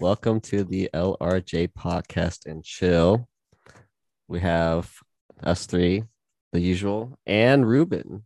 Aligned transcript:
Welcome 0.00 0.40
to 0.40 0.64
the 0.64 0.88
LRJ 0.94 1.74
podcast 1.74 2.46
and 2.46 2.64
chill. 2.64 3.28
We 4.28 4.40
have 4.40 4.90
us 5.44 5.66
three, 5.66 6.04
the 6.52 6.60
usual, 6.60 7.18
and 7.26 7.68
Ruben. 7.68 8.24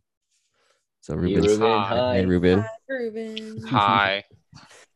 So 1.01 1.15
Ruben, 1.15 1.43
Ruben, 1.43 1.59
hi. 1.59 2.15
Hey 2.15 2.25
Ruben. 2.25 2.59
Hi, 2.61 2.69
Ruben. 2.87 3.67
Hi. 3.67 4.23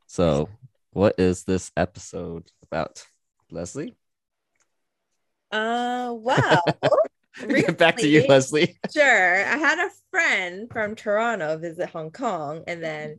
So, 0.08 0.48
what 0.92 1.16
is 1.20 1.44
this 1.44 1.70
episode 1.76 2.50
about, 2.64 3.06
Leslie? 3.52 3.96
Uh, 5.52 6.14
wow. 6.18 6.64
Back 7.78 7.98
to 7.98 8.08
you, 8.08 8.26
Leslie. 8.26 8.80
Sure. 8.92 9.46
I 9.46 9.58
had 9.58 9.86
a 9.86 9.92
friend 10.12 10.68
from 10.72 10.96
Toronto 10.96 11.58
visit 11.58 11.90
Hong 11.90 12.10
Kong, 12.10 12.64
and 12.68 12.82
then 12.82 13.18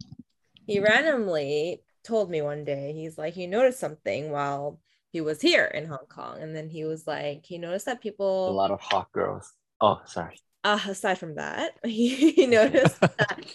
he 0.67 0.81
randomly 0.81 1.83
told 2.11 2.29
me 2.31 2.43
one 2.43 2.65
day, 2.65 2.93
he's 2.93 3.17
like, 3.17 3.35
he 3.35 3.47
noticed 3.47 3.79
something 3.79 4.31
while 4.33 4.81
he 5.13 5.21
was 5.21 5.41
here 5.41 5.65
in 5.65 5.87
Hong 5.87 6.07
Kong. 6.09 6.43
And 6.43 6.55
then 6.55 6.69
he 6.69 6.85
was 6.85 7.07
like, 7.07 7.47
he 7.47 7.57
noticed 7.57 7.87
that 7.87 8.01
people. 8.01 8.51
a 8.51 8.61
lot 8.63 8.73
of 8.73 8.81
hot 8.81 9.11
girls. 9.13 9.53
Oh, 9.81 10.01
sorry. 10.07 10.37
uh, 10.65 10.79
aside 10.89 11.19
from 11.19 11.37
that, 11.37 11.73
he, 11.85 12.33
he 12.33 12.47
noticed 12.47 13.01
that, 13.01 13.47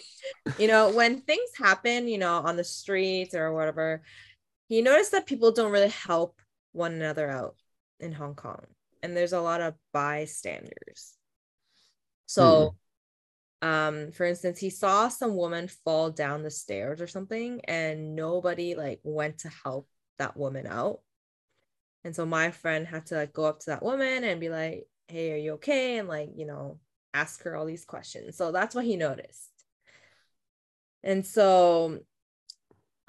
you 0.58 0.68
know, 0.68 0.90
when 0.90 1.20
things 1.20 1.50
happen, 1.56 2.08
you 2.08 2.18
know, 2.18 2.38
on 2.38 2.56
the 2.56 2.64
streets 2.64 3.34
or 3.34 3.52
whatever, 3.52 4.02
he 4.68 4.82
noticed 4.82 5.12
that 5.12 5.26
people 5.26 5.52
don't 5.52 5.70
really 5.70 5.88
help 5.88 6.40
one 6.72 6.94
another 6.94 7.28
out 7.28 7.56
in 8.00 8.12
Hong 8.12 8.34
Kong. 8.34 8.64
And 9.02 9.16
there's 9.16 9.34
a 9.34 9.40
lot 9.40 9.60
of 9.60 9.74
bystanders. 9.92 11.14
So, 12.26 12.74
um, 13.62 14.12
for 14.12 14.26
instance, 14.26 14.58
he 14.58 14.70
saw 14.70 15.08
some 15.08 15.36
woman 15.36 15.68
fall 15.68 16.10
down 16.10 16.42
the 16.42 16.50
stairs 16.50 17.00
or 17.00 17.06
something, 17.06 17.60
and 17.64 18.14
nobody 18.14 18.74
like 18.74 19.00
went 19.02 19.38
to 19.38 19.48
help 19.48 19.88
that 20.18 20.36
woman 20.36 20.66
out. 20.66 21.00
And 22.04 22.14
so 22.14 22.26
my 22.26 22.50
friend 22.50 22.86
had 22.86 23.06
to 23.06 23.16
like 23.16 23.32
go 23.32 23.44
up 23.44 23.60
to 23.60 23.70
that 23.70 23.82
woman 23.82 24.24
and 24.24 24.40
be 24.40 24.50
like, 24.50 24.86
"Hey, 25.08 25.32
are 25.32 25.36
you 25.36 25.52
okay?" 25.54 25.98
And 25.98 26.08
like, 26.08 26.30
you 26.36 26.46
know, 26.46 26.78
ask 27.14 27.42
her 27.44 27.56
all 27.56 27.64
these 27.66 27.84
questions. 27.84 28.36
So 28.36 28.52
that's 28.52 28.74
what 28.74 28.84
he 28.84 28.96
noticed. 28.96 29.50
And 31.02 31.26
so 31.26 32.00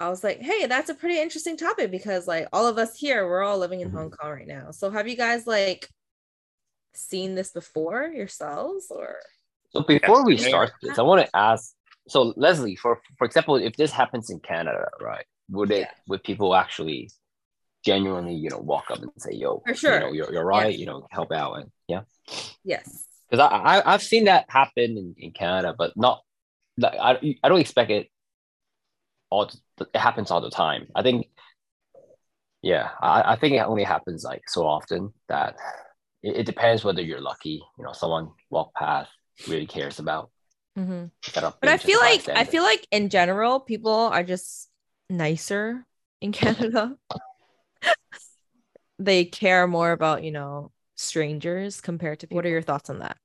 I 0.00 0.08
was 0.08 0.24
like, 0.24 0.40
"Hey, 0.40 0.66
that's 0.66 0.90
a 0.90 0.94
pretty 0.94 1.20
interesting 1.20 1.56
topic 1.56 1.90
because 1.90 2.26
like 2.26 2.48
all 2.52 2.66
of 2.66 2.78
us 2.78 2.96
here, 2.98 3.26
we're 3.28 3.42
all 3.42 3.58
living 3.58 3.80
in. 3.80 3.90
Hong 3.90 4.10
Kong 4.10 4.30
right 4.32 4.46
now. 4.46 4.70
So 4.70 4.90
have 4.90 5.08
you 5.08 5.16
guys 5.16 5.46
like 5.46 5.88
seen 6.94 7.34
this 7.34 7.50
before 7.52 8.08
yourselves 8.08 8.86
or?" 8.90 9.18
So 9.70 9.82
before 9.82 10.24
we 10.24 10.36
start 10.38 10.72
this, 10.82 10.98
I 10.98 11.02
want 11.02 11.26
to 11.26 11.36
ask. 11.36 11.74
So 12.08 12.32
Leslie, 12.36 12.76
for 12.76 13.00
for 13.18 13.24
example, 13.26 13.56
if 13.56 13.76
this 13.76 13.92
happens 13.92 14.30
in 14.30 14.40
Canada, 14.40 14.88
right? 15.00 15.26
Would 15.50 15.70
it 15.70 15.80
Yeah. 15.80 15.90
would 16.08 16.22
people 16.24 16.54
actually 16.54 17.10
genuinely, 17.84 18.34
you 18.34 18.50
know, 18.50 18.58
walk 18.58 18.90
up 18.90 19.00
and 19.02 19.10
say, 19.18 19.32
"Yo, 19.34 19.62
For 19.66 19.74
sure. 19.74 19.94
you 19.94 20.00
know, 20.00 20.12
you're, 20.12 20.32
you're 20.32 20.44
right," 20.44 20.70
Yes. 20.72 20.80
you 20.80 20.86
know, 20.86 21.06
help 21.10 21.32
out, 21.32 21.54
and 21.58 21.70
yeah, 21.86 22.02
Yes. 22.64 23.04
because 23.30 23.40
I, 23.44 23.56
I 23.56 23.94
I've 23.94 24.02
seen 24.02 24.24
that 24.24 24.46
happen 24.48 24.96
in, 24.96 25.14
in 25.18 25.30
Canada, 25.32 25.74
but 25.76 25.96
not 25.96 26.22
like 26.78 26.94
I 26.98 27.36
I 27.42 27.48
don't 27.48 27.60
expect 27.60 27.90
it. 27.90 28.08
All 29.30 29.50
the- 29.76 29.88
it 29.94 29.98
happens 30.00 30.30
all 30.30 30.40
the 30.40 30.50
time. 30.50 30.88
I 30.96 31.02
think, 31.02 31.28
yeah, 32.62 32.88
I, 33.00 33.32
I 33.32 33.36
think 33.36 33.54
it 33.54 33.60
only 33.60 33.84
happens 33.84 34.24
like 34.24 34.48
so 34.48 34.66
often 34.66 35.12
that 35.28 35.56
it, 36.22 36.38
it 36.38 36.46
depends 36.46 36.84
whether 36.84 37.02
you're 37.02 37.20
lucky. 37.20 37.62
You 37.78 37.84
know, 37.84 37.92
someone 37.92 38.30
walk 38.50 38.72
past 38.74 39.10
really 39.46 39.66
cares 39.66 39.98
about. 39.98 40.30
Mhm. 40.76 41.10
But 41.34 41.68
I 41.68 41.76
feel 41.76 42.00
like 42.00 42.28
I 42.28 42.44
feel 42.44 42.62
like 42.62 42.86
in 42.90 43.08
general, 43.08 43.60
people 43.60 43.92
are 43.92 44.22
just 44.22 44.68
nicer 45.10 45.86
in 46.20 46.32
Canada. 46.32 46.96
they 48.98 49.24
care 49.24 49.66
more 49.66 49.92
about, 49.92 50.24
you 50.24 50.32
know, 50.32 50.72
strangers 50.96 51.80
compared 51.80 52.20
to 52.20 52.26
people. 52.26 52.36
What 52.36 52.46
are 52.46 52.50
your 52.50 52.62
thoughts 52.62 52.90
on 52.90 53.00
that? 53.00 53.16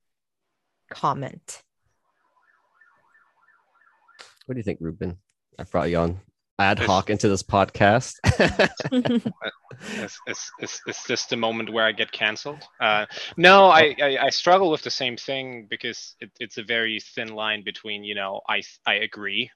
Comment. 0.90 1.62
What 4.46 4.54
do 4.54 4.58
you 4.58 4.62
think, 4.62 4.80
Ruben? 4.80 5.18
I 5.58 5.64
brought 5.64 5.90
you 5.90 5.98
on 5.98 6.20
ad 6.58 6.78
hoc 6.78 7.10
into 7.10 7.28
this 7.28 7.42
podcast. 7.42 8.14
Is, 9.98 10.16
is, 10.28 10.50
is, 10.60 10.80
is 10.86 11.02
this 11.08 11.24
the 11.26 11.36
moment 11.36 11.72
where 11.72 11.84
I 11.84 11.90
get 11.90 12.12
cancelled? 12.12 12.62
Uh, 12.80 13.06
no, 13.36 13.66
I, 13.66 13.94
I, 14.00 14.18
I 14.22 14.30
struggle 14.30 14.70
with 14.70 14.82
the 14.82 14.90
same 14.90 15.16
thing 15.16 15.66
because 15.68 16.14
it, 16.20 16.30
it's 16.38 16.58
a 16.58 16.62
very 16.62 17.00
thin 17.00 17.34
line 17.34 17.64
between, 17.64 18.04
you 18.04 18.14
know, 18.14 18.40
I, 18.48 18.62
I 18.86 18.94
agree 18.94 19.50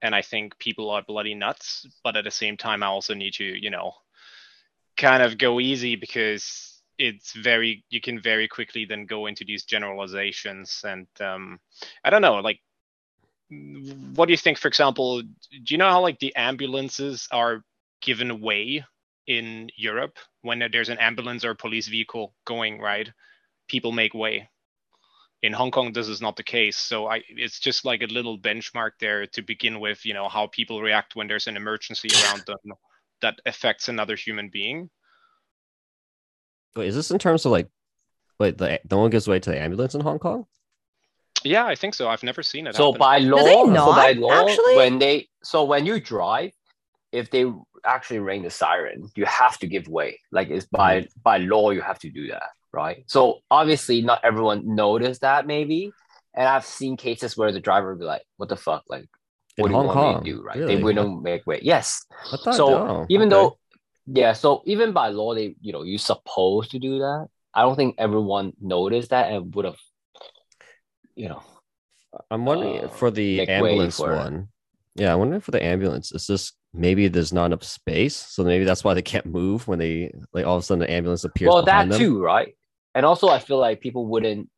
and 0.00 0.14
I 0.14 0.22
think 0.22 0.58
people 0.58 0.90
are 0.90 1.02
bloody 1.02 1.34
nuts, 1.34 1.86
but 2.02 2.16
at 2.16 2.24
the 2.24 2.30
same 2.30 2.56
time, 2.56 2.82
I 2.82 2.86
also 2.86 3.14
need 3.14 3.34
to, 3.34 3.44
you 3.44 3.70
know, 3.70 3.92
kind 4.96 5.22
of 5.22 5.38
go 5.38 5.60
easy 5.60 5.96
because 5.96 6.82
it's 6.98 7.32
very, 7.32 7.84
you 7.90 8.00
can 8.00 8.20
very 8.20 8.48
quickly 8.48 8.86
then 8.86 9.06
go 9.06 9.26
into 9.26 9.44
these 9.44 9.64
generalizations. 9.64 10.82
And 10.86 11.06
um, 11.20 11.60
I 12.04 12.10
don't 12.10 12.22
know, 12.22 12.36
like, 12.36 12.60
what 13.50 14.26
do 14.26 14.32
you 14.32 14.38
think, 14.38 14.58
for 14.58 14.68
example, 14.68 15.22
do 15.22 15.28
you 15.68 15.78
know 15.78 15.90
how 15.90 16.00
like 16.00 16.18
the 16.18 16.34
ambulances 16.36 17.28
are 17.30 17.62
given 18.00 18.30
away 18.30 18.84
in 19.26 19.70
Europe 19.76 20.18
when 20.42 20.62
there's 20.70 20.88
an 20.88 20.98
ambulance 20.98 21.44
or 21.44 21.54
police 21.54 21.88
vehicle 21.88 22.34
going 22.44 22.80
right, 22.80 23.10
people 23.68 23.92
make 23.92 24.14
way. 24.14 24.48
In 25.42 25.52
Hong 25.52 25.70
Kong, 25.70 25.92
this 25.92 26.08
is 26.08 26.22
not 26.22 26.36
the 26.36 26.42
case. 26.42 26.76
So 26.76 27.06
I, 27.06 27.22
it's 27.28 27.58
just 27.58 27.84
like 27.84 28.02
a 28.02 28.06
little 28.06 28.38
benchmark 28.38 28.92
there 28.98 29.26
to 29.28 29.42
begin 29.42 29.78
with. 29.80 30.04
You 30.04 30.14
know 30.14 30.28
how 30.28 30.46
people 30.46 30.80
react 30.80 31.16
when 31.16 31.28
there's 31.28 31.46
an 31.46 31.56
emergency 31.56 32.08
around 32.14 32.44
them 32.46 32.74
that 33.20 33.38
affects 33.44 33.88
another 33.88 34.16
human 34.16 34.48
being. 34.48 34.88
Wait, 36.76 36.88
is 36.88 36.94
this 36.94 37.10
in 37.10 37.18
terms 37.18 37.44
of 37.44 37.52
like, 37.52 37.68
wait, 38.38 38.56
the 38.56 38.80
no 38.90 38.98
one 38.98 39.10
gives 39.10 39.28
way 39.28 39.38
to 39.38 39.50
the 39.50 39.60
ambulance 39.60 39.94
in 39.94 40.00
Hong 40.00 40.18
Kong? 40.18 40.46
Yeah, 41.44 41.66
I 41.66 41.74
think 41.74 41.94
so. 41.94 42.08
I've 42.08 42.22
never 42.22 42.42
seen 42.42 42.66
it. 42.66 42.74
So 42.74 42.92
happen. 42.92 42.98
by 42.98 43.18
law, 43.18 43.44
they 43.44 43.52
so 43.52 43.92
by 43.92 44.12
law, 44.12 44.32
actually? 44.32 44.76
when 44.76 44.98
they 44.98 45.28
so 45.42 45.64
when 45.64 45.86
you 45.86 46.00
drive, 46.00 46.52
if 47.12 47.30
they 47.30 47.44
actually 47.84 48.18
ring 48.20 48.42
the 48.42 48.50
siren, 48.50 49.08
you 49.14 49.24
have 49.26 49.58
to 49.58 49.66
give 49.66 49.86
way. 49.88 50.18
Like 50.32 50.48
it's 50.50 50.66
by 50.66 51.00
Mm-hmm. 51.00 51.20
by 51.22 51.36
law, 51.38 51.70
you 51.70 51.82
have 51.82 51.98
to 52.00 52.10
do 52.10 52.28
that, 52.28 52.50
right? 52.72 53.04
So 53.06 53.40
obviously, 53.50 54.00
not 54.02 54.20
everyone 54.24 54.74
noticed 54.74 55.20
that 55.20 55.46
maybe, 55.46 55.92
and 56.34 56.48
I've 56.48 56.64
seen 56.64 56.96
cases 56.96 57.36
where 57.36 57.52
the 57.52 57.60
driver 57.60 57.90
would 57.90 58.00
be 58.00 58.06
like, 58.06 58.22
"What 58.38 58.48
the 58.48 58.56
fuck?" 58.56 58.84
Like, 58.88 59.06
In 59.56 59.62
what 59.62 59.68
do 59.68 59.74
you 59.74 59.78
want 59.84 59.90
Kong, 59.92 60.14
me 60.14 60.20
to 60.30 60.36
do? 60.36 60.42
Right? 60.42 60.58
really? 60.58 60.76
They 60.76 60.82
wouldn't 60.82 61.22
make 61.22 61.46
way. 61.46 61.60
Yes. 61.62 62.04
So 62.52 63.06
even 63.08 63.28
okay. 63.28 63.36
though, 63.36 63.58
yeah, 64.06 64.32
so 64.32 64.62
even 64.66 64.92
by 64.92 65.08
law, 65.08 65.34
they 65.34 65.54
you 65.60 65.72
know 65.72 65.82
you're 65.82 65.98
supposed 65.98 66.70
to 66.72 66.78
do 66.78 66.98
that. 67.00 67.28
I 67.54 67.62
don't 67.62 67.76
think 67.76 67.94
everyone 67.98 68.52
noticed 68.60 69.10
that 69.10 69.30
and 69.30 69.54
would 69.54 69.64
have, 69.64 69.78
you 71.16 71.28
know. 71.28 71.42
I'm 72.30 72.44
wondering 72.44 72.84
uh, 72.84 72.88
for 72.88 73.10
the 73.10 73.48
ambulance 73.48 73.96
for 73.96 74.12
it. 74.12 74.16
one. 74.16 74.48
Yeah, 74.94 75.12
I'm 75.12 75.18
wondering 75.18 75.40
for 75.40 75.50
the 75.50 75.62
ambulance. 75.62 76.12
Is 76.12 76.26
this 76.26 76.52
maybe 76.72 77.08
there's 77.08 77.32
not 77.32 77.46
enough 77.46 77.64
space, 77.64 78.14
so 78.14 78.44
maybe 78.44 78.64
that's 78.64 78.84
why 78.84 78.94
they 78.94 79.02
can't 79.02 79.26
move 79.26 79.66
when 79.66 79.78
they 79.78 80.12
like 80.32 80.46
all 80.46 80.56
of 80.56 80.62
a 80.62 80.64
sudden 80.64 80.80
the 80.80 80.90
ambulance 80.90 81.24
appears. 81.24 81.48
well 81.48 81.64
that 81.64 81.88
them? 81.88 81.98
too 81.98 82.22
right 82.22 82.54
and 82.94 83.04
also 83.04 83.28
i 83.28 83.38
feel 83.38 83.58
like 83.58 83.80
people 83.80 84.06
wouldn't 84.06 84.48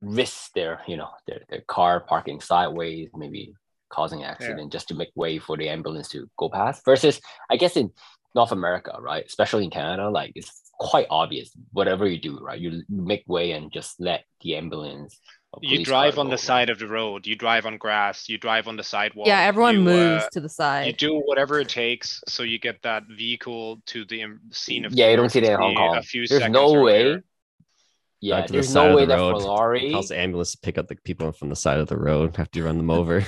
risk 0.00 0.52
their 0.54 0.80
you 0.86 0.96
know 0.96 1.08
their, 1.26 1.40
their 1.48 1.60
car 1.68 2.00
parking 2.00 2.40
sideways 2.40 3.10
maybe 3.14 3.54
causing 3.88 4.24
accident 4.24 4.72
just 4.72 4.88
to 4.88 4.94
make 4.94 5.10
way 5.14 5.38
for 5.38 5.56
the 5.56 5.68
ambulance 5.68 6.08
to 6.08 6.26
go 6.38 6.48
past 6.48 6.82
versus 6.84 7.20
i 7.50 7.56
guess 7.56 7.76
in 7.76 7.90
north 8.34 8.50
america 8.50 8.96
right 9.00 9.24
especially 9.26 9.64
in 9.64 9.70
canada 9.70 10.08
like 10.08 10.32
it's 10.34 10.72
quite 10.80 11.06
obvious 11.10 11.50
whatever 11.72 12.08
you 12.08 12.18
do 12.18 12.38
right 12.40 12.58
you 12.58 12.82
make 12.88 13.22
way 13.28 13.52
and 13.52 13.70
just 13.70 14.00
let 14.00 14.24
the 14.40 14.56
ambulance 14.56 15.20
or 15.20 15.41
you 15.60 15.84
drive 15.84 16.18
on 16.18 16.26
the 16.26 16.30
right? 16.32 16.40
side 16.40 16.70
of 16.70 16.78
the 16.78 16.86
road, 16.88 17.26
you 17.26 17.36
drive 17.36 17.66
on 17.66 17.76
grass, 17.76 18.28
you 18.28 18.38
drive 18.38 18.66
on 18.68 18.76
the 18.76 18.82
sidewalk. 18.82 19.26
yeah, 19.26 19.40
everyone 19.40 19.74
you, 19.76 19.80
moves 19.82 20.24
uh, 20.24 20.28
to 20.32 20.40
the 20.40 20.48
side. 20.48 20.86
you 20.86 20.92
do 20.92 21.20
whatever 21.26 21.60
it 21.60 21.68
takes 21.68 22.22
so 22.26 22.42
you 22.42 22.58
get 22.58 22.80
that 22.82 23.02
vehicle 23.08 23.80
to 23.86 24.04
the 24.06 24.24
scene 24.50 24.84
of 24.86 24.92
yeah 24.94 25.10
you 25.10 25.16
don't 25.16 25.28
see 25.30 25.40
that 25.40 25.52
in 25.52 25.60
hong 25.60 25.74
kong 25.74 25.96
a 25.96 26.02
few 26.02 26.26
there's 26.26 26.40
seconds 26.40 26.52
no 26.54 26.80
way 26.80 27.02
earlier. 27.02 27.24
yeah 28.20 28.36
Drive 28.36 28.46
to 28.46 28.52
the 28.52 28.56
there's 28.58 28.68
side 28.68 28.84
no 28.84 28.90
of 28.90 28.96
way 28.96 29.02
the 29.02 29.06
that 29.08 29.16
road. 29.18 29.42
ferrari 29.42 29.90
Calls 29.92 30.08
the 30.08 30.18
ambulance 30.18 30.52
to 30.52 30.58
pick 30.58 30.78
up 30.78 30.88
the 30.88 30.96
people 30.96 31.32
from 31.32 31.48
the 31.50 31.56
side 31.56 31.78
of 31.80 31.88
the 31.88 31.96
road. 31.98 32.36
Have 32.36 32.50
to 32.52 32.62
run 32.62 32.78
them 32.78 32.90
over. 32.98 33.24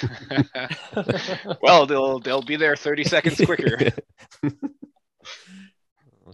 well, 1.62 1.86
they'll 1.86 2.18
they'll 2.20 2.42
be 2.42 2.56
there 2.56 2.76
30 2.76 3.04
seconds 3.04 3.40
quicker. 3.44 3.90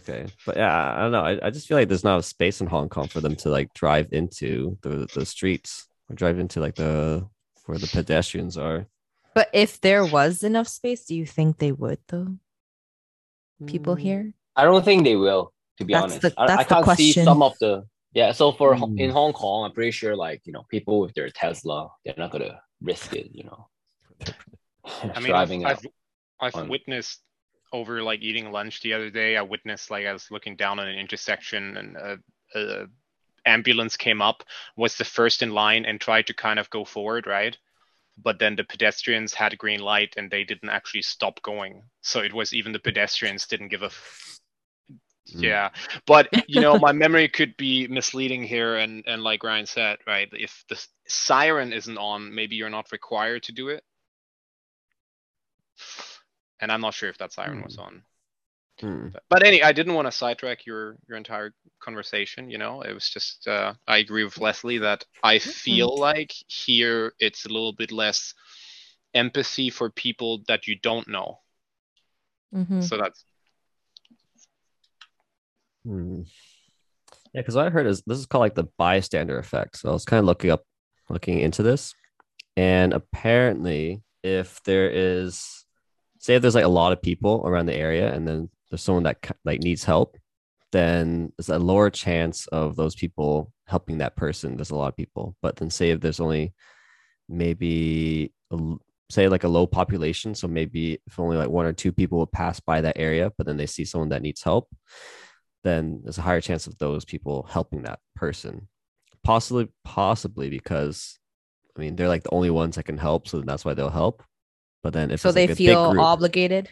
okay, 0.08 0.26
but 0.46 0.56
yeah, 0.56 0.94
I 0.96 1.00
don't 1.02 1.12
know. 1.12 1.24
I, 1.24 1.46
I 1.46 1.50
just 1.50 1.66
feel 1.68 1.76
like 1.76 1.88
there's 1.88 2.04
not 2.04 2.14
enough 2.14 2.24
space 2.24 2.60
in 2.60 2.66
Hong 2.66 2.88
Kong 2.88 3.08
for 3.08 3.20
them 3.20 3.36
to 3.36 3.48
like 3.50 3.72
drive 3.74 4.08
into 4.12 4.78
the 4.82 5.08
the 5.14 5.26
streets 5.26 5.86
or 6.08 6.16
drive 6.16 6.38
into 6.38 6.60
like 6.60 6.74
the 6.76 7.26
where 7.66 7.78
the 7.78 7.86
pedestrians 7.86 8.56
are. 8.56 8.86
But 9.34 9.50
if 9.52 9.80
there 9.80 10.04
was 10.04 10.42
enough 10.42 10.68
space, 10.68 11.04
do 11.04 11.14
you 11.14 11.26
think 11.26 11.58
they 11.58 11.72
would 11.72 11.98
though? 12.08 12.36
People 13.66 13.96
Mm, 13.96 14.00
here? 14.00 14.34
I 14.56 14.64
don't 14.64 14.84
think 14.84 15.04
they 15.04 15.16
will, 15.16 15.52
to 15.78 15.84
be 15.84 15.92
That's 15.92 16.04
honest. 16.04 16.22
the- 16.22 16.34
I, 16.40 16.46
that's 16.46 16.60
I 16.60 16.64
the 16.64 16.74
can't 16.74 16.86
see 16.86 17.12
question. 17.12 17.24
some 17.24 17.42
of 17.42 17.54
the 17.60 17.84
yeah. 18.14 18.32
So 18.32 18.52
for 18.52 18.74
Ho- 18.74 18.86
Hmm. 18.86 18.98
in 18.98 19.10
Hong 19.10 19.32
Kong, 19.32 19.64
I'm 19.64 19.72
pretty 19.72 19.90
sure 19.90 20.16
like 20.16 20.42
you 20.46 20.52
know 20.52 20.64
people 20.70 21.00
with 21.00 21.12
their 21.14 21.28
Tesla, 21.30 21.90
they're 22.04 22.14
not 22.16 22.30
gonna 22.30 22.60
risk 22.80 23.14
it. 23.14 23.28
You 23.32 23.44
know, 23.44 23.68
I 25.14 25.20
mean, 25.20 25.34
I've, 25.34 25.48
driving 25.48 25.66
I've. 25.66 25.86
I've 26.40 26.54
on- 26.54 26.68
witnessed 26.68 27.20
over 27.72 28.02
like 28.02 28.22
eating 28.22 28.50
lunch 28.52 28.80
the 28.80 28.94
other 28.94 29.10
day. 29.10 29.36
I 29.36 29.42
witnessed 29.42 29.90
like 29.90 30.06
I 30.06 30.12
was 30.12 30.30
looking 30.30 30.56
down 30.56 30.78
on 30.78 30.88
an 30.88 30.98
intersection 30.98 31.76
and 31.76 31.96
a, 31.96 32.18
a 32.54 32.86
ambulance 33.46 33.96
came 33.96 34.22
up, 34.22 34.42
was 34.76 34.96
the 34.96 35.04
first 35.04 35.42
in 35.42 35.52
line 35.52 35.84
and 35.84 36.00
tried 36.00 36.26
to 36.28 36.34
kind 36.34 36.58
of 36.58 36.70
go 36.70 36.84
forward, 36.84 37.26
right? 37.26 37.56
But 38.22 38.38
then 38.38 38.56
the 38.56 38.64
pedestrians 38.64 39.34
had 39.34 39.52
a 39.52 39.56
green 39.56 39.80
light 39.80 40.14
and 40.16 40.30
they 40.30 40.44
didn't 40.44 40.70
actually 40.70 41.02
stop 41.02 41.42
going. 41.42 41.84
So 42.02 42.20
it 42.20 42.34
was 42.34 42.52
even 42.54 42.72
the 42.72 42.78
pedestrians 42.80 43.46
didn't 43.46 43.68
give 43.68 43.82
a 43.82 43.86
f- 43.86 44.40
Mm. 45.34 45.42
yeah 45.42 45.68
but 46.06 46.28
you 46.46 46.58
know 46.58 46.78
my 46.78 46.92
memory 46.92 47.28
could 47.28 47.54
be 47.58 47.86
misleading 47.86 48.42
here 48.42 48.76
and 48.76 49.04
and 49.06 49.22
like 49.22 49.44
ryan 49.44 49.66
said 49.66 49.98
right 50.06 50.28
if 50.32 50.64
the 50.70 50.86
siren 51.06 51.72
isn't 51.72 51.98
on 51.98 52.34
maybe 52.34 52.56
you're 52.56 52.70
not 52.70 52.90
required 52.92 53.42
to 53.42 53.52
do 53.52 53.68
it 53.68 53.84
and 56.60 56.70
i'm 56.72 56.80
not 56.80 56.94
sure 56.94 57.08
if 57.08 57.18
that 57.18 57.32
siren 57.32 57.62
was 57.62 57.78
on 57.78 58.02
Hmm. 58.80 59.08
but, 59.08 59.22
but 59.28 59.46
any 59.46 59.60
i 59.62 59.72
didn't 59.72 59.94
want 59.94 60.06
to 60.06 60.12
sidetrack 60.12 60.64
your 60.64 60.96
your 61.08 61.16
entire 61.18 61.52
conversation 61.80 62.48
you 62.48 62.58
know 62.58 62.82
it 62.82 62.92
was 62.92 63.08
just 63.08 63.48
uh 63.48 63.74
i 63.88 63.98
agree 63.98 64.22
with 64.22 64.38
leslie 64.38 64.78
that 64.78 65.04
i 65.24 65.38
feel 65.38 65.98
like 65.98 66.32
here 66.46 67.12
it's 67.18 67.44
a 67.44 67.48
little 67.48 67.72
bit 67.72 67.90
less 67.90 68.34
empathy 69.14 69.68
for 69.68 69.90
people 69.90 70.42
that 70.46 70.66
you 70.68 70.76
don't 70.78 71.08
know 71.08 71.40
Mhm. 72.54 72.82
so 72.82 72.96
that's 72.96 73.24
Hmm. 75.84 76.22
Yeah, 77.32 77.42
because 77.42 77.54
what 77.54 77.66
I 77.66 77.70
heard 77.70 77.86
is 77.86 78.02
this 78.06 78.18
is 78.18 78.26
called 78.26 78.40
like 78.42 78.54
the 78.54 78.68
bystander 78.78 79.38
effect. 79.38 79.78
So 79.78 79.90
I 79.90 79.92
was 79.92 80.04
kind 80.04 80.18
of 80.18 80.26
looking 80.26 80.50
up, 80.50 80.64
looking 81.08 81.40
into 81.40 81.62
this, 81.62 81.94
and 82.56 82.92
apparently, 82.92 84.02
if 84.22 84.62
there 84.64 84.90
is, 84.90 85.64
say, 86.18 86.34
if 86.34 86.42
there's 86.42 86.54
like 86.54 86.64
a 86.64 86.68
lot 86.68 86.92
of 86.92 87.02
people 87.02 87.42
around 87.44 87.66
the 87.66 87.74
area, 87.74 88.12
and 88.12 88.26
then 88.26 88.50
there's 88.70 88.82
someone 88.82 89.04
that 89.04 89.18
like 89.44 89.62
needs 89.62 89.84
help, 89.84 90.16
then 90.72 91.32
there's 91.36 91.48
a 91.48 91.58
lower 91.58 91.90
chance 91.90 92.46
of 92.48 92.76
those 92.76 92.94
people 92.94 93.52
helping 93.66 93.98
that 93.98 94.16
person. 94.16 94.56
There's 94.56 94.70
a 94.70 94.76
lot 94.76 94.88
of 94.88 94.96
people, 94.96 95.36
but 95.42 95.56
then 95.56 95.70
say 95.70 95.90
if 95.90 96.00
there's 96.00 96.20
only 96.20 96.54
maybe 97.28 98.32
a 98.50 98.58
say 99.10 99.28
like 99.28 99.44
a 99.44 99.48
low 99.48 99.66
population, 99.66 100.34
so 100.34 100.46
maybe 100.46 101.00
if 101.06 101.18
only 101.18 101.36
like 101.36 101.48
one 101.48 101.66
or 101.66 101.72
two 101.72 101.92
people 101.92 102.18
would 102.18 102.32
pass 102.32 102.60
by 102.60 102.80
that 102.82 102.98
area, 102.98 103.32
but 103.38 103.46
then 103.46 103.56
they 103.56 103.66
see 103.66 103.84
someone 103.84 104.10
that 104.10 104.22
needs 104.22 104.42
help, 104.42 104.68
then 105.64 106.00
there's 106.02 106.18
a 106.18 106.22
higher 106.22 106.40
chance 106.40 106.66
of 106.66 106.76
those 106.78 107.04
people 107.04 107.48
helping 107.50 107.82
that 107.82 108.00
person. 108.14 108.68
Possibly, 109.24 109.68
possibly 109.84 110.50
because 110.50 111.18
I 111.76 111.80
mean 111.80 111.96
they're 111.96 112.08
like 112.08 112.24
the 112.24 112.34
only 112.34 112.50
ones 112.50 112.76
that 112.76 112.84
can 112.84 112.98
help, 112.98 113.28
so 113.28 113.40
that's 113.40 113.64
why 113.64 113.74
they'll 113.74 113.90
help. 113.90 114.22
But 114.82 114.92
then 114.92 115.10
if 115.10 115.20
So 115.20 115.32
they 115.32 115.46
like, 115.48 115.56
feel 115.56 115.90
group- 115.92 116.02
obligated. 116.02 116.68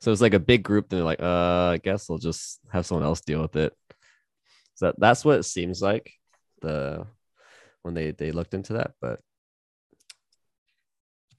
so 0.00 0.12
it's 0.12 0.20
like 0.20 0.34
a 0.34 0.38
big 0.40 0.62
group, 0.62 0.88
then 0.88 0.98
they're 0.98 1.04
like, 1.04 1.22
uh, 1.22 1.70
I 1.74 1.78
guess 1.82 2.08
I'll 2.10 2.18
just 2.18 2.60
have 2.72 2.86
someone 2.86 3.04
else 3.06 3.20
deal 3.20 3.42
with 3.42 3.56
it. 3.56 3.72
So 4.74 4.86
that, 4.86 4.94
that's 5.00 5.24
what 5.24 5.38
it 5.38 5.44
seems 5.44 5.82
like 5.82 6.12
the 6.60 7.06
when 7.82 7.94
they 7.94 8.10
they 8.12 8.30
looked 8.32 8.54
into 8.54 8.74
that, 8.74 8.92
but 9.00 9.20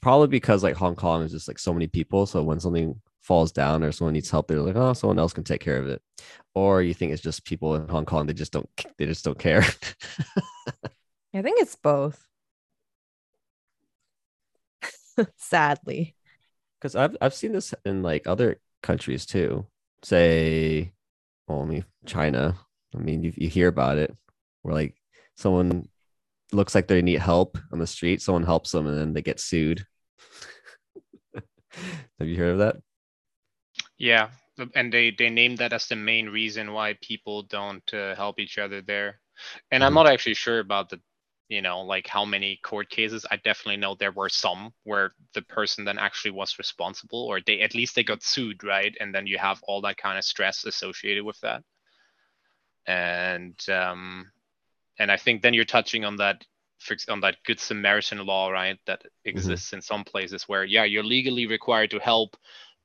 probably 0.02 0.28
because 0.28 0.64
like 0.64 0.76
Hong 0.76 0.96
Kong 0.96 1.24
is 1.24 1.32
just 1.32 1.48
like 1.48 1.60
so 1.60 1.74
many 1.74 1.88
people. 1.88 2.26
So 2.26 2.42
when 2.44 2.60
something 2.60 3.00
falls 3.22 3.52
down 3.52 3.84
or 3.84 3.92
someone 3.92 4.14
needs 4.14 4.30
help, 4.30 4.48
they're 4.48 4.60
like, 4.62 4.76
oh, 4.76 4.94
someone 4.94 5.20
else 5.20 5.34
can 5.34 5.44
take 5.44 5.62
care 5.62 5.78
of 5.78 5.88
it. 5.88 6.02
Or 6.56 6.82
you 6.82 6.94
think 6.94 7.12
it's 7.12 7.22
just 7.22 7.46
people 7.46 7.76
in 7.76 7.88
Hong 7.88 8.06
Kong, 8.06 8.26
they 8.26 8.34
just 8.34 8.52
don't 8.54 8.70
they 8.98 9.06
just 9.06 9.24
don't 9.26 9.38
care. 9.40 9.62
I 11.34 11.42
think 11.42 11.62
it's 11.62 11.76
both. 11.76 12.26
Sadly. 15.38 16.16
because 16.80 16.96
I've 16.96 17.16
I've 17.22 17.34
seen 17.34 17.54
this 17.54 17.74
in 17.86 18.02
like 18.04 18.28
other 18.28 18.60
countries 18.82 19.26
too. 19.26 19.66
Say, 20.04 20.94
well, 21.48 21.62
I 21.62 21.66
mean 21.66 21.86
China. 22.06 22.58
I 22.96 23.00
mean, 23.00 23.24
you, 23.24 23.34
you 23.38 23.50
hear 23.50 23.68
about 23.68 23.98
it 24.00 24.16
where 24.64 24.74
like 24.76 24.96
someone 25.38 25.90
looks 26.54 26.76
like 26.76 26.88
they 26.88 27.02
need 27.02 27.20
help 27.20 27.58
on 27.74 27.80
the 27.80 27.88
street, 27.88 28.22
someone 28.22 28.44
helps 28.46 28.72
them, 28.72 28.88
and 28.88 28.98
then 28.98 29.14
they 29.14 29.22
get 29.24 29.40
sued. 29.40 29.86
Have 32.20 32.28
you 32.28 32.38
heard 32.38 32.54
of 32.54 32.58
that? 32.60 32.76
Yeah, 33.98 34.30
and 34.76 34.92
they 34.94 35.12
they 35.12 35.30
named 35.30 35.60
that 35.60 35.74
as 35.74 35.88
the 35.88 35.96
main 35.96 36.30
reason 36.30 36.74
why 36.74 36.94
people 37.02 37.44
don't 37.44 37.94
uh, 37.94 38.16
help 38.16 38.40
each 38.40 38.58
other 38.58 38.82
there. 38.82 39.20
And 39.72 39.84
I'm 39.84 39.94
Mhm. 39.94 39.96
not 39.96 40.08
actually 40.08 40.36
sure 40.36 40.60
about 40.60 40.90
the, 40.90 41.02
you 41.50 41.64
know, 41.64 41.82
like 41.82 42.08
how 42.08 42.26
many 42.26 42.60
court 42.64 42.90
cases. 42.90 43.26
I 43.30 43.38
definitely 43.38 43.78
know 43.78 43.96
there 43.96 44.12
were 44.12 44.30
some 44.30 44.72
where 44.84 45.14
the 45.34 45.42
person 45.42 45.84
then 45.84 45.98
actually 45.98 46.32
was 46.32 46.60
responsible, 46.60 47.24
or 47.26 47.42
they 47.46 47.62
at 47.62 47.76
least 47.76 47.96
they 47.96 48.04
got 48.04 48.24
sued, 48.24 48.64
right? 48.64 48.96
And 49.00 49.14
then 49.14 49.28
you 49.28 49.40
have 49.40 49.60
all 49.64 49.82
that 49.82 49.98
kind 49.98 50.18
of 50.18 50.24
stress 50.24 50.64
associated 50.64 51.26
with 51.26 51.40
that. 51.42 51.64
And 52.88 53.60
um, 53.70 54.32
and 55.00 55.12
I 55.12 55.18
think 55.18 55.42
then 55.42 55.56
you're 55.56 55.66
touching 55.66 56.06
on 56.06 56.18
that 56.18 56.46
on 57.10 57.20
that 57.22 57.38
good 57.46 57.60
Samaritan 57.60 58.26
law, 58.26 58.50
right? 58.50 58.80
That 58.86 59.04
exists 59.26 59.74
in 59.74 59.82
some 59.82 60.04
places 60.04 60.44
where 60.48 60.64
yeah, 60.64 60.84
you're 60.86 61.04
legally 61.04 61.48
required 61.48 61.92
to 61.92 62.00
help, 62.00 62.38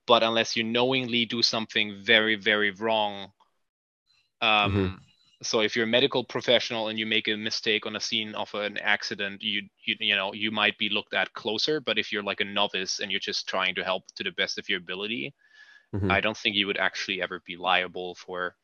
but 0.06 0.22
unless 0.22 0.56
you 0.56 0.64
knowingly 0.64 1.26
do 1.26 1.42
something 1.42 2.02
very 2.02 2.36
very 2.36 2.70
wrong 2.70 3.30
um 4.40 5.00
so 5.42 5.60
if 5.60 5.74
you're 5.74 5.84
a 5.84 5.88
medical 5.88 6.24
professional 6.24 6.88
and 6.88 6.98
you 6.98 7.06
make 7.06 7.28
a 7.28 7.36
mistake 7.36 7.86
on 7.86 7.96
a 7.96 8.00
scene 8.00 8.34
of 8.34 8.52
an 8.54 8.78
accident 8.78 9.42
you, 9.42 9.62
you 9.84 9.94
you 10.00 10.14
know 10.16 10.32
you 10.32 10.50
might 10.50 10.76
be 10.78 10.88
looked 10.88 11.14
at 11.14 11.32
closer 11.34 11.80
but 11.80 11.98
if 11.98 12.12
you're 12.12 12.22
like 12.22 12.40
a 12.40 12.44
novice 12.44 13.00
and 13.00 13.10
you're 13.10 13.20
just 13.20 13.46
trying 13.48 13.74
to 13.74 13.82
help 13.84 14.04
to 14.16 14.22
the 14.24 14.30
best 14.32 14.58
of 14.58 14.68
your 14.68 14.78
ability 14.78 15.34
Mhm. 15.94 16.10
i 16.10 16.20
don't 16.20 16.36
think 16.36 16.56
you 16.56 16.66
would 16.66 16.78
actually 16.78 17.20
ever 17.22 17.40
be 17.46 17.56
liable 17.56 18.14
for 18.14 18.56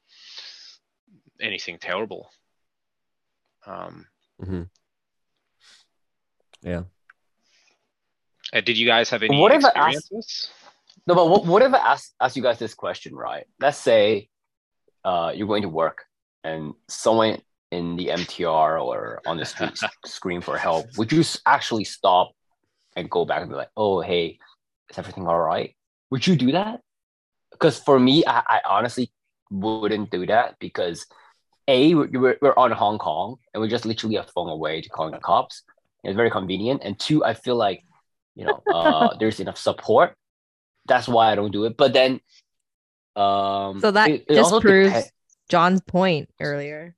anything 1.41 1.79
terrible 1.79 2.31
um 3.67 4.07
Yeah. 6.63 6.85
uh, 8.53 8.61
did 8.61 8.77
you 8.79 8.87
guys 8.87 9.11
have 9.11 9.23
any 9.23 9.39
What 9.39 9.53
if 9.53 9.65
I 9.65 9.73
ask- 9.75 10.11
No, 11.07 11.15
but 11.15 11.29
what, 11.29 11.47
what 11.47 11.63
if 11.63 11.73
I 11.73 11.79
ask, 11.79 12.13
ask 12.21 12.37
you 12.37 12.43
guys 12.43 12.59
this 12.59 12.75
question, 12.75 13.15
right? 13.15 13.47
Let's 13.59 13.79
say 13.79 14.29
uh, 15.05 15.33
you're 15.35 15.47
going 15.49 15.63
to 15.63 15.69
work 15.69 16.05
and 16.45 16.75
someone 16.89 17.41
in 17.71 17.97
the 17.97 18.09
MTR 18.09 18.83
or 18.85 19.21
on 19.27 19.37
the 19.37 19.45
street 19.45 19.79
scream 20.07 20.41
for 20.41 20.57
help. 20.57 20.87
Would 20.99 21.13
you 21.13 21.23
actually 21.47 21.85
stop 21.85 22.33
and 22.97 23.09
go 23.09 23.25
back 23.25 23.43
and 23.43 23.51
be 23.51 23.57
like, 23.57 23.71
oh, 23.77 24.01
hey, 24.01 24.39
is 24.91 24.99
everything 24.99 25.27
all 25.27 25.39
right? 25.39 25.77
Would 26.11 26.27
you 26.27 26.37
do 26.37 26.53
that? 26.53 26.81
Because 27.53 27.79
for 27.79 27.99
me, 28.01 28.25
I, 28.27 28.43
I 28.49 28.61
honestly 28.69 29.13
wouldn't 29.51 30.11
do 30.11 30.27
that 30.27 30.57
because 30.59 31.07
A, 31.69 31.95
we're, 31.95 32.09
we're 32.13 32.39
we're 32.41 32.57
on 32.57 32.73
Hong 32.73 32.99
Kong 32.99 33.37
and 33.53 33.61
we're 33.61 33.69
just 33.69 33.85
literally 33.85 34.17
a 34.17 34.25
phone 34.35 34.49
away 34.49 34.81
to 34.81 34.89
calling 34.89 35.13
the 35.13 35.19
cops. 35.21 35.63
It's 36.03 36.17
very 36.17 36.31
convenient. 36.31 36.83
And 36.85 36.99
two, 36.99 37.25
I 37.25 37.35
feel 37.35 37.57
like, 37.57 37.85
you 38.35 38.45
know, 38.47 38.63
uh, 38.73 39.17
there's 39.21 39.41
enough 39.41 39.59
support 39.59 40.17
that's 40.87 41.07
why 41.07 41.31
I 41.31 41.35
don't 41.37 41.53
do 41.53 41.67
it. 41.67 41.77
But 41.77 41.93
then, 41.93 42.21
um, 43.15 43.81
So 43.81 43.91
that 43.93 44.11
it- 44.11 44.25
it 44.29 44.35
just 44.35 44.51
proves 44.61 44.93
depe- 44.93 45.11
John's 45.51 45.81
point 45.83 46.31
earlier. 46.41 46.95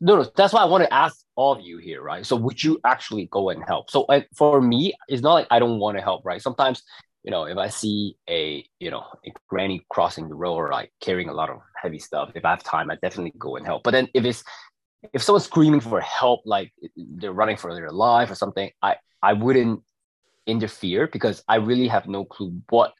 no, 0.00 0.16
no. 0.16 0.30
That's 0.36 0.52
why 0.52 0.62
I 0.62 0.64
want 0.64 0.84
to 0.84 0.92
ask 0.92 1.24
all 1.36 1.52
of 1.52 1.60
you 1.60 1.78
here, 1.78 2.02
right? 2.02 2.26
So, 2.26 2.34
would 2.36 2.62
you 2.62 2.80
actually 2.84 3.26
go 3.30 3.50
and 3.50 3.62
help? 3.64 3.90
So, 3.90 4.04
uh, 4.04 4.22
for 4.34 4.60
me, 4.60 4.94
it's 5.08 5.22
not 5.22 5.34
like 5.34 5.46
I 5.50 5.58
don't 5.58 5.78
want 5.78 5.96
to 5.98 6.02
help, 6.02 6.24
right? 6.24 6.42
Sometimes, 6.42 6.82
you 7.22 7.30
know, 7.30 7.44
if 7.44 7.58
I 7.58 7.68
see 7.68 8.16
a, 8.28 8.64
you 8.80 8.90
know, 8.90 9.04
a 9.26 9.32
granny 9.48 9.84
crossing 9.90 10.28
the 10.28 10.34
road 10.34 10.56
or 10.56 10.70
like 10.70 10.92
carrying 11.00 11.28
a 11.28 11.34
lot 11.34 11.50
of 11.50 11.60
heavy 11.80 11.98
stuff, 11.98 12.30
if 12.34 12.44
I 12.44 12.50
have 12.50 12.64
time, 12.64 12.90
I 12.90 12.96
definitely 12.96 13.34
go 13.38 13.56
and 13.56 13.66
help. 13.66 13.82
But 13.84 13.92
then, 13.92 14.08
if 14.14 14.24
it's 14.24 14.42
if 15.12 15.22
someone's 15.22 15.44
screaming 15.44 15.80
for 15.80 16.00
help, 16.00 16.40
like 16.44 16.72
they're 16.96 17.32
running 17.32 17.56
for 17.56 17.74
their 17.74 17.90
life 17.90 18.30
or 18.30 18.34
something, 18.34 18.70
I 18.82 18.96
I 19.22 19.34
wouldn't 19.34 19.82
interfere 20.46 21.06
because 21.06 21.42
I 21.48 21.56
really 21.56 21.88
have 21.88 22.06
no 22.06 22.24
clue 22.24 22.60
what 22.70 22.92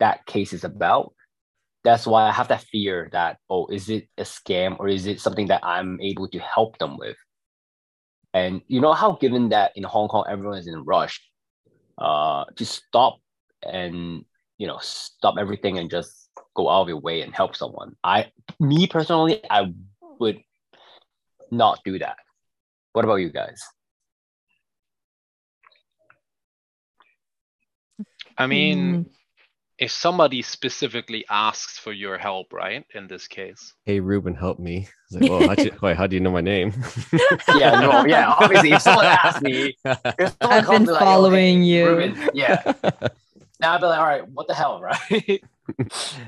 that 0.00 0.26
case 0.26 0.52
is 0.52 0.64
about. 0.64 1.14
That's 1.84 2.06
why 2.06 2.28
I 2.28 2.32
have 2.32 2.48
that 2.48 2.62
fear 2.62 3.08
that, 3.12 3.38
oh, 3.50 3.66
is 3.66 3.88
it 3.88 4.08
a 4.16 4.22
scam 4.22 4.78
or 4.78 4.88
is 4.88 5.06
it 5.06 5.20
something 5.20 5.48
that 5.48 5.64
I'm 5.64 6.00
able 6.00 6.28
to 6.28 6.38
help 6.38 6.78
them 6.78 6.96
with? 6.96 7.16
And 8.34 8.62
you 8.68 8.80
know 8.80 8.92
how 8.92 9.12
given 9.12 9.50
that 9.50 9.72
in 9.76 9.82
Hong 9.82 10.08
Kong 10.08 10.24
everyone 10.28 10.58
is 10.58 10.66
in 10.66 10.74
a 10.74 10.82
rush, 10.82 11.20
uh, 11.98 12.44
to 12.56 12.64
stop 12.64 13.18
and 13.62 14.24
you 14.58 14.66
know 14.66 14.78
stop 14.80 15.36
everything 15.38 15.78
and 15.78 15.90
just 15.90 16.30
go 16.54 16.68
out 16.68 16.82
of 16.82 16.88
your 16.88 17.00
way 17.00 17.20
and 17.22 17.34
help 17.34 17.56
someone. 17.56 17.94
I, 18.02 18.30
me 18.58 18.86
personally, 18.86 19.42
I 19.50 19.72
would 20.18 20.40
not 21.50 21.80
do 21.84 21.98
that. 21.98 22.16
What 22.92 23.04
about 23.04 23.16
you 23.16 23.30
guys? 23.30 23.62
i 28.38 28.46
mean 28.46 29.04
Mm, 29.04 29.21
if 29.82 29.90
somebody 29.90 30.42
specifically 30.42 31.24
asks 31.28 31.76
for 31.76 31.90
your 31.90 32.16
help, 32.16 32.52
right? 32.52 32.86
In 32.94 33.08
this 33.08 33.26
case, 33.26 33.74
Hey 33.84 33.98
Ruben, 33.98 34.32
help 34.32 34.60
me. 34.60 34.86
It's 35.10 35.20
like, 35.20 35.28
well, 35.28 35.48
how'd 35.48 35.58
you, 35.58 35.72
wait, 35.82 35.96
how 35.96 36.06
do 36.06 36.14
you 36.14 36.20
know 36.20 36.30
my 36.30 36.40
name? 36.40 36.72
Yeah, 37.56 37.80
no, 37.80 38.06
yeah. 38.06 38.32
Obviously, 38.38 38.70
if 38.72 38.82
someone 38.82 39.06
asks 39.06 39.42
me, 39.42 39.76
if 39.84 40.36
someone 40.40 40.58
I've 40.58 40.64
comes 40.64 40.78
been 40.78 40.86
to 40.86 40.92
like, 40.92 41.02
"Oh, 41.02 41.04
following 41.04 41.62
hey, 41.62 41.68
you." 41.68 41.86
Ruben," 41.88 42.28
yeah, 42.32 42.62
now 43.60 43.74
I'd 43.74 43.80
be 43.80 43.86
like, 43.86 43.98
all 43.98 44.06
right, 44.06 44.28
what 44.28 44.46
the 44.46 44.54
hell, 44.54 44.80
right? 44.80 45.42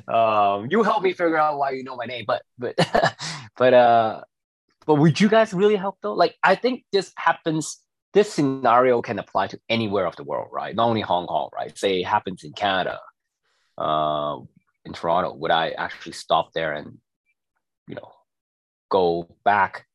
um, 0.09 0.67
you 0.71 0.83
help 0.83 1.05
me 1.05 1.13
figure 1.13 1.39
out 1.39 1.57
why 1.57 1.71
you 1.71 1.85
know 1.85 1.95
my 1.95 2.07
name, 2.07 2.25
but 2.27 2.43
but 2.59 2.75
but 3.57 3.73
uh, 3.73 4.23
but 4.85 4.97
would 4.97 5.21
you 5.21 5.29
guys 5.29 5.55
really 5.55 5.77
help 5.77 5.99
though? 6.03 6.15
Like, 6.15 6.35
I 6.43 6.57
think 6.57 6.85
this 6.93 7.13
happens. 7.17 7.79
This 8.15 8.33
scenario 8.33 9.01
can 9.03 9.19
apply 9.19 9.49
to 9.49 9.61
anywhere 9.69 10.07
of 10.07 10.17
the 10.17 10.25
world, 10.25 10.49
right? 10.53 10.75
Not 10.75 10.89
only 10.89 11.01
Hong 11.01 11.27
Kong, 11.27 11.51
right? 11.55 11.77
Say 11.79 12.01
it 12.01 12.07
happens 12.07 12.45
in 12.45 12.53
Canada, 12.53 13.01
uh, 13.79 14.39
in 14.85 14.93
Toronto. 14.93 15.35
Would 15.35 15.51
I 15.51 15.71
actually 15.71 16.13
stop 16.13 16.53
there 16.53 16.73
and, 16.73 16.99
you 17.89 17.95
know, 17.95 18.11
go 18.91 19.29
back 19.45 19.87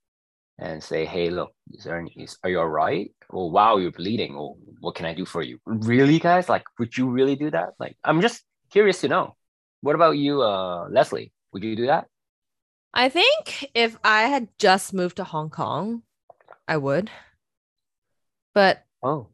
and 0.57 0.83
say, 0.83 1.05
hey, 1.05 1.29
look, 1.29 1.53
is 1.71 1.85
there 1.85 1.99
any, 1.99 2.11
is, 2.17 2.37
are 2.43 2.49
you 2.49 2.59
all 2.59 2.67
right? 2.67 3.11
Oh, 3.31 3.47
wow, 3.47 3.77
you're 3.77 3.91
bleeding. 3.91 4.35
Oh, 4.35 4.57
what 4.81 4.95
can 4.95 5.05
I 5.05 5.13
do 5.13 5.25
for 5.25 5.41
you? 5.41 5.59
Really, 5.65 6.19
guys? 6.19 6.49
Like, 6.49 6.63
would 6.79 6.97
you 6.97 7.09
really 7.09 7.35
do 7.35 7.49
that? 7.51 7.69
Like, 7.79 7.95
I'm 8.03 8.21
just 8.21 8.43
curious 8.71 9.01
to 9.01 9.07
know. 9.07 9.35
What 9.81 9.95
about 9.95 10.17
you, 10.17 10.41
uh, 10.41 10.89
Leslie? 10.89 11.31
Would 11.53 11.63
you 11.63 11.75
do 11.75 11.87
that? 11.87 12.07
I 12.93 13.07
think 13.07 13.69
if 13.73 13.97
I 14.03 14.23
had 14.23 14.49
just 14.57 14.93
moved 14.93 15.17
to 15.17 15.23
Hong 15.23 15.49
Kong, 15.49 16.03
I 16.67 16.77
would. 16.77 17.09
But 18.53 18.83
Oh, 19.01 19.27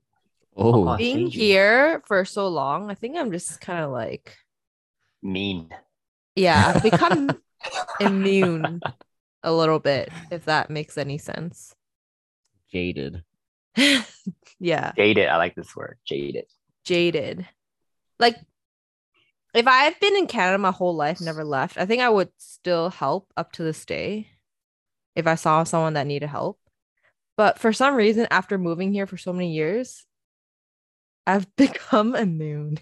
Oh, 0.55 0.95
being 0.97 1.29
changing. 1.29 1.41
here 1.41 2.01
for 2.07 2.23
so 2.25 2.47
long, 2.47 2.89
I 2.89 2.95
think 2.95 3.17
I'm 3.17 3.31
just 3.31 3.59
kind 3.61 3.83
of 3.83 3.91
like, 3.91 4.37
mean. 5.21 5.69
yeah, 6.35 6.73
I've 6.75 6.83
become 6.83 7.29
immune 7.99 8.79
a 9.43 9.51
little 9.53 9.79
bit, 9.79 10.09
if 10.31 10.45
that 10.45 10.69
makes 10.69 10.97
any 10.97 11.17
sense. 11.17 11.75
jaded. 12.71 13.23
yeah, 14.59 14.93
Jaded. 14.95 15.27
I 15.27 15.37
like 15.37 15.55
this 15.55 15.75
word. 15.75 15.97
Jaded. 16.05 16.45
jaded. 16.85 17.45
Like, 18.19 18.37
if 19.53 19.67
I've 19.67 19.99
been 19.99 20.15
in 20.15 20.27
Canada 20.27 20.57
my 20.57 20.71
whole 20.71 20.95
life, 20.95 21.19
never 21.19 21.43
left, 21.43 21.77
I 21.77 21.85
think 21.85 22.01
I 22.01 22.09
would 22.09 22.29
still 22.37 22.89
help 22.89 23.31
up 23.35 23.51
to 23.53 23.63
this 23.63 23.85
day 23.85 24.29
if 25.15 25.27
I 25.27 25.35
saw 25.35 25.63
someone 25.65 25.93
that 25.95 26.07
needed 26.07 26.29
help. 26.29 26.59
But 27.37 27.59
for 27.59 27.73
some 27.73 27.95
reason, 27.95 28.27
after 28.31 28.57
moving 28.57 28.93
here 28.93 29.07
for 29.07 29.17
so 29.17 29.33
many 29.33 29.51
years, 29.53 30.05
I've 31.27 31.47
become 31.55 32.15
immune. 32.15 32.79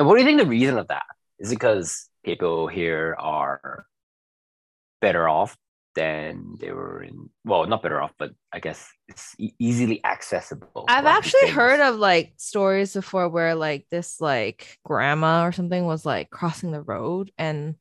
And 0.00 0.06
what 0.06 0.14
do 0.14 0.20
you 0.20 0.26
think 0.26 0.40
the 0.40 0.46
reason 0.46 0.78
of 0.78 0.88
that? 0.88 1.04
Is 1.38 1.52
it 1.52 1.56
because 1.56 2.08
people 2.24 2.68
here 2.68 3.14
are 3.18 3.84
better 5.02 5.28
off 5.28 5.58
than 5.94 6.56
they 6.58 6.70
were 6.70 7.02
in? 7.02 7.28
Well, 7.44 7.66
not 7.66 7.82
better 7.82 8.00
off, 8.00 8.14
but 8.18 8.32
I 8.50 8.60
guess 8.60 8.88
it's 9.08 9.34
e- 9.38 9.52
easily 9.58 10.02
accessible. 10.04 10.86
I've 10.88 11.04
actually 11.04 11.40
things. 11.40 11.52
heard 11.52 11.80
of 11.80 11.96
like 11.96 12.32
stories 12.38 12.94
before 12.94 13.28
where 13.28 13.54
like 13.54 13.88
this 13.90 14.22
like 14.22 14.78
grandma 14.84 15.44
or 15.44 15.52
something 15.52 15.84
was 15.84 16.06
like 16.06 16.30
crossing 16.30 16.70
the 16.70 16.82
road 16.82 17.30
and 17.36 17.74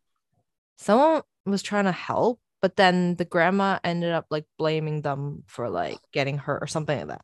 someone 0.77 1.21
was 1.45 1.61
trying 1.61 1.85
to 1.85 1.93
help, 1.93 2.41
but 2.61 2.75
then 2.75 3.15
the 3.15 3.23
grandma 3.23 3.79
ended 3.83 4.11
up 4.11 4.25
like 4.29 4.45
blaming 4.57 5.03
them 5.03 5.43
for 5.47 5.69
like 5.69 5.99
getting 6.11 6.37
hurt 6.37 6.61
or 6.61 6.67
something 6.67 6.97
like 6.97 7.07
that. 7.07 7.21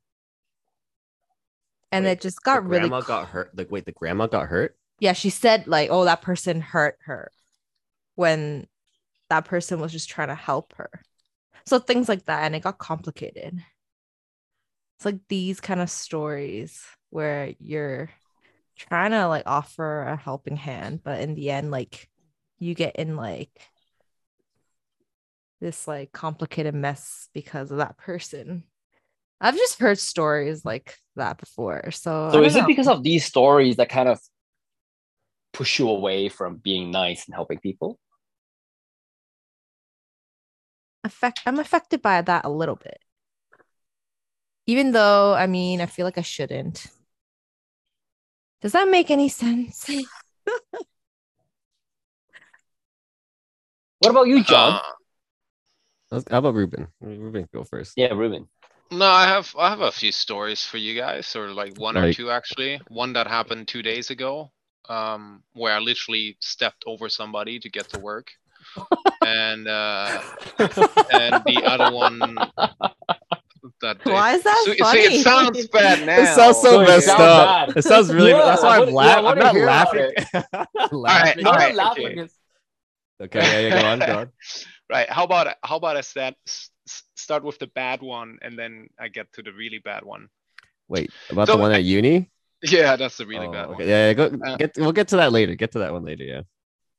And 1.96 2.06
Wait, 2.06 2.14
it 2.14 2.22
just 2.22 2.44
got 2.44 2.62
the 2.62 2.62
really 2.62 2.90
grandma 2.90 3.02
got 3.02 3.28
hurt. 3.30 3.52
Like, 3.58 3.72
wait, 3.72 3.86
the 3.86 3.92
grandma 3.92 4.28
got 4.28 4.48
hurt. 4.48 4.78
yeah, 5.00 5.14
she 5.14 5.30
said 5.30 5.68
like, 5.68 5.90
oh, 5.92 6.06
that 6.06 6.22
person 6.22 6.62
hurt 6.62 6.98
her 7.06 7.32
when 8.16 8.68
that 9.30 9.46
person 9.46 9.80
was 9.80 9.92
just 9.92 10.10
trying 10.10 10.30
to 10.30 10.36
help 10.36 10.74
her. 10.78 10.90
So 11.66 11.80
things 11.80 12.08
like 12.10 12.26
that, 12.26 12.44
and 12.44 12.56
it 12.56 12.62
got 12.64 12.78
complicated. 12.78 13.60
It's 14.98 15.06
like 15.06 15.20
these 15.30 15.60
kind 15.60 15.82
of 15.82 15.90
stories 15.90 16.84
where 17.10 17.54
you're 17.60 18.10
trying 18.78 19.12
to 19.12 19.28
like 19.28 19.44
offer 19.46 20.04
a 20.04 20.16
helping 20.16 20.58
hand, 20.58 21.02
but 21.04 21.22
in 21.22 21.36
the 21.36 21.52
end, 21.52 21.72
like 21.72 22.10
you 22.60 22.76
get 22.76 22.96
in 22.98 23.16
like 23.16 23.52
this 25.62 25.88
like 25.88 26.12
complicated 26.12 26.76
mess 26.76 27.30
because 27.34 27.72
of 27.72 27.78
that 27.78 27.98
person. 27.98 28.64
I've 29.46 29.56
just 29.58 29.80
heard 29.80 30.00
stories 30.00 30.66
like 30.66 30.98
that 31.18 31.38
before. 31.38 31.92
So, 31.92 32.32
So 32.32 32.44
is 32.44 32.56
don't 32.56 32.64
it 32.64 32.68
because 32.68 32.88
of 32.88 33.04
these 33.04 33.26
stories 33.26 33.76
that 33.78 33.90
kind 33.90 34.10
of 34.10 34.20
push 35.54 35.80
you 35.80 35.90
away 35.90 36.30
from 36.30 36.58
being 36.58 36.92
nice 36.92 37.26
and 37.26 37.34
helping 37.36 37.60
people? 37.60 38.00
affect 41.06 41.40
I'm 41.46 41.60
affected 41.60 42.02
by 42.02 42.22
that 42.22 42.44
a 42.46 42.50
little 42.50 42.76
bit. 42.76 43.00
Even 44.68 44.92
though 44.92 45.34
I 45.34 45.48
mean 45.48 45.82
I 45.82 45.86
feel 45.86 46.06
like 46.06 46.18
I 46.18 46.22
shouldn't. 46.22 46.88
Does 48.62 48.72
that 48.74 48.90
make 48.90 49.12
any 49.12 49.30
sense? 49.30 49.90
What 54.00 54.12
about 54.12 54.28
you, 54.28 54.44
John? 54.44 54.80
Uh, 56.12 56.22
How 56.30 56.38
about 56.40 56.54
Ruben? 56.54 56.88
Ruben, 57.02 57.48
go 57.54 57.64
first. 57.64 57.94
yeah, 57.98 58.14
Ruben. 58.14 58.48
No, 58.98 59.06
I 59.06 59.26
have 59.28 59.54
I 59.58 59.70
have 59.70 59.82
a 59.82 59.92
few 59.92 60.12
stories 60.12 60.62
for 60.66 60.78
you 60.78 61.00
guys, 61.00 61.36
or 61.36 61.50
like 61.50 61.78
one 61.78 61.98
or 61.98 62.14
two 62.14 62.30
actually. 62.32 62.80
One 62.90 63.14
that 63.14 63.28
happened 63.28 63.68
two 63.68 63.82
days 63.82 64.10
ago, 64.10 64.52
um, 64.90 65.44
where 65.54 65.74
I 65.74 65.80
literally 65.80 66.38
stepped 66.40 66.84
over 66.88 67.10
somebody 67.10 67.60
to 67.60 67.70
get 67.70 67.90
to 67.90 68.00
work, 68.00 68.32
and 69.26 69.68
uh, 69.68 70.22
and 71.12 71.44
the 71.46 71.62
other 71.66 71.94
one 71.96 72.20
that 73.82 74.04
day- 74.04 74.12
Why 74.14 74.36
is 74.36 74.44
that 74.44 74.62
So- 74.66 74.72
see, 74.74 74.78
funny? 74.80 75.00
it 75.20 75.24
sounds 75.24 75.68
bad 75.68 76.06
now. 76.06 76.20
It 76.22 76.28
sounds 76.36 76.58
so 76.62 76.72
So 76.72 76.82
messed 76.84 77.06
sounds 77.08 77.22
up. 77.22 77.68
bad. 77.70 77.78
It 77.78 77.82
sounds 77.84 78.14
really. 78.14 78.32
Yeah, 78.32 78.46
that's 78.46 78.64
why 78.64 78.78
I 78.78 78.82
I'm 78.84 78.94
wanna- 78.94 79.42
yeah, 79.42 79.50
I 79.50 79.66
laughing. 79.66 80.12
I'm 80.34 80.66
not 80.76 80.94
laughing. 80.94 81.46
laughing. 81.46 81.46
All 81.46 81.54
right, 81.56 81.76
all 81.76 81.76
right, 81.76 81.98
okay. 81.98 82.28
Okay, 83.22 83.40
yeah, 83.40 83.60
yeah, 83.76 83.82
go 83.82 83.88
on, 83.88 84.00
go 84.00 84.18
on. 84.20 84.32
Right. 84.88 85.10
How 85.10 85.24
about 85.24 85.48
how 85.64 85.78
about 85.78 85.98
I 85.98 86.02
start 86.02 86.36
s- 86.48 86.70
s- 86.70 86.70
start 87.26 87.44
with 87.44 87.58
the 87.60 87.68
bad 87.68 88.00
one, 88.02 88.38
and 88.44 88.54
then 88.58 88.88
I 89.04 89.08
get 89.18 89.28
to 89.34 89.42
the 89.42 89.52
really 89.52 89.80
bad 89.80 90.04
one. 90.06 90.30
Wait, 90.88 91.10
about 91.30 91.48
So- 91.48 91.56
the 91.58 91.62
one 91.66 91.74
at 91.74 91.84
uni? 91.84 92.30
Yeah, 92.64 92.96
that's 92.96 93.18
the 93.18 93.26
really 93.28 93.48
Oh, 93.48 93.52
bad 93.52 93.66
okay. 93.66 93.84
one. 93.84 93.88
Yeah, 93.92 94.02
yeah, 94.08 94.14
go, 94.14 94.26
Uh, 94.46 94.56
get, 94.58 94.72
we'll 94.78 94.92
get 95.00 95.10
to 95.10 95.18
that 95.18 95.32
later. 95.32 95.54
Get 95.56 95.72
to 95.74 95.80
that 95.80 95.92
one 95.92 96.06
later. 96.06 96.24
Yeah. 96.24 96.44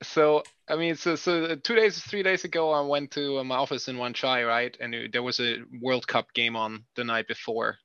So 0.03 0.43
I 0.69 0.75
mean, 0.77 0.95
so 0.97 1.17
so 1.17 1.55
two 1.67 1.75
days, 1.81 1.95
three 2.11 2.23
days 2.23 2.45
ago, 2.45 2.65
I 2.71 2.83
went 2.95 3.11
to 3.13 3.39
uh, 3.39 3.45
my 3.45 3.57
office 3.57 3.89
in 3.89 3.97
Wan 3.99 4.13
Chai, 4.13 4.45
right? 4.45 4.77
And 4.83 4.95
it- 4.95 5.13
there 5.13 5.23
was 5.23 5.39
a 5.41 5.63
World 5.81 6.07
Cup 6.07 6.27
game 6.35 6.55
on 6.65 6.85
the 6.97 7.05
night 7.05 7.27
before, 7.29 7.79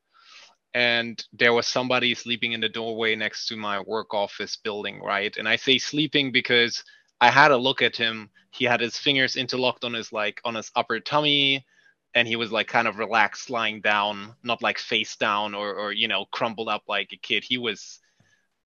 and 0.73 1.13
there 1.41 1.53
was 1.53 1.67
somebody 1.67 2.13
sleeping 2.15 2.51
in 2.53 2.61
the 2.61 2.69
doorway 2.69 3.15
next 3.15 3.47
to 3.47 3.55
my 3.55 3.79
work 3.93 4.13
office 4.13 4.55
building, 4.57 4.99
right? 5.13 5.33
And 5.37 5.47
I 5.47 5.55
say 5.57 5.77
sleeping 5.77 6.31
because 6.31 6.83
I 7.21 7.29
had 7.29 7.51
a 7.51 7.57
look 7.67 7.81
at 7.81 7.95
him. 7.95 8.29
He 8.51 8.65
had 8.65 8.81
his 8.81 8.97
fingers 8.97 9.35
interlocked 9.37 9.83
on 9.85 9.93
his 9.93 10.11
like 10.11 10.41
on 10.43 10.55
his 10.55 10.71
upper 10.75 10.99
tummy, 10.99 11.65
and 12.13 12.27
he 12.27 12.35
was 12.35 12.51
like 12.51 12.67
kind 12.67 12.87
of 12.87 12.99
relaxed, 12.99 13.49
lying 13.49 13.81
down, 13.81 14.35
not 14.43 14.61
like 14.61 14.77
face 14.77 15.15
down 15.15 15.55
or 15.55 15.73
or 15.73 15.91
you 15.91 16.07
know 16.07 16.25
crumpled 16.31 16.69
up 16.69 16.83
like 16.87 17.11
a 17.13 17.17
kid. 17.17 17.43
He 17.43 17.57
was, 17.57 17.99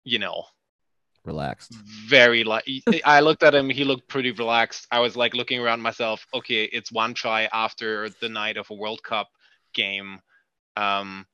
you 0.03 0.19
know, 0.19 0.45
Relaxed. 1.25 1.73
very 1.73 2.43
like 2.43 2.65
I 3.03 3.19
looked 3.19 3.41
at 3.41 3.55
him, 3.55 3.69
he 3.69 3.83
looked 3.83 4.07
pretty 4.07 4.31
relaxed. 4.31 4.85
I 4.91 4.99
was 4.99 5.15
like 5.15 5.33
looking 5.33 5.59
around 5.59 5.81
myself, 5.81 6.25
okay, 6.33 6.65
it's 6.65 6.91
Wan 6.91 7.15
Chai 7.15 7.49
after 7.51 8.09
the 8.21 8.29
night 8.29 8.57
of 8.57 8.69
a 8.69 8.75
World 8.75 9.01
Cup 9.01 9.29
game. 9.73 10.19
Um 10.77 11.25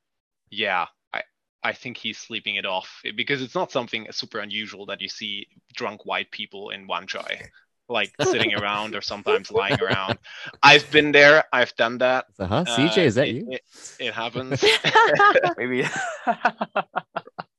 yeah, 0.49 0.85
I 1.13 1.23
I 1.61 1.73
think 1.73 1.97
he's 1.97 2.17
sleeping 2.17 2.55
it 2.55 2.65
off 2.65 3.01
because 3.17 3.41
it's 3.41 3.55
not 3.55 3.71
something 3.71 4.07
super 4.11 4.39
unusual 4.39 4.85
that 4.85 5.01
you 5.01 5.09
see 5.09 5.47
drunk 5.73 6.05
white 6.05 6.31
people 6.31 6.69
in 6.69 6.87
Wan 6.87 7.05
Chai 7.05 7.49
like 7.91 8.11
sitting 8.23 8.53
around 8.55 8.95
or 8.95 9.01
sometimes 9.01 9.51
lying 9.51 9.79
around. 9.85 10.17
I've 10.63 10.89
been 10.91 11.11
there, 11.11 11.43
I've 11.53 11.75
done 11.75 11.97
that. 11.99 12.25
So, 12.35 12.45
huh? 12.45 12.63
Uh, 12.67 12.77
CJ, 12.77 12.97
is 13.05 13.15
that 13.15 13.27
it- 13.27 13.35
you? 13.35 13.47
It, 13.51 13.61
it 13.99 14.13
happens. 14.13 14.63
Maybe. 15.57 15.85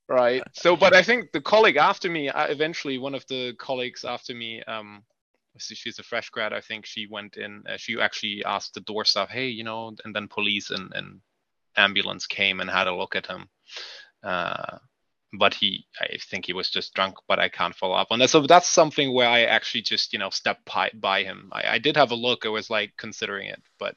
right 0.09 0.43
so 0.53 0.77
but 0.77 0.93
i 0.95 1.03
think 1.03 1.33
the 1.33 1.41
colleague 1.41 1.77
after 1.77 2.11
me 2.11 2.29
uh, 2.29 2.47
eventually 2.49 2.99
one 2.99 3.15
of 3.15 3.25
the 3.29 3.55
colleagues 3.59 4.05
after 4.05 4.35
me 4.35 4.63
um 4.65 5.03
so 5.59 5.75
she's 5.75 5.99
a 5.99 6.03
fresh 6.03 6.29
grad 6.29 6.53
i 6.53 6.61
think 6.61 6.85
she 6.85 7.07
went 7.07 7.37
in 7.37 7.63
uh, 7.69 7.77
she 7.79 7.99
actually 8.01 8.45
asked 8.45 8.75
the 8.75 8.81
door 8.81 9.05
staff 9.07 9.31
hey 9.31 9.47
you 9.47 9.65
know 9.65 9.95
and 10.05 10.15
then 10.15 10.29
police 10.29 10.71
and, 10.71 10.93
and 10.95 11.21
ambulance 11.77 12.27
came 12.27 12.61
and 12.61 12.69
had 12.69 12.89
a 12.89 12.95
look 12.95 13.17
at 13.17 13.27
him 13.27 13.49
uh 14.23 14.77
but 15.33 15.55
he 15.55 15.87
i 16.01 16.17
think 16.31 16.47
he 16.47 16.53
was 16.53 16.71
just 16.71 16.95
drunk 16.95 17.17
but 17.27 17.39
i 17.39 17.49
can't 17.49 17.75
follow 17.75 17.95
up 17.95 18.09
on 18.11 18.19
that. 18.19 18.31
So 18.31 18.47
that's 18.47 18.69
something 18.69 19.13
where 19.15 19.29
i 19.29 19.45
actually 19.45 19.83
just 19.83 20.13
you 20.13 20.19
know 20.19 20.31
stepped 20.31 20.65
by, 20.65 20.91
by 20.95 21.25
him. 21.25 21.49
I, 21.53 21.75
I 21.75 21.79
did 21.79 21.97
have 21.97 22.11
a 22.11 22.17
look. 22.17 22.45
I 22.45 22.51
was 22.51 22.71
like 22.71 22.93
considering 22.97 23.49
it 23.49 23.63
but 23.79 23.97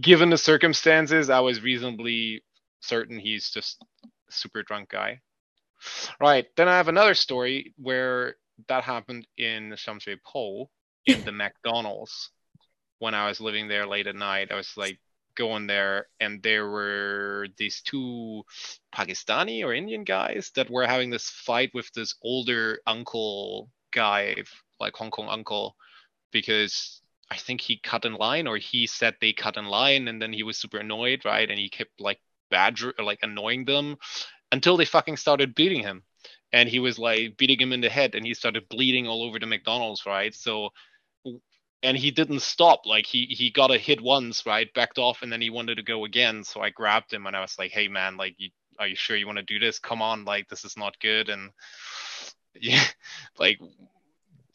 given 0.00 0.30
the 0.30 0.38
circumstances 0.38 1.30
i 1.30 1.40
was 1.40 1.62
reasonably 1.62 2.42
certain 2.80 3.18
he's 3.18 3.50
just 3.50 3.82
a 4.02 4.32
super 4.32 4.62
drunk 4.62 4.90
guy. 4.90 5.20
Right. 6.20 6.46
Then 6.56 6.68
i 6.68 6.76
have 6.76 6.88
another 6.88 7.14
story 7.14 7.74
where 7.76 8.36
that 8.68 8.84
happened 8.84 9.26
in 9.38 9.74
Sham 9.76 9.98
Shui 9.98 10.20
Po 10.24 10.68
in 11.06 11.24
the 11.24 11.32
mcdonald's. 11.42 12.30
When 12.98 13.14
i 13.14 13.26
was 13.26 13.40
living 13.40 13.66
there 13.66 13.86
late 13.86 14.06
at 14.06 14.14
night 14.14 14.52
i 14.52 14.54
was 14.54 14.72
like 14.76 15.00
going 15.40 15.66
there, 15.66 16.06
and 16.20 16.42
there 16.42 16.68
were 16.68 17.48
these 17.56 17.82
two 17.82 18.44
Pakistani 18.94 19.64
or 19.64 19.72
Indian 19.74 20.04
guys 20.04 20.52
that 20.54 20.70
were 20.70 20.86
having 20.86 21.10
this 21.10 21.28
fight 21.30 21.70
with 21.74 21.90
this 21.94 22.14
older 22.22 22.80
uncle 22.86 23.70
guy, 23.92 24.36
like 24.78 24.94
Hong 24.96 25.10
Kong 25.10 25.28
uncle, 25.28 25.74
because 26.30 27.00
I 27.30 27.36
think 27.36 27.60
he 27.60 27.80
cut 27.82 28.04
in 28.04 28.14
line 28.14 28.46
or 28.46 28.58
he 28.58 28.86
said 28.86 29.14
they 29.20 29.32
cut 29.32 29.56
in 29.56 29.66
line, 29.66 30.08
and 30.08 30.20
then 30.20 30.32
he 30.32 30.42
was 30.42 30.58
super 30.58 30.78
annoyed, 30.78 31.24
right? 31.24 31.48
And 31.48 31.58
he 31.58 31.70
kept 31.70 32.00
like 32.00 32.20
badger 32.50 32.92
like 32.98 33.20
annoying 33.22 33.64
them 33.64 33.96
until 34.52 34.76
they 34.76 34.84
fucking 34.84 35.16
started 35.16 35.54
beating 35.54 35.82
him 35.82 36.02
and 36.52 36.68
he 36.68 36.80
was 36.80 36.98
like 36.98 37.36
beating 37.36 37.60
him 37.60 37.72
in 37.72 37.80
the 37.80 37.88
head 37.88 38.14
and 38.14 38.26
he 38.26 38.34
started 38.34 38.68
bleeding 38.68 39.06
all 39.06 39.22
over 39.22 39.38
the 39.38 39.46
mcdonald's 39.46 40.04
right 40.06 40.34
so 40.34 40.70
and 41.82 41.96
he 41.96 42.10
didn't 42.10 42.40
stop. 42.40 42.86
Like 42.86 43.06
he 43.06 43.26
he 43.26 43.50
got 43.50 43.70
a 43.70 43.78
hit 43.78 44.00
once 44.00 44.46
right? 44.46 44.72
Backed 44.74 44.98
off 44.98 45.22
and 45.22 45.32
then 45.32 45.40
he 45.40 45.50
wanted 45.50 45.76
to 45.76 45.82
go 45.82 46.04
again. 46.04 46.44
So 46.44 46.60
i 46.60 46.70
grabbed 46.70 47.12
him 47.12 47.26
and 47.26 47.36
i 47.36 47.40
was 47.40 47.58
like 47.58 47.70
hey 47.70 47.88
man 47.88 48.16
like 48.16 48.34
you, 48.38 48.50
are 48.78 48.88
you 48.88 48.96
sure 48.96 49.16
you 49.16 49.26
want 49.26 49.38
to 49.38 49.44
do 49.44 49.58
this? 49.58 49.78
Come 49.78 50.02
on 50.02 50.24
like 50.24 50.48
this 50.48 50.64
is 50.64 50.76
not 50.76 50.98
good. 51.00 51.28
And 51.28 51.50
yeah 52.54 52.84
like 53.38 53.60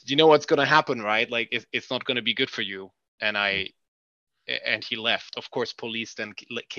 you 0.05 0.15
know 0.15 0.27
what's 0.27 0.46
going 0.46 0.60
to 0.60 0.65
happen 0.65 1.01
right? 1.01 1.29
Like 1.29 1.50
it, 1.51 1.65
it's 1.72 1.89
not 1.89 2.05
going 2.05 2.17
to 2.17 2.22
be 2.22 2.34
good 2.34 2.50
for 2.50 2.62
you. 2.62 2.91
And 3.22 3.38
i 3.38 3.70
and 4.48 4.84
he 4.84 4.96
left. 4.96 5.38
Of 5.38 5.50
course 5.50 5.74
police 5.74 6.13
then 6.13 6.34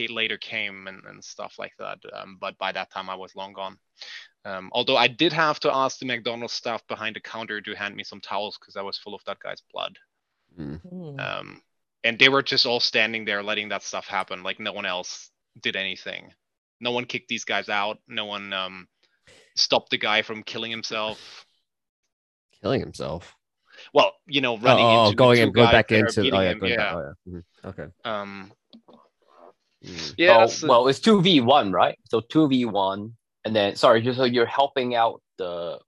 later 0.09 0.39
came 0.39 0.87
and, 0.87 1.03
and 1.05 1.25
stuff 1.25 1.57
like 1.59 1.73
that. 1.81 1.99
Um, 2.13 2.39
but 2.41 2.57
by 2.59 2.71
that 2.73 2.93
time 2.93 3.11
i 3.11 3.17
was 3.17 3.35
long 3.35 3.53
gone. 3.53 3.79
Um, 4.45 4.71
although 4.73 4.97
i 4.97 5.09
did 5.09 5.33
have 5.33 5.59
to 5.61 5.75
ask 5.75 5.99
the 5.99 6.07
mcdonald's 6.07 6.53
staff 6.53 6.87
behind 6.87 7.17
the 7.17 7.21
counter 7.21 7.61
to 7.61 7.75
hand 7.75 7.97
me 7.97 8.05
some 8.05 8.21
towels 8.21 8.57
because 8.61 8.77
i 8.77 8.83
was 8.83 8.97
full 8.97 9.15
of 9.15 9.25
that 9.25 9.41
guy's 9.41 9.63
blood 9.73 9.99
Mm. 10.59 11.21
um, 11.21 11.61
and 12.05 12.19
they 12.19 12.29
were 12.29 12.43
just 12.43 12.67
all 12.67 12.81
standing 12.81 13.25
there 13.25 13.43
letting 13.43 13.69
that 13.69 13.83
stuff 13.83 14.07
happen 14.07 14.43
like 14.43 14.59
no 14.59 14.73
one 14.73 14.87
else 14.87 15.31
did 15.61 15.77
anything 15.77 16.33
no 16.81 16.91
one 16.93 17.05
kicked 17.05 17.29
these 17.29 17.45
guys 17.45 17.69
out 17.69 17.99
no 18.09 18.25
one 18.25 18.53
um, 18.53 18.87
stopped 19.55 19.91
the 19.91 19.99
guy 19.99 20.23
from 20.23 20.43
killing 20.43 20.71
himself 20.71 21.45
Killing 22.63 22.81
himself. 22.81 23.35
well 23.93 24.13
you 24.27 24.41
know 24.41 24.55
Oh, 24.55 24.59
running 24.61 24.85
oh, 24.87 25.05
into 25.05 25.17
going 25.17 25.37
two 25.37 25.43
in, 25.43 25.53
going 25.53 25.71
back 25.71 25.93
into. 25.93 26.21
Oh 26.23 26.41
yeah, 26.41 26.55
going 26.55 26.73
yeah. 26.73 26.77
back. 26.77 26.95
Oh 26.95 27.13
yeah. 27.27 27.33
Mhm. 27.35 27.43
Okay. 27.65 27.87
um 28.05 28.53
Mm. 29.85 30.15
yeah 30.17 30.37
oh, 30.37 30.41
that's 30.41 30.63
well, 30.63 30.89
it's 30.89 30.99
two 30.99 31.21
v 31.21 31.41
one, 31.43 31.71
right? 31.71 31.97
So 32.09 32.21
two 32.21 32.49
v 32.49 32.65
one, 32.65 33.15
and 33.45 33.55
then 33.55 33.77
sorry, 33.77 34.01
just 34.01 34.17
so 34.19 34.25
you're 34.25 34.47
helping 34.47 34.95
out 34.95 35.21
the 35.37 35.79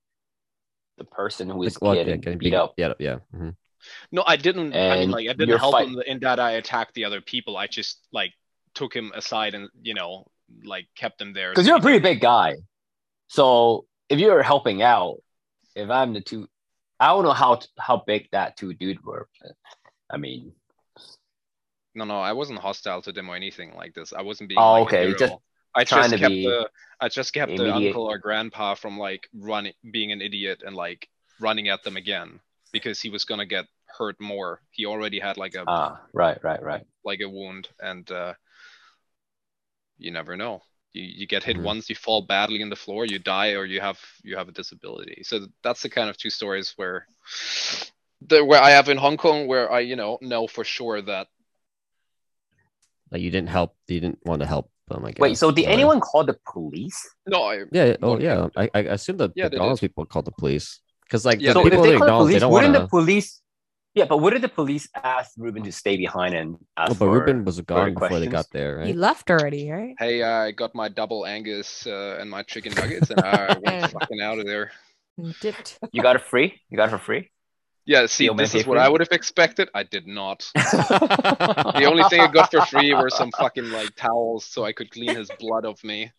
the 0.97 1.03
person 1.05 1.49
who 1.49 1.63
is 1.63 1.75
Like, 1.75 1.81
well, 1.81 1.95
yeah, 1.95 2.03
getting 2.03 2.21
getting 2.21 2.37
beat 2.39 2.51
beat 2.51 2.55
up. 2.55 2.75
Yeah, 2.77 2.93
yeah. 2.99 3.17
mhm. 3.35 3.55
No, 4.11 4.23
I 4.25 4.35
didn't. 4.35 4.73
I 4.75 4.99
mean, 4.99 5.11
like, 5.11 5.29
I 5.29 5.33
didn't 5.33 5.57
help 5.57 5.73
fight- 5.73 5.87
him 5.87 6.01
in 6.05 6.19
that 6.19 6.39
I 6.39 6.51
attacked 6.51 6.93
the 6.93 7.05
other 7.05 7.21
people. 7.21 7.57
I 7.57 7.67
just 7.67 7.99
like 8.11 8.33
took 8.73 8.95
him 8.95 9.11
aside 9.15 9.55
and 9.55 9.69
you 9.81 9.93
know, 9.93 10.25
like 10.63 10.87
kept 10.95 11.21
him 11.21 11.33
there. 11.33 11.51
Because 11.51 11.67
you're 11.67 11.77
a 11.77 11.81
pretty 11.81 11.99
big 11.99 12.21
guy, 12.21 12.55
so 13.27 13.85
if 14.09 14.19
you're 14.19 14.43
helping 14.43 14.81
out, 14.81 15.17
if 15.75 15.89
I'm 15.89 16.13
the 16.13 16.21
two, 16.21 16.47
I 16.99 17.07
don't 17.07 17.23
know 17.23 17.33
how 17.33 17.59
how 17.77 18.03
big 18.05 18.27
that 18.31 18.57
two 18.57 18.73
dude 18.73 19.03
were. 19.05 19.27
but, 19.41 19.51
I 20.09 20.17
mean, 20.17 20.53
No, 21.95 22.05
no, 22.05 22.19
I 22.19 22.33
wasn't 22.33 22.59
hostile 22.59 23.01
to 23.03 23.11
them 23.11 23.29
or 23.29 23.35
anything 23.35 23.75
like 23.75 23.93
this. 23.93 24.13
I 24.13 24.21
wasn't 24.21 24.49
being. 24.49 24.59
Oh, 24.59 24.73
like, 24.73 24.93
okay, 24.93 25.13
just 25.13 25.33
I 25.75 25.83
trying 25.83 26.03
just 26.03 26.13
to 26.13 26.19
kept 26.19 26.29
be 26.31 26.45
the. 26.45 26.69
I 26.99 27.09
just 27.09 27.33
kept 27.33 27.55
the 27.55 27.73
uncle 27.73 28.05
or 28.05 28.17
grandpa 28.17 28.73
from 28.75 28.97
like 28.97 29.27
running, 29.33 29.73
being 29.91 30.11
an 30.11 30.21
idiot 30.21 30.63
and 30.65 30.75
like 30.75 31.07
running 31.39 31.69
at 31.69 31.83
them 31.83 31.95
again 31.97 32.39
because 32.71 33.01
he 33.01 33.09
was 33.09 33.23
gonna 33.25 33.45
get 33.45 33.65
hurt 33.97 34.19
more. 34.19 34.61
He 34.71 34.85
already 34.85 35.19
had 35.19 35.37
like 35.37 35.55
a 35.55 35.63
ah, 35.67 36.01
right, 36.13 36.37
right, 36.43 36.61
right. 36.61 36.85
like 37.03 37.21
a 37.21 37.29
wound, 37.29 37.69
and 37.79 38.09
uh, 38.11 38.33
you 39.97 40.11
never 40.11 40.35
know. 40.37 40.61
You 40.93 41.03
you 41.03 41.27
get 41.27 41.43
hit 41.43 41.57
Mhm. 41.57 41.63
once, 41.63 41.89
you 41.89 41.95
fall 41.95 42.21
badly 42.25 42.61
in 42.61 42.69
the 42.69 42.75
floor, 42.75 43.05
you 43.05 43.19
die, 43.19 43.53
or 43.53 43.65
you 43.65 43.79
have 43.81 43.99
you 44.23 44.35
have 44.37 44.49
a 44.49 44.51
disability. 44.51 45.23
So 45.23 45.47
that's 45.63 45.81
the 45.81 45.89
kind 45.89 46.09
of 46.09 46.17
two 46.17 46.29
stories 46.31 46.73
where 46.77 47.05
the 48.27 48.43
where 48.43 48.61
I 48.61 48.71
have 48.71 48.89
in 48.89 48.97
Hong 48.97 49.17
Kong 49.17 49.47
where 49.47 49.71
I 49.71 49.81
you 49.81 49.95
know 49.95 50.17
know 50.21 50.47
for 50.47 50.63
sure 50.63 51.01
that 51.01 51.27
Like 53.11 53.21
you 53.21 53.31
didn't 53.31 53.49
help. 53.49 53.75
You 53.87 53.99
didn't 53.99 54.19
want 54.25 54.41
to 54.41 54.47
help 54.47 54.71
them. 54.87 55.05
I 55.05 55.11
guess. 55.11 55.21
Wait, 55.21 55.37
so 55.37 55.51
did 55.51 55.65
or- 55.65 55.69
anyone 55.73 55.99
call 55.99 56.23
the 56.25 56.37
police? 56.45 56.99
no 57.25 57.43
I 57.43 57.55
Yeah. 57.71 57.85
yeah, 57.85 57.95
Oh 58.01 58.11
What 58.11 58.21
yeah. 58.21 58.47
I 58.57 58.69
I 58.73 58.79
assume 58.97 59.17
that 59.17 59.33
the 59.33 59.39
Yeah, 59.41 59.49
they 59.49 59.57
McDonald's 59.57 59.81
people 59.81 60.05
called 60.05 60.25
the 60.25 60.31
police 60.41 60.81
because 61.05 61.25
like 61.25 61.39
Yeah, 61.41 61.53
the 61.53 61.53
so 61.53 61.61
they 61.63 61.67
if 61.69 61.71
people 61.71 61.83
they 61.85 61.93
at 61.93 61.99
call 61.99 62.07
the 62.07 62.13
McDonald's 62.13 62.33
they 62.33 62.39
don't 62.39 62.53
wouldn't 62.53 62.73
want 62.73 62.85
the 62.85 62.89
police? 62.97 63.41
Yeah, 63.95 64.05
but 64.05 64.17
wouldn't 64.17 64.43
the 64.43 64.49
police 64.49 64.87
ask 64.95 65.31
Ruben 65.37 65.63
to 65.63 65.71
stay 65.71 65.97
behind 65.97 66.35
and 66.35 66.57
ask 66.77 66.91
Oh, 66.91 66.93
but 66.93 67.05
for? 67.05 67.11
Ruben 67.19 67.43
was 67.43 67.59
gone 67.61 67.95
before 67.95 68.19
they 68.19 68.27
got 68.27 68.45
there, 68.51 68.77
right? 68.77 68.87
He 68.87 68.93
left 68.93 69.29
already, 69.31 69.69
right? 69.71 69.95
hey 69.97 70.21
I 70.23 70.51
got 70.51 70.75
my 70.75 70.89
double 70.89 71.25
Angus 71.25 71.87
uh, 71.87 72.17
and 72.19 72.29
my 72.29 72.43
chicken 72.43 72.73
nuggets 72.75 73.09
and 73.09 73.19
I 73.19 73.57
went 73.57 73.91
fucking 73.97 74.21
out 74.21 74.37
of 74.39 74.45
there. 74.45 74.71
Dipped. 75.41 75.79
You 75.91 76.01
got 76.01 76.15
it 76.15 76.21
free. 76.21 76.61
You 76.69 76.77
got 76.77 76.87
it 76.89 76.91
for 76.91 76.97
free. 76.99 77.29
Yeah, 77.85 78.05
see, 78.05 78.25
Yo, 78.25 78.33
man, 78.33 78.43
this 78.43 78.53
is 78.53 78.67
what 78.67 78.75
free? 78.77 78.85
I 78.85 78.89
would 78.89 79.01
have 79.01 79.11
expected. 79.11 79.67
I 79.73 79.81
did 79.83 80.05
not. 80.05 80.49
The 80.55 81.85
only 81.89 82.03
thing 82.09 82.21
I 82.21 82.27
got 82.27 82.51
for 82.51 82.61
free 82.67 82.93
were 82.93 83.09
some 83.09 83.31
fucking 83.31 83.71
like 83.71 83.95
towels 83.95 84.45
so 84.45 84.63
I 84.63 84.71
could 84.73 84.91
clean 84.91 85.15
his 85.15 85.31
blood 85.39 85.65
off 85.65 85.83
me. 85.83 86.11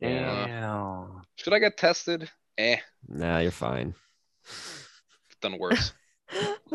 Yeah. 0.00 0.46
Damn. 0.46 1.22
Should 1.36 1.52
I 1.52 1.58
get 1.58 1.76
tested? 1.76 2.30
Eh, 2.56 2.78
Nah, 3.06 3.38
you're 3.40 3.50
fine. 3.50 3.94
done 5.42 5.58
worse. 5.58 5.92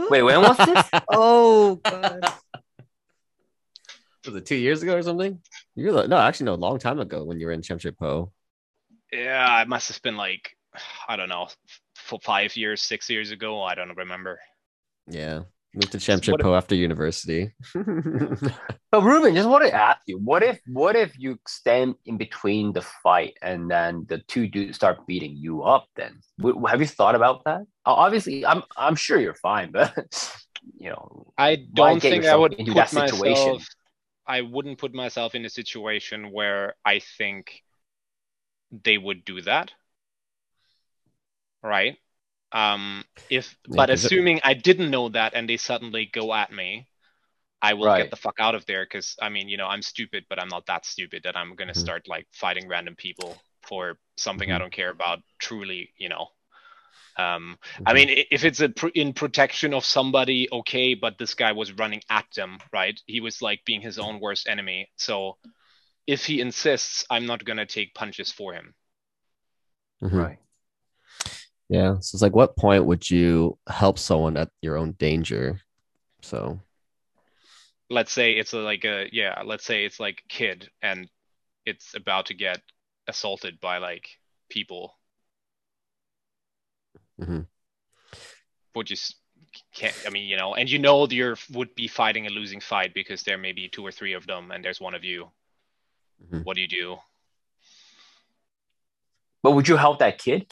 Wait, 0.09 0.23
when 0.23 0.41
was 0.41 0.57
this? 0.57 0.89
Oh 1.09 1.75
god. 1.83 2.33
Was 4.25 4.35
it 4.35 4.45
two 4.45 4.55
years 4.55 4.81
ago 4.81 4.95
or 4.95 5.01
something? 5.01 5.39
You're 5.75 5.91
the, 5.91 6.07
no, 6.07 6.17
actually 6.17 6.45
no, 6.45 6.53
a 6.53 6.55
long 6.55 6.79
time 6.79 6.99
ago 6.99 7.25
when 7.25 7.39
you 7.39 7.45
were 7.45 7.51
in 7.51 7.61
Sham 7.61 7.77
Shui 7.77 7.91
Po. 7.91 8.31
Yeah, 9.11 9.61
it 9.61 9.67
must 9.67 9.89
have 9.89 10.01
been 10.01 10.15
like 10.15 10.55
I 11.07 11.15
don't 11.15 11.29
know, 11.29 11.47
for 11.95 12.19
five 12.19 12.55
years, 12.55 12.81
six 12.81 13.09
years 13.09 13.31
ago. 13.31 13.61
I 13.61 13.75
don't 13.75 13.95
remember. 13.95 14.39
Yeah, 15.07 15.41
moved 15.75 15.91
to 15.93 15.99
Sham 15.99 16.21
Shui 16.21 16.36
Po 16.39 16.49
What 16.51 16.57
if- 16.57 16.63
after 16.63 16.75
university. 16.75 17.51
But 18.91 19.01
Ruben, 19.01 19.33
just 19.33 19.49
want 19.49 19.65
to 19.65 19.73
ask 19.73 20.01
you, 20.05 20.19
what 20.19 20.43
if 20.43 20.59
what 20.67 20.95
if 20.95 21.17
you 21.17 21.39
stand 21.47 21.95
in 22.05 22.17
between 22.17 22.73
the 22.73 22.83
fight 22.83 23.36
and 23.41 23.69
then 23.69 24.05
the 24.07 24.19
two 24.19 24.47
dudes 24.47 24.75
start 24.75 25.07
beating 25.07 25.36
you 25.36 25.63
up? 25.63 25.88
Then 25.95 26.19
W- 26.39 26.63
have 26.67 26.79
you 26.79 26.86
thought 26.86 27.15
about 27.15 27.43
that? 27.45 27.62
Obviously, 27.86 28.45
I'm 28.45 28.62
I'm 28.77 28.95
sure 28.95 29.19
you're 29.19 29.33
fine, 29.33 29.71
but 29.71 29.91
you 30.77 30.89
know, 30.91 31.33
I 31.38 31.55
don't 31.73 31.99
think 31.99 32.25
I 32.25 32.36
would 32.36 32.53
into 32.53 32.73
put 32.73 32.77
that 32.77 32.89
situation? 32.89 33.31
myself. 33.31 33.67
I 34.27 34.41
wouldn't 34.41 34.77
put 34.77 34.93
myself 34.93 35.33
in 35.36 35.43
a 35.43 35.49
situation 35.49 36.31
where 36.31 36.75
I 36.86 36.99
think 37.17 37.62
they 38.71 38.97
would 38.99 39.25
do 39.25 39.41
that. 39.41 39.71
Right? 41.63 41.97
Um 42.53 43.05
if 43.29 43.57
Yeah, 43.67 43.83
but 43.83 43.89
'cause 43.89 44.05
it- 44.05 44.13
assuming 44.13 44.41
I 44.43 44.53
didn't 44.53 44.91
know 44.91 45.09
that 45.09 45.33
and 45.35 45.49
they 45.49 45.57
suddenly 45.57 46.05
go 46.05 46.33
at 46.33 46.51
me, 46.51 46.87
I 47.61 47.73
will 47.75 47.89
Right. 47.89 47.93
get 47.93 48.11
the 48.11 48.17
fuck 48.17 48.39
out 48.39 48.55
of 48.55 48.65
there 48.67 48.85
because 48.85 49.15
I 49.21 49.29
mean, 49.29 49.49
you 49.49 49.57
know, 49.57 49.67
I'm 49.67 49.81
stupid, 49.83 50.25
but 50.29 50.39
I'm 50.39 50.49
not 50.49 50.67
that 50.67 50.85
stupid 50.85 51.23
that 51.23 51.37
I'm 51.37 51.55
gonna 51.55 51.73
Mhm. 51.75 51.87
start 51.87 52.07
like 52.07 52.27
fighting 52.33 52.67
random 52.67 52.95
people 52.95 53.43
for 53.63 53.99
something 54.17 54.51
I 54.51 54.57
Mhm. 54.57 54.59
don't 54.59 54.73
care 54.73 54.91
about 54.91 55.19
truly, 55.39 55.93
you 55.97 56.09
know. 56.09 56.27
Um 57.17 57.59
I 57.85 57.93
Mhm. 57.93 57.93
mean, 57.93 58.09
if 58.31 58.43
it's 58.45 58.61
a 58.61 58.69
pr- 58.69 58.89
in 58.95 59.13
protection 59.13 59.73
of 59.73 59.85
somebody, 59.85 60.47
okay, 60.51 60.93
but 60.95 61.17
this 61.17 61.33
guy 61.35 61.51
was 61.53 61.73
running 61.73 62.01
at 62.09 62.25
them, 62.35 62.61
right? 62.73 62.99
He 63.07 63.19
was 63.21 63.41
like 63.41 63.65
being 63.65 63.81
his 63.81 63.99
own 63.99 64.19
worst 64.19 64.47
enemy. 64.47 64.91
So 64.97 65.37
if 66.07 66.25
he 66.25 66.41
insists, 66.41 67.05
I'm 67.09 67.25
not 67.27 67.45
gonna 67.45 67.65
take 67.67 67.95
punches 67.95 68.31
for 68.31 68.53
him. 68.53 68.75
Mhm. 70.01 70.27
right? 70.27 70.39
Yeah. 71.69 71.99
So 71.99 72.15
it's 72.15 72.21
like, 72.21 72.36
what 72.36 72.56
point 72.56 72.86
would 72.86 73.10
you 73.10 73.58
help 73.67 73.97
someone 73.97 74.38
at 74.38 74.49
your 74.62 74.78
own 74.78 74.91
danger? 74.93 75.62
So 76.21 76.60
Let's 77.89 78.12
say 78.12 78.34
it's 78.34 78.54
a, 78.54 78.58
like 78.58 78.86
a 78.86 79.08
yeah, 79.12 79.41
let's 79.45 79.65
say 79.65 79.86
it's 79.86 79.99
like 79.99 80.23
a 80.26 80.28
kid 80.28 80.69
and 80.82 81.10
it's 81.65 81.95
about 81.95 82.28
to 82.28 82.34
get 82.34 82.62
assaulted 83.08 83.60
by 83.60 83.78
like 83.78 84.08
people. 84.49 84.95
Mm-hmm. 87.21 87.41
Would 88.76 88.89
you 88.89 88.97
can't 89.76 89.95
I 90.08 90.10
mean, 90.10 90.28
you 90.28 90.38
know, 90.38 90.56
and 90.56 90.69
you 90.69 90.80
know 90.80 91.08
you're 91.08 91.38
would 91.52 91.76
be 91.76 91.88
fighting 91.88 92.26
a 92.26 92.30
losing 92.30 92.60
fight 92.60 92.93
because 92.93 93.23
there 93.23 93.38
may 93.38 93.52
be 93.52 93.67
two 93.67 93.86
or 93.86 93.91
three 93.91 94.13
of 94.13 94.26
them 94.26 94.52
and 94.52 94.63
there's 94.63 94.82
one 94.82 94.95
of 94.95 95.04
you. 95.04 95.30
Mhm. 96.32 96.43
What 96.45 96.56
do 96.56 96.62
you 96.62 96.67
do? 96.67 96.97
But 99.43 99.52
would 99.52 99.67
you 99.67 99.76
help 99.78 99.99
that 99.99 100.17
kid? 100.17 100.52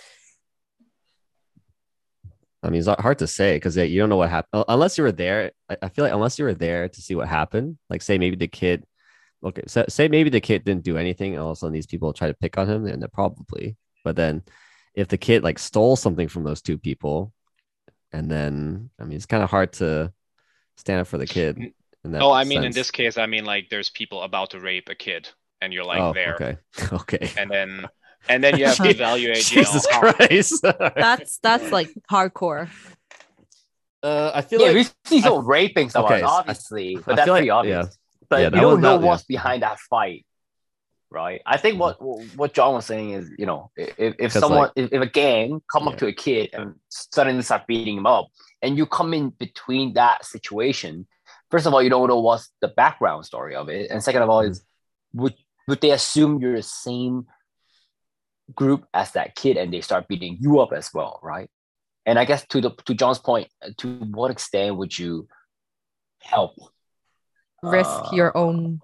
I 2.64 2.70
mean, 2.70 2.80
it's 2.80 2.88
hard 2.88 3.20
to 3.20 3.28
say 3.28 3.56
because 3.56 3.76
you 3.76 4.00
don't 4.00 4.10
know 4.10 4.18
what 4.18 4.30
happened 4.30 4.66
unless 4.68 4.98
you 4.98 5.04
were 5.04 5.12
there. 5.12 5.52
I, 5.82 5.90
feel 5.90 6.06
like 6.06 6.14
unless 6.14 6.38
you 6.38 6.46
were 6.46 6.54
there 6.54 6.88
to 6.88 7.02
see 7.02 7.16
what 7.16 7.28
happened, 7.28 7.78
like 7.90 8.02
say 8.04 8.18
maybe 8.20 8.36
the 8.36 8.48
kid, 8.48 8.86
okay, 9.44 9.64
so, 9.66 9.86
say 9.90 10.08
maybe 10.08 10.30
the 10.30 10.42
kid 10.42 10.64
didn't 10.64 10.84
do 10.84 10.98
anything, 10.98 11.34
and 11.34 11.42
all 11.42 11.52
of 11.52 11.58
a 11.58 11.60
sudden 11.60 11.74
these 11.74 11.88
people 11.88 12.14
try 12.14 12.28
to 12.28 12.36
pick 12.36 12.58
on 12.58 12.70
him, 12.70 12.86
and 12.86 13.02
they're 13.02 13.10
probably. 13.10 13.78
But 14.04 14.16
then, 14.16 14.44
if 14.94 15.08
the 15.08 15.18
kid 15.18 15.44
like 15.44 15.58
stole 15.58 15.96
something 15.96 16.28
from 16.28 16.44
those 16.44 16.62
two 16.62 16.78
people, 16.78 17.34
and 18.12 18.30
then 18.30 18.92
I 19.00 19.06
mean, 19.06 19.16
it's 19.16 19.26
kind 19.26 19.44
of 19.44 19.50
hard 19.50 19.74
to 19.74 20.14
stand 20.78 21.02
up 21.02 21.08
for 21.08 21.18
the 21.18 21.28
kid. 21.28 21.74
Oh, 22.06 22.32
I 22.32 22.44
mean, 22.44 22.64
in 22.64 22.72
this 22.72 22.92
case, 22.92 23.18
I 23.18 23.26
mean 23.26 23.46
like 23.46 23.70
there's 23.70 23.90
people 23.90 24.22
about 24.22 24.52
to 24.52 24.60
rape 24.60 24.90
a 24.90 24.96
kid, 24.96 25.30
and 25.62 25.74
you're 25.74 25.86
like 25.86 26.00
oh, 26.00 26.14
there, 26.14 26.36
okay, 26.36 26.58
okay. 26.94 27.32
and 27.38 27.50
then 27.50 27.88
and 28.30 28.44
then 28.44 28.58
you 28.58 28.66
have 28.66 28.78
to 28.78 28.90
evaluate. 28.98 29.50
You 29.52 29.58
know, 29.58 29.64
Jesus 29.64 29.88
Christ. 29.88 30.62
That's 30.96 31.38
that's 31.40 31.72
like 31.72 31.90
hardcore. 32.12 32.70
uh, 34.04 34.32
I 34.34 34.42
feel 34.42 34.60
Yeah, 34.62 34.68
like 34.68 34.76
we 34.76 34.86
see 35.06 35.22
some 35.22 35.46
raping 35.46 35.90
someone, 35.90 36.14
okay, 36.14 36.22
so 36.22 36.28
I- 36.28 36.40
obviously, 36.40 36.96
but 36.96 37.14
I 37.14 37.16
that's 37.16 37.30
pretty 37.30 37.50
like- 37.50 37.58
obvious. 37.58 37.98
But 38.30 38.40
Yeah, 38.42 38.46
you 38.46 38.62
don't 38.62 38.82
know 38.82 38.96
not- 38.96 39.02
yeah. 39.02 39.08
what's 39.08 39.24
behind 39.24 39.62
that 39.64 39.78
fight, 39.80 40.26
right? 41.10 41.42
I 41.46 41.58
think 41.58 41.80
what 41.80 41.98
what 42.38 42.54
John 42.54 42.74
was 42.76 42.86
saying 42.86 43.12
is, 43.12 43.30
you 43.38 43.46
know, 43.46 43.72
if, 43.76 44.16
if 44.18 44.34
'Cause, 44.34 44.40
someone, 44.42 44.60
like- 44.62 44.72
if, 44.78 44.94
if 44.94 45.02
a 45.02 45.06
gang 45.08 45.62
come 45.72 45.88
up 45.90 45.98
to 45.98 46.08
a 46.08 46.14
kid 46.14 46.50
and 46.54 46.76
suddenly 46.90 47.42
start 47.44 47.68
beating 47.68 47.98
him 47.98 48.06
up, 48.08 48.28
and 48.62 48.78
you 48.78 48.86
come 48.86 49.14
in 49.14 49.30
between 49.32 49.94
that 49.96 50.24
situation, 50.26 51.08
first 51.52 51.66
of 51.66 51.74
all, 51.74 51.84
you 51.84 51.90
don't 51.90 52.08
know 52.08 52.22
what's 52.22 52.50
the 52.62 52.70
background 52.70 53.26
story 53.26 53.54
of 53.56 53.68
it, 53.68 53.92
and 53.92 54.02
second 54.02 54.22
of 54.22 54.30
all, 54.30 54.42
is 54.42 54.64
would 55.14 55.36
would 55.68 55.82
they 55.82 55.92
assume 55.92 56.40
you're 56.40 56.56
the 56.56 56.64
same 56.64 57.28
group 58.56 58.86
as 58.94 59.12
that 59.14 59.36
kid 59.36 59.58
and 59.58 59.74
they 59.74 59.82
start 59.82 60.08
beating 60.08 60.38
you 60.40 60.60
up 60.60 60.74
as 60.74 60.90
well, 60.94 61.20
right? 61.24 61.50
And 62.06 62.18
I 62.18 62.26
guess 62.26 62.46
to 62.48 62.62
the 62.62 62.72
to 62.86 62.94
John's 62.94 63.20
point, 63.20 63.48
to 63.78 63.88
what 64.12 64.32
extent 64.32 64.76
would 64.78 64.98
you 64.98 65.28
help 66.20 66.54
Risk 67.62 68.06
Uh, 68.06 68.10
your 68.16 68.36
own. 68.36 68.82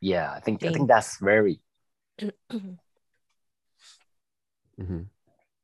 yeah, 0.00 0.30
I 0.32 0.40
think 0.40 0.62
I 0.64 0.72
think 0.72 0.88
that's 0.88 1.18
very 1.20 1.60
Mhm. 4.78 5.06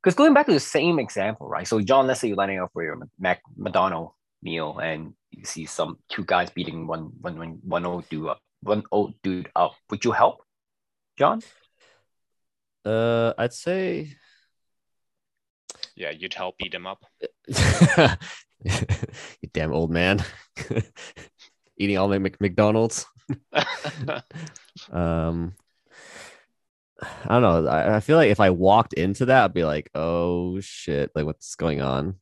because 0.01 0.15
going 0.15 0.33
back 0.33 0.45
to 0.47 0.53
the 0.53 0.59
same 0.59 0.99
example, 0.99 1.47
right? 1.47 1.67
So 1.67 1.81
John, 1.81 2.07
let's 2.07 2.19
say 2.21 2.27
you're 2.29 2.37
lining 2.37 2.59
up 2.59 2.71
for 2.73 2.83
your 2.83 2.97
Mac 3.19 3.41
McDonald 3.55 4.11
meal 4.41 4.77
and 4.79 5.13
you 5.31 5.43
see 5.45 5.65
some 5.65 5.97
two 6.09 6.23
guys 6.25 6.49
beating 6.49 6.87
one 6.87 7.11
one 7.21 7.37
one 7.37 7.59
one 7.63 7.85
old 7.85 8.07
dude 8.09 8.27
up, 8.27 8.39
one 8.61 8.83
old 8.91 9.13
dude 9.21 9.49
up. 9.55 9.73
Would 9.89 10.05
you 10.05 10.11
help, 10.11 10.41
John? 11.17 11.41
Uh, 12.87 13.33
I'd 13.37 13.53
say 13.53 14.15
yeah, 15.97 16.11
you'd 16.11 16.33
help 16.33 16.57
beat 16.57 16.73
him 16.73 16.87
up. 16.87 17.03
you 18.63 19.49
damn 19.53 19.73
old 19.73 19.91
man 19.91 20.23
eating 21.77 21.97
all 21.97 22.07
my 22.07 22.19
Mc- 22.19 22.41
McDonald's. 22.41 23.05
Um, 24.91 25.55
I 27.01 27.39
don't 27.39 27.41
know. 27.41 27.67
I, 27.67 27.95
I 27.95 27.99
feel 27.99 28.15
like 28.15 28.29
if 28.29 28.39
I 28.39 28.51
walked 28.51 28.93
into 28.93 29.25
that, 29.25 29.43
I'd 29.45 29.53
be 29.53 29.65
like, 29.65 29.89
"Oh 29.95 30.59
shit! 30.59 31.09
Like, 31.15 31.25
what's 31.25 31.55
going 31.55 31.81
on?" 31.81 32.19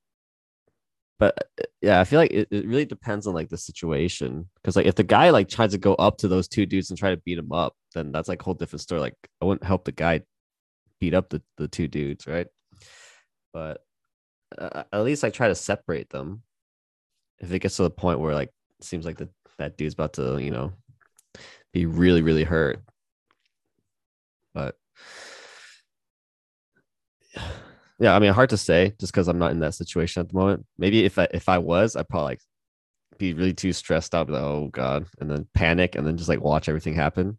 But 1.19 1.37
uh, 1.59 1.63
yeah, 1.81 1.99
I 1.99 2.05
feel 2.05 2.19
like 2.19 2.31
it, 2.31 2.47
it 2.49 2.65
really 2.65 2.85
depends 2.85 3.27
on 3.27 3.33
like 3.33 3.49
the 3.49 3.57
situation. 3.57 4.49
Because 4.55 4.77
like 4.77 4.85
if 4.85 4.95
the 4.95 5.03
guy 5.03 5.31
like 5.31 5.49
tries 5.49 5.71
to 5.71 5.77
go 5.77 5.95
up 5.95 6.17
to 6.19 6.29
those 6.29 6.47
two 6.47 6.65
dudes 6.65 6.89
and 6.89 6.97
try 6.97 7.09
to 7.09 7.21
beat 7.25 7.35
them 7.35 7.51
up, 7.51 7.75
then 7.93 8.13
that's 8.13 8.29
like 8.29 8.41
a 8.41 8.45
whole 8.45 8.53
different 8.53 8.81
story. 8.81 9.01
Like 9.01 9.15
I 9.41 9.45
wouldn't 9.45 9.65
help 9.67 9.83
the 9.83 9.91
guy 9.91 10.21
beat 10.99 11.13
up 11.13 11.29
the, 11.29 11.41
the 11.57 11.67
two 11.67 11.87
dudes, 11.87 12.27
right? 12.27 12.47
But 13.53 13.81
uh, 14.57 14.83
at 14.91 15.03
least 15.03 15.23
I 15.23 15.29
try 15.29 15.47
to 15.47 15.55
separate 15.55 16.09
them. 16.09 16.43
If 17.39 17.51
it 17.51 17.59
gets 17.59 17.77
to 17.77 17.83
the 17.83 17.89
point 17.89 18.19
where 18.19 18.33
like 18.33 18.51
it 18.79 18.85
seems 18.85 19.05
like 19.05 19.17
the 19.17 19.29
that 19.57 19.77
dude's 19.77 19.93
about 19.93 20.13
to, 20.13 20.37
you 20.37 20.51
know, 20.51 20.73
be 21.73 21.85
really, 21.85 22.21
really 22.21 22.43
hurt. 22.43 22.81
But 24.53 24.75
yeah, 27.99 28.15
I 28.15 28.19
mean, 28.19 28.33
hard 28.33 28.49
to 28.49 28.57
say 28.57 28.93
just 28.99 29.13
because 29.13 29.27
I'm 29.27 29.39
not 29.39 29.51
in 29.51 29.59
that 29.59 29.75
situation 29.75 30.21
at 30.21 30.29
the 30.29 30.37
moment. 30.37 30.65
Maybe 30.77 31.05
if 31.05 31.19
I 31.19 31.27
if 31.33 31.49
I 31.49 31.57
was, 31.57 31.95
I'd 31.95 32.09
probably 32.09 32.25
like 32.25 32.41
be 33.17 33.33
really 33.33 33.53
too 33.53 33.73
stressed 33.73 34.13
out, 34.13 34.29
like, 34.29 34.41
oh 34.41 34.69
god, 34.71 35.05
and 35.19 35.29
then 35.29 35.47
panic, 35.53 35.95
and 35.95 36.05
then 36.05 36.17
just 36.17 36.29
like 36.29 36.41
watch 36.41 36.67
everything 36.69 36.95
happen. 36.95 37.37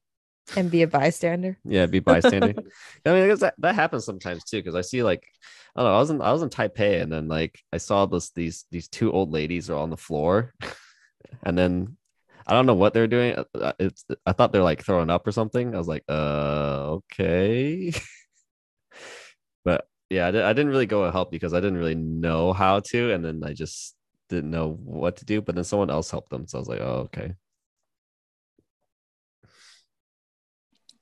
And 0.55 0.71
be 0.71 0.83
a 0.83 0.87
bystander. 0.87 1.59
Yeah, 1.65 1.87
be 1.87 2.01
bystander. 2.01 2.55
I 3.07 3.13
mean, 3.13 3.25
I 3.25 3.27
guess 3.29 3.41
that, 3.41 3.55
that 3.59 3.75
happens 3.75 4.05
sometimes 4.05 4.45
too, 4.45 4.59
because 4.59 4.75
I 4.75 4.83
see 4.83 5.03
like 5.03 5.27
I 5.75 5.83
don't 5.83 5.91
know, 5.91 5.97
I 5.97 6.01
was 6.01 6.11
in 6.11 6.23
I 6.23 6.33
was 6.33 6.43
in 6.43 6.51
Taipei 6.51 7.03
and 7.03 7.13
then 7.13 7.29
like 7.29 7.59
I 7.73 7.79
saw 7.79 8.07
this 8.07 8.31
these 8.31 8.65
these 8.71 8.89
two 8.89 9.13
old 9.13 9.33
ladies 9.33 9.71
are 9.71 9.79
on 9.79 9.91
the 9.91 9.97
floor, 9.97 10.55
and 11.43 11.57
then 11.57 11.97
I 12.47 12.53
don't 12.53 12.67
know 12.67 12.75
what 12.75 12.95
they're 12.95 13.09
doing. 13.09 13.35
Uh, 13.35 13.45
uh, 13.55 13.73
It's 13.79 14.05
I 14.25 14.33
thought 14.33 14.53
they're 14.53 14.63
like 14.63 14.85
throwing 14.85 15.11
up 15.11 15.27
or 15.27 15.33
something. 15.33 15.75
I 15.75 15.79
was 15.79 15.89
like, 15.89 16.05
uh, 16.09 17.01
okay. 17.01 17.93
but 19.65 19.89
yeah, 20.11 20.29
I, 20.29 20.31
di- 20.31 20.43
I 20.43 20.53
didn't 20.53 20.71
really 20.71 20.87
go 20.87 21.05
and 21.05 21.13
help 21.13 21.31
because 21.31 21.53
I 21.53 21.61
didn't 21.61 21.79
really 21.79 21.97
know 21.97 22.53
how 22.53 22.81
to, 22.81 23.13
and 23.13 23.25
then 23.25 23.43
I 23.45 23.53
just 23.53 23.97
didn't 24.29 24.51
know 24.51 24.79
what 24.85 25.17
to 25.17 25.25
do. 25.25 25.41
But 25.43 25.57
then 25.57 25.65
someone 25.65 25.91
else 25.91 26.11
helped 26.11 26.31
them, 26.31 26.47
so 26.47 26.59
I 26.59 26.61
was 26.61 26.69
like, 26.69 26.81
oh, 26.81 27.11
okay. 27.13 27.35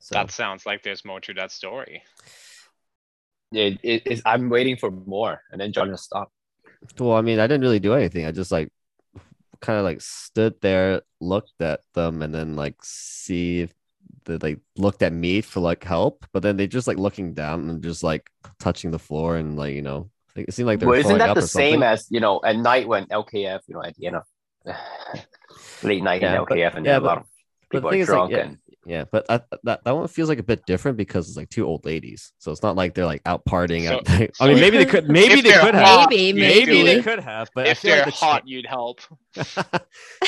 So 0.05 0.17
That 0.17 0.31
sounds 0.31 0.67
like 0.67 0.83
there's 0.83 1.03
more 1.03 1.19
to 1.21 1.33
that 1.33 1.51
story. 1.51 2.03
It, 3.53 3.79
it, 3.83 4.03
it's, 4.05 4.21
I'm 4.27 4.51
waiting 4.51 4.77
for 4.77 4.91
more, 4.91 5.41
and 5.51 5.59
then 5.59 5.73
John 5.73 5.89
just 5.89 6.05
stopped. 6.05 6.31
Well, 6.99 7.15
I 7.17 7.23
mean, 7.23 7.39
I 7.39 7.47
didn't 7.47 7.63
really 7.63 7.79
do 7.81 7.95
anything. 7.95 8.27
I 8.27 8.31
just 8.31 8.53
like 8.53 8.69
kind 9.63 9.79
of 9.79 9.85
like 9.87 10.03
stood 10.03 10.61
there, 10.61 11.01
looked 11.23 11.59
at 11.61 11.81
them, 11.95 12.21
and 12.21 12.35
then 12.35 12.55
like 12.55 12.75
see 12.83 13.61
if 13.63 13.73
they 14.27 14.37
like 14.37 14.59
looked 14.77 15.01
at 15.03 15.15
me 15.15 15.41
for 15.41 15.61
like 15.61 15.83
help. 15.85 16.27
But 16.35 16.43
then 16.43 16.59
they 16.59 16.67
just 16.67 16.87
like 16.87 16.99
looking 16.99 17.33
down 17.33 17.71
and 17.71 17.83
just 17.83 18.03
like 18.03 18.29
touching 18.59 18.91
the 18.91 18.99
floor 18.99 19.37
and 19.37 19.57
like 19.57 19.75
you 19.75 19.81
know, 19.81 20.11
like, 20.37 20.49
it 20.49 20.53
seemed 20.53 20.67
like 20.67 20.81
they're 20.81 20.89
Well, 20.91 21.01
isn't 21.01 21.17
that 21.17 21.31
up 21.31 21.37
the 21.37 21.49
same 21.49 21.83
as 21.83 22.09
you 22.11 22.21
know 22.21 22.43
at 22.45 22.57
night 22.57 22.87
when 22.87 23.07
LKF, 23.07 23.61
you 23.69 23.75
know, 23.77 23.83
at 23.83 23.95
the 23.97 24.09
end 24.09 24.17
of 24.17 24.25
late 25.83 26.03
night 26.03 26.21
Yeah, 26.21 26.35
in 26.41 26.45
but- 26.45 26.49
LKF, 26.59 26.75
and 26.77 26.85
yeah, 26.85 26.93
then 26.93 26.97
a 26.97 27.01
but- 27.01 27.07
lot 27.07 27.19
of 27.19 27.25
but 27.71 27.83
the 27.83 27.89
people 27.89 27.91
are 27.91 27.95
is, 28.03 28.09
like, 28.09 28.15
drunk 28.17 28.31
yeah, 28.33 28.39
and 28.41 28.59
Yeah, 28.87 29.05
but 29.11 29.25
I, 29.31 29.41
that 29.63 29.83
that 29.85 29.91
one 29.97 30.07
feels 30.09 30.29
like 30.29 30.39
a 30.39 30.43
bit 30.43 30.65
different 30.67 30.97
because 30.99 31.29
it's 31.29 31.37
like 31.37 31.49
two 31.49 31.67
old 31.67 31.85
ladies, 31.87 32.33
so 32.39 32.53
it's 32.53 32.63
not 32.63 32.77
like 32.77 32.95
they're 32.95 33.07
like 33.07 33.23
out 33.25 33.45
partying. 33.45 33.87
So- 33.87 33.95
out 33.97 34.11
I 34.11 34.29
so 34.35 34.47
mean, 34.47 34.61
maybe 34.61 34.79
they 34.79 34.85
could, 34.85 35.09
maybe 35.09 35.41
they 35.41 35.51
they're 35.51 35.61
could 35.61 35.75
have, 35.75 36.11
Maybe, 36.11 36.41
maybe 36.41 36.83
they 36.83 37.03
could 37.03 37.21
have. 37.21 37.49
But 37.55 37.67
if 37.69 37.81
they're 37.83 37.97
like 37.99 38.07
the 38.07 38.11
cha- 38.13 38.27
hot, 38.33 38.49
you'd 38.49 38.67
help. 38.67 39.01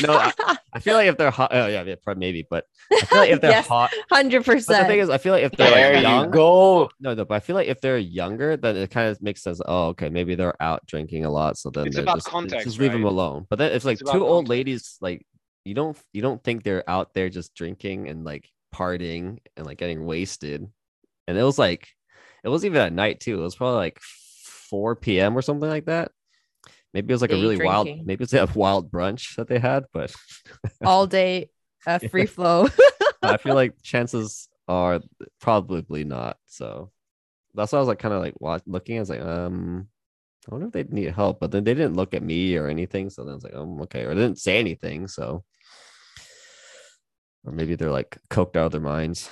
no, 0.03 0.13
I, 0.13 0.33
I 0.73 0.81
feel 0.81 0.95
like 0.95 1.09
if 1.09 1.17
they're 1.17 1.31
hot, 1.31 1.51
oh 1.53 1.67
yeah, 1.67 1.83
yeah, 1.83 2.15
maybe. 2.17 2.47
But 2.49 2.65
I 2.93 3.01
feel 3.05 3.19
like 3.19 3.31
if 3.31 3.41
they're 3.43 3.51
Yes. 3.51 3.67
hot, 3.67 3.93
hundred 4.11 4.45
percent. 4.45 4.85
the 4.85 4.89
thing 4.89 5.01
is, 5.01 5.11
I 5.11 5.19
feel 5.19 5.33
like 5.33 5.45
if 5.45 5.53
they're 5.53 5.71
there 5.71 5.93
like 5.95 6.03
you 6.03 6.09
young, 6.09 6.31
go. 6.31 6.91
no, 7.01 7.15
no, 7.15 7.25
but 7.25 7.35
I 7.35 7.41
feel 7.41 7.57
like 7.57 7.69
if 7.69 7.81
they're 7.81 7.99
younger, 7.99 8.57
then 8.57 8.77
it 8.77 8.91
kind 8.91 9.09
of 9.11 9.21
makes 9.23 9.43
sense. 9.43 9.61
Oh, 9.67 9.89
okay, 9.89 10.09
maybe 10.09 10.35
they're 10.35 10.61
out 10.63 10.85
drinking 10.87 11.25
a 11.25 11.31
lot, 11.31 11.59
so 11.59 11.71
then 11.71 11.87
It's 11.87 11.97
about 11.99 12.17
just, 12.17 12.29
context, 12.29 12.67
just 12.67 12.79
leave 12.81 12.93
them 12.93 13.05
alone. 13.05 13.47
But 13.49 13.59
then 13.59 13.73
if 13.73 13.85
like 13.85 14.01
It's 14.01 14.11
two 14.11 14.25
old 14.27 14.47
context. 14.47 14.51
ladies, 14.51 14.97
like 15.01 15.27
you 15.67 15.75
don't 15.75 15.99
you 16.13 16.23
don't 16.23 16.43
think 16.43 16.63
they're 16.63 16.89
out 16.89 17.13
there 17.13 17.29
just 17.29 17.55
drinking 17.55 18.09
and 18.09 18.25
like 18.25 18.49
partying 18.75 19.39
and 19.57 19.67
like 19.67 19.79
getting 19.79 20.05
wasted, 20.05 20.67
and 21.27 21.37
it 21.37 21.43
was 21.43 21.59
like 21.59 21.89
it 22.45 22.49
was 22.49 22.65
even 22.65 22.81
at 22.81 22.93
night 22.93 23.21
too. 23.21 23.41
It 23.41 23.43
was 23.43 23.57
probably 23.57 23.77
like 23.77 24.01
4 24.01 24.97
p.m. 24.97 25.37
or 25.37 25.43
something 25.43 25.69
like 25.69 25.87
that. 25.87 26.13
Maybe 26.95 27.13
it 27.13 27.15
was 27.15 27.21
like 27.21 27.33
a 27.33 27.35
Day 27.35 27.43
really 27.43 27.65
wild, 27.65 27.89
maybe 28.05 28.25
it's 28.25 28.33
a 28.33 28.49
wild 28.55 28.91
brunch 28.91 29.37
that 29.37 29.49
they 29.49 29.59
had, 29.59 29.85
but 29.93 30.15
All 30.85 31.07
day, 31.07 31.51
uh, 31.87 31.99
free 31.99 32.27
flow. 32.27 32.69
I 33.23 33.37
feel 33.37 33.55
like 33.55 33.83
chances 33.83 34.49
are 34.69 35.01
probably 35.41 36.05
not. 36.05 36.39
So 36.47 36.91
that's 37.55 37.73
why 37.73 37.79
I 37.79 37.81
was 37.81 37.89
like 37.89 37.99
kind 37.99 38.15
of 38.15 38.21
like 38.21 38.35
watch, 38.41 38.63
looking. 38.67 38.97
I 38.97 39.01
was 39.01 39.11
like, 39.11 39.21
um, 39.21 39.89
I 40.49 40.55
wonder 40.55 40.69
if 40.69 40.73
they 40.73 40.85
need 40.85 41.13
help. 41.13 41.41
But 41.41 41.51
then 41.51 41.65
they 41.65 41.75
didn't 41.75 41.97
look 41.97 42.15
at 42.15 42.23
me 42.23 42.57
or 42.57 42.69
anything. 42.69 43.11
So 43.11 43.25
then 43.25 43.33
I 43.33 43.35
was 43.35 43.45
like, 43.45 43.55
um, 43.55 43.81
okay, 43.83 44.05
or 44.05 44.15
they 44.15 44.23
didn't 44.23 44.39
say 44.39 44.59
anything. 44.59 45.09
So, 45.09 45.45
or 47.47 47.53
maybe 47.53 47.77
they're 47.77 47.91
like 47.91 48.19
coked 48.29 48.57
out 48.57 48.67
of 48.67 48.73
their 48.73 48.81
minds. 48.81 49.31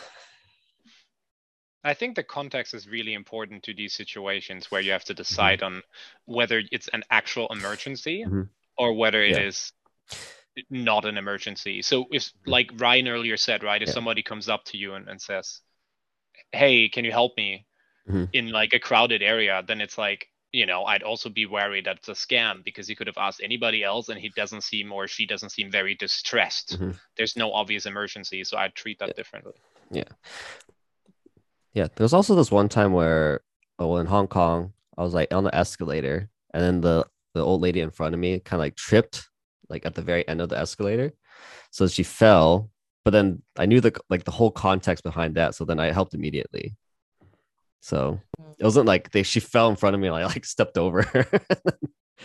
I 1.83 1.92
think 1.92 2.16
the 2.16 2.22
context 2.22 2.72
is 2.72 2.88
really 2.88 3.12
important 3.12 3.62
to 3.64 3.74
these 3.74 3.92
situations 3.92 4.70
where 4.70 4.81
you 4.81 4.92
have 4.92 5.05
to 5.05 5.14
decide 5.14 5.62
on 5.62 5.83
whether 6.24 6.62
it's 6.72 6.88
an 6.88 7.03
actual 7.11 7.48
emergency 7.48 8.24
Mhm. 8.24 8.48
or 8.79 8.94
whether 8.94 9.22
it 9.22 9.33
Yeah. 9.33 9.48
is 9.48 9.72
not 10.70 11.05
an 11.05 11.18
emergency. 11.18 11.83
So 11.83 12.07
if 12.11 12.33
like 12.46 12.70
Ryan 12.74 13.09
earlier 13.09 13.37
said, 13.37 13.62
right, 13.62 13.83
if 13.83 13.88
Yeah. 13.88 13.94
somebody 13.94 14.22
comes 14.22 14.48
up 14.48 14.64
to 14.66 14.79
you 14.79 14.94
and, 14.94 15.09
and 15.09 15.20
says, 15.20 15.61
Hey, 16.53 16.88
can 16.88 17.05
you 17.05 17.12
help 17.12 17.37
me 17.37 17.66
Mhm. 18.09 18.29
in 18.33 18.48
like 18.50 18.72
a 18.72 18.79
crowded 18.79 19.22
area, 19.22 19.62
then 19.66 19.81
it's 19.81 19.98
like, 19.98 20.31
you 20.54 20.66
know, 20.66 20.84
I'd 20.84 21.02
also 21.02 21.28
be 21.28 21.46
wary 21.46 21.80
that 21.82 21.96
it's 21.96 22.08
a 22.08 22.12
scam 22.12 22.62
because 22.64 22.86
he 22.86 22.94
could 22.94 23.08
have 23.08 23.18
asked 23.18 23.40
anybody 23.42 23.82
else 23.82 24.08
and 24.08 24.20
he 24.20 24.28
doesn't 24.36 24.62
seem 24.62 24.92
or 24.92 25.08
she 25.08 25.26
doesn't 25.26 25.50
seem 25.50 25.68
very 25.68 25.96
distressed. 25.96 26.78
Mhm. 26.78 26.96
There's 27.16 27.36
no 27.36 27.52
obvious 27.52 27.86
emergency, 27.86 28.44
so 28.44 28.56
I'd 28.56 28.76
treat 28.76 29.00
that 29.00 29.16
differently. 29.16 29.54
Yeah, 29.90 30.04
Yeah. 31.72 31.88
there 31.96 32.04
was 32.04 32.14
also 32.14 32.36
this 32.36 32.52
one 32.52 32.68
time 32.68 32.92
where, 32.92 33.40
oh, 33.80 33.96
in 33.96 34.06
Hong 34.06 34.28
Kong, 34.28 34.72
I 34.96 35.02
was 35.02 35.12
like 35.12 35.34
on 35.34 35.42
the 35.42 35.54
escalator, 35.54 36.30
and 36.52 36.62
then 36.62 36.80
the 36.80 37.04
the 37.34 37.44
old 37.44 37.60
lady 37.60 37.80
in 37.80 37.90
front 37.90 38.14
of 38.14 38.20
me 38.20 38.38
kind 38.38 38.60
of 38.60 38.64
like 38.64 38.76
tripped, 38.76 39.28
like 39.68 39.84
at 39.84 39.96
the 39.96 40.02
very 40.02 40.26
end 40.28 40.40
of 40.40 40.50
the 40.50 40.56
escalator, 40.56 41.12
so 41.72 41.88
she 41.88 42.04
fell. 42.04 42.70
But 43.04 43.10
then 43.10 43.42
I 43.56 43.66
knew 43.66 43.80
the 43.80 43.92
like 44.08 44.22
the 44.22 44.30
whole 44.30 44.52
context 44.52 45.02
behind 45.02 45.34
that, 45.34 45.56
so 45.56 45.64
then 45.64 45.80
I 45.80 45.90
helped 45.90 46.14
immediately. 46.14 46.76
So 47.85 48.18
mm-hmm. 48.40 48.53
it 48.59 48.64
wasn't 48.64 48.87
like 48.87 49.11
they 49.11 49.23
she 49.23 49.40
fell 49.40 49.68
in 49.68 49.77
front 49.77 49.94
of 49.94 50.01
me, 50.01 50.09
and 50.09 50.16
I 50.25 50.25
like 50.25 50.47
stepped 50.47 50.79
over. 50.79 51.03
her. 51.03 51.27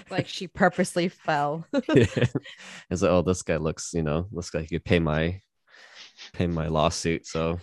Like 0.10 0.30
she 0.30 0.48
purposely 0.48 1.10
fell. 1.10 1.66
yeah. 1.74 1.82
it's 2.90 3.02
like, 3.02 3.12
oh, 3.12 3.22
this 3.22 3.42
guy 3.42 3.58
looks, 3.58 3.94
you 3.94 4.02
know, 4.02 4.28
looks 4.32 4.54
like 4.54 4.70
he 4.70 4.76
could 4.76 4.86
pay 4.86 5.00
my 5.00 5.42
pay 6.32 6.48
my 6.48 6.68
lawsuit. 6.68 7.28
So 7.28 7.60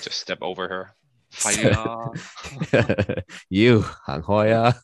Just 0.00 0.18
step 0.18 0.38
over 0.40 0.66
her. 0.66 0.94
So- 1.30 2.14
Fire. 2.70 3.22
you, 3.50 3.84
Han 4.06 4.22
Hoya. 4.22 4.76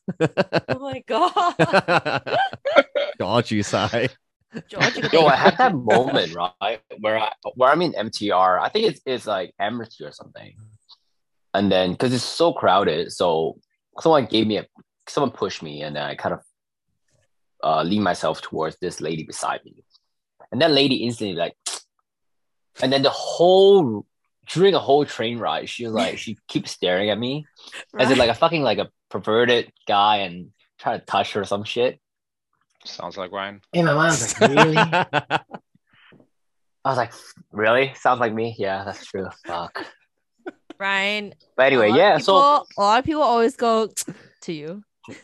oh 0.69 0.79
my 0.79 1.03
god. 1.07 2.38
Don't 3.19 3.51
you 3.51 3.62
sigh. 3.62 4.09
George, 4.68 5.12
Yo, 5.12 5.26
I 5.26 5.36
had 5.36 5.56
that 5.58 5.74
moment 5.92 6.34
right 6.34 6.80
where 6.98 7.18
I 7.18 7.32
where 7.54 7.70
I'm 7.70 7.82
in 7.82 7.92
MTR. 7.92 8.60
I 8.60 8.68
think 8.68 8.86
it's 8.86 9.00
it's 9.06 9.26
like 9.26 9.52
Admiralty 9.58 10.04
or 10.04 10.12
something. 10.12 10.54
And 11.54 11.70
then 11.70 11.92
because 11.92 12.12
it's 12.12 12.24
so 12.24 12.52
crowded, 12.52 13.12
so 13.12 13.58
someone 14.00 14.26
gave 14.26 14.46
me 14.46 14.58
a 14.58 14.66
someone 15.08 15.30
pushed 15.30 15.62
me, 15.62 15.82
and 15.82 15.94
then 15.94 16.02
I 16.02 16.14
kind 16.14 16.34
of 16.34 16.40
uh, 17.62 17.82
lean 17.82 18.02
myself 18.02 18.40
towards 18.40 18.76
this 18.80 19.00
lady 19.00 19.24
beside 19.24 19.60
me, 19.64 19.84
and 20.50 20.60
that 20.62 20.70
lady 20.70 20.96
instantly 20.96 21.36
like, 21.36 21.54
and 22.82 22.92
then 22.92 23.02
the 23.02 23.10
whole 23.10 24.06
during 24.48 24.72
the 24.72 24.80
whole 24.80 25.04
train 25.04 25.38
ride, 25.38 25.68
she 25.68 25.84
was 25.84 25.94
like 25.94 26.18
she 26.18 26.36
keeps 26.48 26.72
staring 26.72 27.10
at 27.10 27.18
me 27.18 27.46
as 27.98 28.10
if 28.10 28.18
like 28.18 28.30
a 28.30 28.34
fucking 28.34 28.62
like 28.62 28.78
a 28.78 28.88
perverted 29.10 29.72
guy 29.86 30.18
and 30.18 30.50
try 30.78 30.98
to 30.98 31.04
touch 31.04 31.32
her 31.32 31.42
or 31.42 31.44
some 31.44 31.64
shit. 31.64 32.00
Sounds 32.85 33.16
like 33.16 33.33
Ryan. 33.33 33.61
In 33.73 33.85
my 33.85 33.95
mind, 33.95 34.09
I 34.09 34.11
was 34.11 34.40
like, 34.40 34.51
really? 34.51 34.77
I 36.85 36.88
was 36.88 36.97
like, 36.97 37.12
really? 37.53 37.93
Sounds 37.95 38.21
like 38.21 38.33
me. 38.33 38.55
Yeah, 38.59 38.85
that's 38.85 39.05
true. 39.05 39.29
Fuck. 39.47 39.85
Ryan. 40.79 41.35
But 41.57 41.66
anyway, 41.66 41.90
a 41.90 41.97
yeah. 41.97 42.16
people, 42.16 42.25
So 42.25 42.64
a 42.79 42.81
lot 42.81 43.01
of 43.01 43.05
people 43.05 43.23
always 43.23 43.57
go 43.57 43.90
to 44.43 44.53
you. 44.53 44.83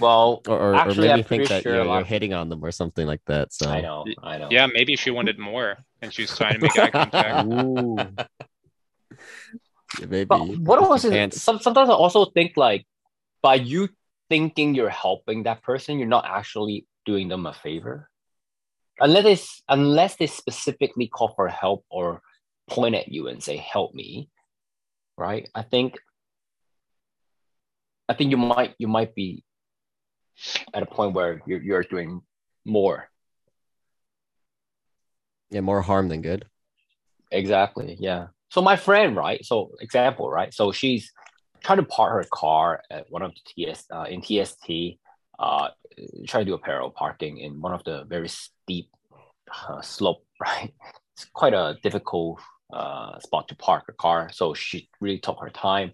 well, 0.00 0.42
or, 0.48 0.58
or, 0.58 0.74
or 0.74 0.94
maybe 0.94 1.10
I'm 1.10 1.22
think 1.22 1.46
that 1.48 1.62
sure 1.62 1.76
you're, 1.76 1.84
you're 1.84 2.04
hitting 2.04 2.34
on 2.34 2.48
them 2.48 2.64
or 2.64 2.72
something 2.72 3.06
like 3.06 3.20
that. 3.26 3.52
So 3.52 3.70
I 3.70 3.80
know, 3.80 4.04
I 4.22 4.38
know. 4.38 4.48
Yeah, 4.50 4.66
maybe 4.66 4.96
she 4.96 5.12
wanted 5.12 5.38
more 5.38 5.76
and 6.02 6.12
she 6.12 6.22
was 6.22 6.36
trying 6.36 6.54
to 6.54 6.60
make 6.60 6.76
eye 6.76 6.90
contact. 6.90 7.46
Ooh. 7.46 7.96
maybe. 10.00 10.24
But 10.24 10.40
what 10.58 10.80
was 10.88 11.04
it? 11.04 11.12
Pants. 11.12 11.40
Some, 11.40 11.60
sometimes 11.60 11.90
I 11.90 11.92
also 11.92 12.24
think 12.24 12.56
like 12.56 12.84
by 13.42 13.54
you 13.54 13.88
thinking 14.30 14.74
you're 14.74 14.88
helping 14.88 15.42
that 15.42 15.62
person, 15.62 15.98
you're 15.98 16.08
not 16.08 16.24
actually 16.24 16.86
doing 17.04 17.28
them 17.28 17.44
a 17.44 17.52
favor. 17.52 18.08
Unless 19.00 19.24
they, 19.24 19.74
unless 19.74 20.16
they 20.16 20.26
specifically 20.26 21.08
call 21.08 21.34
for 21.34 21.48
help 21.48 21.84
or 21.90 22.22
point 22.68 22.94
at 22.94 23.08
you 23.08 23.28
and 23.28 23.42
say, 23.42 23.56
help 23.58 23.92
me, 23.94 24.30
right? 25.18 25.48
I 25.54 25.62
think 25.62 25.98
I 28.08 28.14
think 28.14 28.32
you 28.32 28.36
might 28.36 28.74
you 28.78 28.88
might 28.88 29.14
be 29.14 29.44
at 30.74 30.82
a 30.82 30.86
point 30.86 31.14
where 31.14 31.42
you're 31.46 31.62
you're 31.62 31.82
doing 31.84 32.22
more. 32.64 33.08
Yeah, 35.50 35.60
more 35.60 35.80
harm 35.80 36.08
than 36.08 36.20
good. 36.20 36.44
Exactly. 37.30 37.96
Yeah. 38.00 38.28
So 38.50 38.62
my 38.62 38.76
friend, 38.76 39.16
right? 39.16 39.44
So 39.44 39.72
example, 39.80 40.28
right? 40.28 40.52
So 40.52 40.72
she's 40.72 41.12
trying 41.62 41.78
to 41.78 41.84
park 41.84 42.12
her 42.12 42.28
car 42.32 42.82
at 42.90 43.06
one 43.10 43.22
of 43.22 43.32
the 43.32 43.40
TS 43.46 43.86
uh, 43.90 44.06
in 44.08 44.22
TST, 44.22 44.98
uh, 45.38 45.68
to 46.28 46.44
do 46.44 46.54
a 46.54 46.58
parallel 46.58 46.90
parking 46.90 47.38
in 47.38 47.60
one 47.60 47.72
of 47.72 47.82
the 47.84 48.04
very 48.04 48.28
steep 48.28 48.90
uh, 49.68 49.80
slope, 49.80 50.24
right? 50.40 50.72
It's 51.14 51.24
quite 51.32 51.54
a 51.54 51.76
difficult 51.82 52.40
uh, 52.72 53.18
spot 53.18 53.48
to 53.48 53.56
park 53.56 53.84
her 53.86 53.94
car. 53.94 54.30
So 54.32 54.54
she 54.54 54.88
really 55.00 55.18
took 55.18 55.40
her 55.40 55.50
time. 55.50 55.92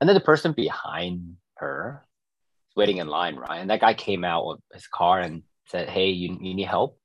And 0.00 0.08
then 0.08 0.14
the 0.14 0.20
person 0.20 0.52
behind 0.52 1.36
her 1.56 2.04
waiting 2.76 2.98
in 2.98 3.06
line, 3.06 3.36
right? 3.36 3.60
And 3.60 3.70
that 3.70 3.80
guy 3.80 3.94
came 3.94 4.24
out 4.24 4.44
of 4.44 4.58
his 4.72 4.86
car 4.86 5.20
and 5.20 5.42
said, 5.66 5.88
Hey, 5.88 6.10
you, 6.10 6.36
you 6.40 6.54
need 6.54 6.66
help? 6.66 6.98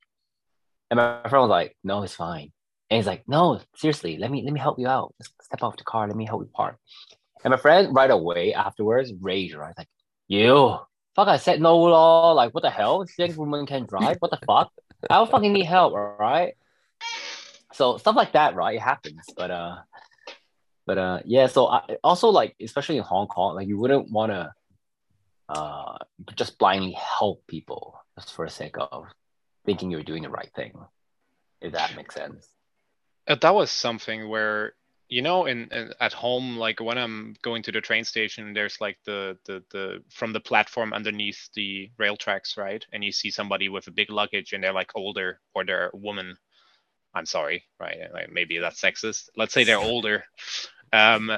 And 0.90 0.98
my 0.98 1.22
friend 1.28 1.42
was 1.42 1.50
like, 1.50 1.76
No, 1.84 2.02
it's 2.02 2.14
fine. 2.14 2.52
And 2.90 2.96
he's 2.96 3.06
like, 3.06 3.22
no, 3.28 3.60
seriously, 3.76 4.18
let 4.18 4.32
me 4.32 4.42
let 4.44 4.52
me 4.52 4.58
help 4.58 4.78
you 4.78 4.88
out. 4.88 5.14
Just 5.22 5.32
step 5.42 5.62
off 5.62 5.76
the 5.76 5.84
car, 5.84 6.08
let 6.08 6.16
me 6.16 6.26
help 6.26 6.42
you 6.42 6.50
park. 6.52 6.76
And 7.44 7.52
my 7.52 7.56
friend 7.56 7.94
right 7.94 8.10
away 8.10 8.54
afterwards 8.54 9.12
raged, 9.20 9.54
right? 9.54 9.74
Like, 9.76 9.88
you 10.28 10.78
fuck, 11.14 11.28
I 11.28 11.36
said 11.36 11.60
no 11.60 11.78
law. 11.78 12.32
Like, 12.32 12.54
what 12.54 12.62
the 12.62 12.70
hell? 12.70 13.04
Think 13.04 13.36
women 13.36 13.66
can 13.66 13.86
drive? 13.86 14.16
What 14.20 14.30
the 14.30 14.40
fuck? 14.46 14.72
I 15.08 15.16
don't 15.16 15.30
fucking 15.30 15.52
need 15.52 15.66
help, 15.66 15.94
right? 15.94 16.54
So 17.72 17.98
stuff 17.98 18.16
like 18.16 18.32
that, 18.32 18.54
right? 18.54 18.76
It 18.76 18.82
happens. 18.82 19.24
But 19.36 19.50
uh 19.50 19.76
but 20.86 20.98
uh 20.98 21.20
yeah, 21.24 21.46
so 21.46 21.68
I, 21.68 21.96
also 22.04 22.28
like 22.28 22.54
especially 22.60 22.98
in 22.98 23.02
Hong 23.02 23.26
Kong, 23.26 23.54
like 23.54 23.68
you 23.68 23.78
wouldn't 23.78 24.10
want 24.10 24.32
to 24.32 24.52
uh 25.48 25.98
just 26.36 26.58
blindly 26.58 26.92
help 26.92 27.46
people 27.46 27.98
just 28.18 28.34
for 28.34 28.46
the 28.46 28.52
sake 28.52 28.76
of 28.78 29.06
thinking 29.64 29.90
you're 29.90 30.02
doing 30.02 30.22
the 30.22 30.30
right 30.30 30.50
thing. 30.54 30.72
If 31.60 31.72
that 31.72 31.96
makes 31.96 32.14
sense. 32.14 32.46
Uh, 33.26 33.36
that 33.36 33.54
was 33.54 33.70
something 33.70 34.28
where 34.28 34.74
you 35.10 35.22
know 35.22 35.46
in, 35.46 35.68
in 35.72 35.92
at 36.00 36.12
home 36.12 36.56
like 36.56 36.80
when 36.80 36.96
i'm 36.96 37.34
going 37.42 37.62
to 37.62 37.72
the 37.72 37.80
train 37.80 38.04
station 38.04 38.54
there's 38.54 38.80
like 38.80 38.96
the, 39.04 39.36
the 39.44 39.62
the 39.70 40.02
from 40.08 40.32
the 40.32 40.40
platform 40.40 40.92
underneath 40.92 41.50
the 41.54 41.90
rail 41.98 42.16
tracks 42.16 42.56
right? 42.56 42.86
And 42.92 43.04
you 43.04 43.12
see 43.12 43.30
somebody 43.30 43.68
with 43.68 43.88
a 43.88 43.90
big 43.90 44.10
luggage 44.10 44.52
and 44.52 44.62
they're 44.62 44.72
like 44.72 44.92
older 44.94 45.40
or 45.54 45.64
they're 45.64 45.90
a 45.92 45.96
woman. 45.96 46.36
I'm 47.14 47.26
sorry 47.26 47.64
right? 47.80 47.98
Like 48.12 48.32
maybe 48.32 48.58
that's 48.58 48.80
sexist. 48.80 49.28
Let's 49.36 49.52
say 49.52 49.64
they're 49.64 49.78
older. 49.78 50.24
Um 50.92 51.32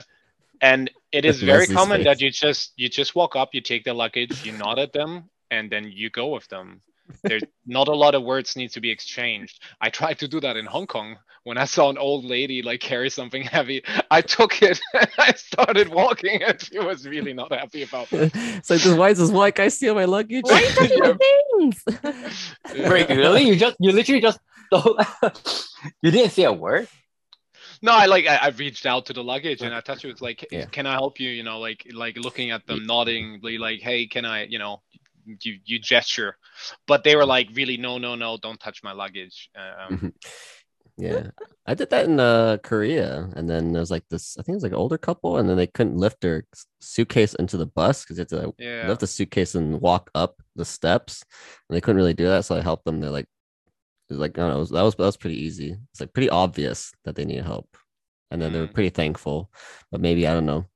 and 0.60 0.90
it 1.10 1.24
is 1.24 1.42
very 1.42 1.66
common 1.66 1.98
face. 1.98 2.04
that 2.04 2.20
you 2.20 2.30
just 2.30 2.72
you 2.76 2.88
just 2.88 3.14
walk 3.14 3.36
up 3.36 3.50
you 3.54 3.62
take 3.62 3.84
the 3.84 3.94
luggage 3.94 4.44
you 4.44 4.52
nod 4.52 4.78
at 4.78 4.92
them 4.92 5.30
and 5.50 5.70
then 5.72 5.90
you 5.90 6.10
go 6.10 6.28
with 6.28 6.46
them 6.48 6.82
there's 7.22 7.42
not 7.66 7.88
a 7.88 7.94
lot 7.94 8.14
of 8.14 8.22
words 8.22 8.56
need 8.56 8.70
to 8.72 8.80
be 8.80 8.90
exchanged. 8.90 9.62
I 9.80 9.90
tried 9.90 10.18
to 10.20 10.28
do 10.28 10.40
that 10.40 10.56
in 10.56 10.66
Hong 10.66 10.86
Kong 10.86 11.16
when 11.44 11.58
I 11.58 11.64
saw 11.64 11.90
an 11.90 11.98
old 11.98 12.24
lady 12.24 12.62
like 12.62 12.80
carry 12.80 13.10
something 13.10 13.42
heavy. 13.42 13.82
I 14.10 14.20
took 14.20 14.62
it 14.62 14.80
and 14.94 15.10
I 15.18 15.32
started 15.32 15.88
walking, 15.88 16.42
and 16.42 16.60
she 16.60 16.78
was 16.78 17.06
really 17.06 17.32
not 17.32 17.52
happy 17.52 17.82
about 17.82 18.08
it. 18.12 18.32
so 18.64 18.74
like, 18.74 18.82
this, 18.82 18.94
why 18.94 19.10
is 19.10 19.18
this 19.18 19.30
white 19.30 19.54
guy 19.54 19.68
steal 19.68 19.94
my 19.94 20.04
luggage? 20.04 20.44
Why 20.44 20.54
are 20.54 20.60
you 20.60 20.72
touching 20.72 20.98
my 21.00 21.16
things? 21.60 22.88
Wait, 22.90 23.08
really? 23.08 23.42
You 23.42 23.56
just 23.56 23.76
you 23.80 23.92
literally 23.92 24.20
just 24.20 24.38
don't, 24.70 25.00
you 26.02 26.10
didn't 26.10 26.30
say 26.30 26.44
a 26.44 26.52
word? 26.52 26.88
No, 27.84 27.92
I 27.92 28.06
like 28.06 28.26
I, 28.26 28.36
I 28.36 28.48
reached 28.50 28.86
out 28.86 29.06
to 29.06 29.12
the 29.12 29.24
luggage 29.24 29.62
and 29.62 29.74
I 29.74 29.80
touched 29.80 30.04
it. 30.04 30.10
It's 30.10 30.22
like, 30.22 30.46
Yeah. 30.52 30.66
can 30.66 30.86
I 30.86 30.92
help 30.92 31.18
you? 31.18 31.30
You 31.30 31.42
know, 31.42 31.58
like 31.58 31.84
like 31.92 32.16
looking 32.16 32.52
at 32.52 32.64
them, 32.66 32.86
nodding, 32.86 33.40
like, 33.42 33.80
hey, 33.80 34.06
can 34.06 34.24
I? 34.24 34.44
You 34.44 34.60
know, 34.60 34.82
you 35.26 35.58
you 35.64 35.78
gesture, 35.78 36.36
but 36.86 37.04
they 37.04 37.16
were 37.16 37.26
like, 37.26 37.48
really, 37.54 37.76
no, 37.76 37.98
no, 37.98 38.14
no, 38.14 38.36
don't 38.36 38.60
touch 38.60 38.82
my 38.82 38.92
luggage. 38.92 39.50
Um, 39.56 40.12
Yeah, 40.98 41.30
I 41.66 41.74
did 41.74 41.88
that 41.90 42.04
in 42.04 42.20
uh, 42.20 42.58
Korea, 42.62 43.30
and 43.34 43.48
then 43.48 43.72
there 43.72 43.80
was 43.80 43.90
like 43.90 44.04
this. 44.10 44.36
I 44.38 44.42
think 44.42 44.54
it 44.54 44.56
was 44.56 44.62
like 44.62 44.72
an 44.72 44.78
older 44.78 44.98
couple, 44.98 45.38
and 45.38 45.48
then 45.48 45.56
they 45.56 45.66
couldn't 45.66 45.96
lift 45.96 46.20
their 46.20 46.44
suitcase 46.80 47.34
into 47.34 47.56
the 47.56 47.66
bus 47.66 48.04
because 48.04 48.16
they 48.16 48.20
had 48.22 48.28
to 48.30 48.36
like, 48.46 48.54
yeah. 48.58 48.88
lift 48.88 49.00
the 49.00 49.06
suitcase 49.06 49.54
and 49.54 49.80
walk 49.80 50.10
up 50.14 50.36
the 50.54 50.64
steps, 50.66 51.24
and 51.68 51.76
they 51.76 51.80
couldn't 51.80 51.96
really 51.96 52.14
do 52.14 52.26
that. 52.26 52.44
So 52.44 52.56
I 52.56 52.60
helped 52.60 52.84
them. 52.84 53.00
They're 53.00 53.10
like, 53.10 53.24
it 54.10 54.14
was 54.14 54.18
like, 54.18 54.38
I 54.38 54.42
don't 54.42 54.50
know, 54.50 54.56
it 54.56 54.60
was, 54.60 54.70
that 54.70 54.82
was 54.82 54.94
that 54.96 55.04
was 55.04 55.16
pretty 55.16 55.40
easy. 55.42 55.76
It's 55.92 56.00
like 56.00 56.12
pretty 56.12 56.30
obvious 56.30 56.92
that 57.04 57.16
they 57.16 57.24
need 57.24 57.44
help, 57.44 57.68
and 58.30 58.40
then 58.42 58.52
they 58.52 58.60
were 58.60 58.68
Mm. 58.68 58.74
pretty 58.74 58.90
thankful. 58.90 59.50
But 59.90 60.00
maybe 60.02 60.26
I 60.28 60.34
don't 60.34 60.46
know. 60.46 60.66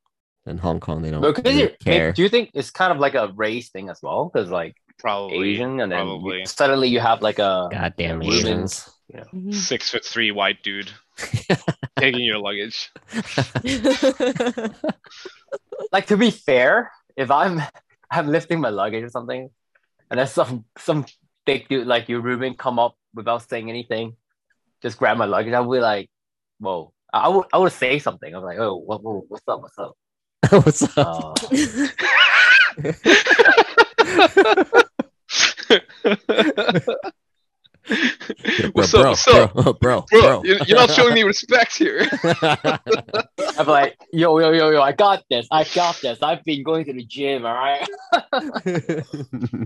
In 0.46 0.59
Hong 0.59 0.80
Kong, 0.80 1.02
they 1.02 1.11
don't 1.11 1.20
Because 1.22 1.44
really 1.44 1.59
you're- 1.59 1.76
care. 1.82 2.12
do 2.12 2.22
you 2.22 2.28
think 2.28 2.50
it's 2.54 2.70
kind 2.70 2.92
of 2.92 2.98
like 2.98 3.14
a 3.14 3.32
race 3.35 3.70
thing 3.70 3.88
as 3.88 4.00
well? 4.02 4.30
Because 4.32 4.50
like 4.50 4.76
probably 4.98 5.50
Asian, 5.50 5.80
and 5.80 5.90
then 5.90 6.06
you- 6.06 6.46
suddenly 6.46 6.88
you 6.88 7.00
have 7.00 7.22
like 7.22 7.38
a 7.38 7.68
Goddamn 7.70 8.22
Yeah, 8.22 8.32
Asians. 8.32 8.90
Mhm. 9.12 9.54
six 9.54 9.90
foot 9.90 10.04
three 10.04 10.32
white 10.32 10.62
dude 10.64 10.90
taking 11.98 12.22
your 12.24 12.38
luggage. 12.38 12.90
like 15.92 16.06
to 16.06 16.16
be 16.16 16.30
fair, 16.30 16.90
if 17.16 17.30
I'm 17.30 17.61
I'm 18.11 18.28
lifting 18.28 18.61
my 18.61 18.70
luggage 18.70 19.04
or 19.04 19.11
something, 19.11 19.50
and 20.11 20.20
then 20.20 20.26
some 20.26 20.64
some 20.78 21.06
big 21.44 21.68
dude 21.68 21.87
like 21.87 22.09
your 22.09 22.20
Ruben, 22.20 22.54
come 22.54 22.78
up 22.78 22.96
without 23.14 23.48
saying 23.48 23.68
anything, 23.70 24.16
just 24.82 24.98
grab 24.98 25.16
my 25.16 25.24
luggage, 25.26 25.54
I 25.54 25.61
would 25.61 25.76
be 25.76 25.80
like, 25.80 26.11
whoa. 26.59 26.92
I 27.12 27.20
I 27.26 27.28
would 27.28 27.46
I 27.52 27.59
would 27.59 27.72
say 27.72 27.98
something. 27.98 28.35
I'm 28.35 28.42
like, 28.42 28.59
oh, 28.59 28.76
what, 28.76 29.02
what, 29.02 29.24
what's 29.28 29.44
up? 29.48 29.62
What's 29.62 29.78
up? 29.78 29.96
What's 30.50 30.82
up? 30.96 31.38
Uh, 31.38 32.92
Bro, 37.88 38.70
what's 38.72 38.90
bro, 38.90 39.00
up? 39.02 39.06
What's 39.11 39.28
up? 39.28 39.54
bro, 39.54 39.62
bro, 39.74 40.04
Bro, 40.11 40.20
bro. 40.20 40.42
you- 40.44 40.59
you're 40.66 40.76
not 40.78 40.90
showing 40.90 41.14
me 41.14 41.22
respect 41.22 41.76
here. 41.78 42.04
I'm 43.56 43.66
like, 43.66 43.96
yo, 44.12 44.37
yo, 44.40 44.50
yo, 44.50 44.70
yo, 44.70 44.82
I 44.82 44.90
got 44.90 45.22
this. 45.30 45.46
I 45.52 45.62
got 45.72 46.00
this. 46.00 46.20
I've 46.20 46.42
been 46.42 46.64
going 46.64 46.85
to 46.87 46.92
the 46.92 47.04
gym, 47.04 47.46
all 47.46 47.54
right. 47.54 47.87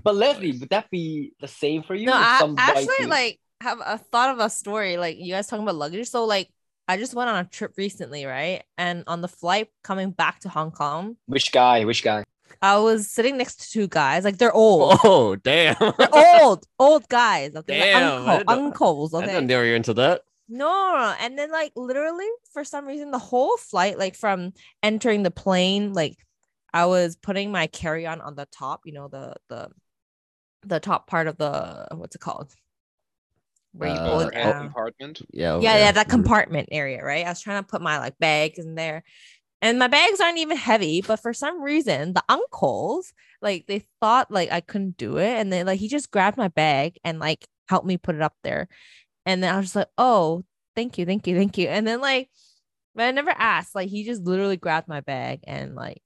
But 0.04 0.14
Leslie, 0.16 0.52
would 0.58 0.68
that 0.68 0.90
be 0.90 1.32
the 1.40 1.48
same 1.48 1.82
for 1.82 1.94
you? 1.94 2.06
no, 2.06 2.12
I 2.14 2.54
actually 2.58 3.06
like 3.06 3.40
have 3.62 3.80
a 3.84 3.96
thought 3.96 4.30
of 4.34 4.38
a 4.40 4.50
story. 4.50 4.98
Like 4.98 5.16
you 5.18 5.32
guys 5.32 5.46
talking 5.46 5.62
about 5.62 5.76
luggage. 5.76 6.08
So 6.08 6.24
like 6.26 6.50
I 6.90 6.96
just 6.96 7.14
went 7.14 7.30
on 7.30 7.36
a 7.44 7.48
trip 7.48 7.74
recently, 7.76 8.24
right? 8.24 8.64
And 8.76 9.04
on 9.06 9.20
the 9.20 9.28
flight 9.28 9.68
coming 9.84 10.10
back 10.10 10.40
to 10.40 10.48
Hong 10.48 10.70
Kong, 10.72 11.16
Which 11.26 11.52
guy? 11.52 11.84
Which 11.84 12.02
guy? 12.02 12.24
I 12.62 12.78
was 12.78 13.08
sitting 13.08 13.36
next 13.38 13.60
to 13.60 13.70
two 13.70 13.86
guys. 13.88 14.24
Like 14.24 14.38
they're 14.38 14.52
old. 14.52 14.98
Oh 15.04 15.36
damn! 15.36 15.76
They're 15.78 16.42
old, 16.42 16.66
old 16.78 17.08
guys. 17.08 17.54
Okay, 17.56 17.78
Damn, 17.78 18.02
I 18.02 18.06
uncle, 18.16 18.36
didn't 18.38 18.46
know- 18.48 18.64
uncles. 18.66 19.14
I 19.14 19.18
Okay, 19.18 19.26
didn't 19.26 19.46
know 19.46 19.62
you 19.62 19.70
were 19.70 19.76
into 19.76 19.94
that. 19.94 20.22
No, 20.48 21.14
and 21.20 21.38
then 21.38 21.50
like 21.52 21.72
literally 21.76 22.26
for 22.52 22.64
some 22.64 22.86
reason 22.86 23.12
the 23.12 23.18
whole 23.18 23.56
flight, 23.56 23.98
like 23.98 24.16
from 24.16 24.52
entering 24.82 25.22
the 25.22 25.30
plane, 25.30 25.92
like 25.92 26.16
I 26.74 26.86
was 26.86 27.14
putting 27.16 27.52
my 27.52 27.68
carry-on 27.68 28.20
on 28.20 28.34
the 28.34 28.46
top, 28.50 28.80
you 28.84 28.92
know, 28.92 29.06
the 29.08 29.34
the 29.48 29.68
the 30.66 30.80
top 30.80 31.06
part 31.06 31.28
of 31.28 31.36
the 31.38 31.86
what's 31.92 32.16
it 32.16 32.20
called? 32.20 32.52
Where 33.72 33.88
you 33.88 33.98
pull 33.98 34.18
Uh, 34.18 34.20
it 34.20 34.26
Overhead 34.26 34.52
down. 34.54 34.64
compartment. 34.66 35.22
Yeah. 35.32 35.52
over 35.52 35.64
Yeah, 35.64 35.76
yeah, 35.78 35.92
that 35.92 36.08
compartment 36.08 36.68
area, 36.72 37.02
right? 37.04 37.24
I 37.24 37.28
was 37.28 37.40
trying 37.40 37.62
to 37.62 37.68
put 37.68 37.82
my 37.82 37.98
like 37.98 38.18
bags 38.18 38.58
in 38.58 38.74
there. 38.74 39.02
And 39.62 39.78
my 39.78 39.88
bags 39.88 40.20
aren't 40.20 40.38
even 40.38 40.56
heavy, 40.56 41.02
but 41.02 41.20
for 41.20 41.34
some 41.34 41.62
reason, 41.62 42.14
the 42.14 42.24
uncles 42.28 43.12
like 43.42 43.66
they 43.66 43.84
thought 44.00 44.30
like 44.30 44.50
I 44.50 44.60
couldn't 44.60 44.96
do 44.96 45.18
it. 45.18 45.28
And 45.34 45.52
then 45.52 45.66
like 45.66 45.78
he 45.78 45.88
just 45.88 46.10
grabbed 46.10 46.36
my 46.38 46.48
bag 46.48 46.98
and 47.04 47.18
like 47.18 47.46
helped 47.68 47.86
me 47.86 47.96
put 47.98 48.14
it 48.14 48.22
up 48.22 48.34
there. 48.42 48.68
And 49.26 49.42
then 49.42 49.54
I 49.54 49.56
was 49.58 49.66
just 49.66 49.76
like, 49.76 49.88
oh, 49.98 50.44
thank 50.74 50.96
you, 50.98 51.04
thank 51.06 51.26
you, 51.26 51.36
thank 51.36 51.58
you. 51.58 51.68
And 51.68 51.86
then 51.86 52.00
like, 52.00 52.30
but 52.94 53.04
I 53.04 53.10
never 53.12 53.30
asked. 53.30 53.74
Like 53.74 53.88
he 53.90 54.02
just 54.04 54.22
literally 54.22 54.56
grabbed 54.56 54.88
my 54.88 55.00
bag 55.00 55.40
and 55.44 55.74
like 55.74 56.02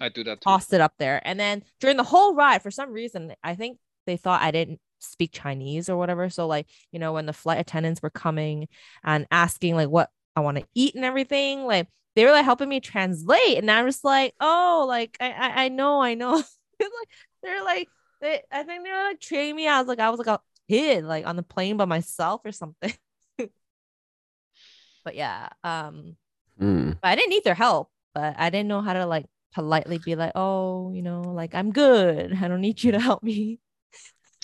I 0.00 0.08
do 0.08 0.24
that 0.24 0.40
too. 0.40 0.44
tossed 0.44 0.72
it 0.72 0.80
up 0.80 0.94
there. 0.98 1.20
And 1.24 1.38
then 1.38 1.62
during 1.80 1.98
the 1.98 2.02
whole 2.02 2.34
ride, 2.34 2.62
for 2.62 2.70
some 2.70 2.90
reason, 2.92 3.34
I 3.44 3.54
think 3.54 3.78
they 4.06 4.16
thought 4.16 4.42
I 4.42 4.50
didn't 4.50 4.80
speak 5.10 5.30
Chinese 5.32 5.88
or 5.88 5.96
whatever. 5.96 6.28
So 6.30 6.46
like, 6.46 6.66
you 6.92 6.98
know, 6.98 7.12
when 7.12 7.26
the 7.26 7.32
flight 7.32 7.60
attendants 7.60 8.02
were 8.02 8.10
coming 8.10 8.68
and 9.04 9.26
asking 9.30 9.74
like 9.76 9.88
what 9.88 10.10
I 10.34 10.40
want 10.40 10.58
to 10.58 10.66
eat 10.74 10.94
and 10.94 11.04
everything, 11.04 11.64
like 11.64 11.88
they 12.14 12.24
were 12.24 12.32
like 12.32 12.44
helping 12.44 12.68
me 12.68 12.80
translate. 12.80 13.58
And 13.58 13.70
I 13.70 13.82
was 13.84 14.04
like, 14.04 14.34
oh, 14.40 14.84
like 14.88 15.16
I 15.20 15.30
I, 15.32 15.64
I 15.64 15.68
know, 15.68 16.00
I 16.00 16.14
know. 16.14 16.42
Like 16.80 17.08
they're 17.42 17.64
like 17.64 17.88
they 18.20 18.42
I 18.52 18.62
think 18.62 18.84
they 18.84 18.90
were 18.90 19.04
like 19.08 19.20
treating 19.20 19.56
me. 19.56 19.66
I 19.68 19.78
was 19.78 19.88
like, 19.88 19.98
I 19.98 20.10
was 20.10 20.18
like 20.18 20.26
a 20.28 20.40
kid, 20.68 21.04
like 21.04 21.26
on 21.26 21.36
the 21.36 21.42
plane 21.42 21.76
by 21.78 21.86
myself 21.86 22.42
or 22.44 22.52
something. 22.52 22.92
but 25.04 25.14
yeah, 25.14 25.48
um, 25.64 26.16
Hmm. 26.58 26.92
but 27.02 27.08
I 27.08 27.16
didn't 27.16 27.30
need 27.30 27.44
their 27.44 27.54
help, 27.54 27.90
but 28.14 28.34
I 28.38 28.50
didn't 28.50 28.68
know 28.68 28.80
how 28.82 28.94
to 28.94 29.06
like 29.06 29.26
politely 29.54 29.98
be 29.98 30.16
like, 30.16 30.32
oh, 30.34 30.92
you 30.92 31.02
know, 31.02 31.22
like 31.22 31.54
I'm 31.54 31.72
good. 31.72 32.34
I 32.34 32.48
don't 32.48 32.60
need 32.62 32.82
you 32.84 32.92
to 32.92 33.00
help 33.00 33.22
me. 33.22 33.60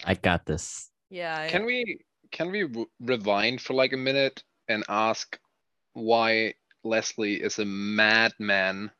I 0.04 0.14
got 0.14 0.46
this. 0.46 0.90
Yeah. 1.10 1.48
Can 1.48 1.64
we 1.64 2.00
can 2.30 2.50
we 2.50 2.64
re- 2.64 2.86
rewind 3.00 3.60
for 3.60 3.74
like 3.74 3.92
a 3.92 3.96
minute 3.96 4.42
and 4.68 4.84
ask 4.88 5.38
why 5.92 6.54
Leslie 6.84 7.42
is 7.42 7.58
a 7.58 7.64
madman 7.64 8.90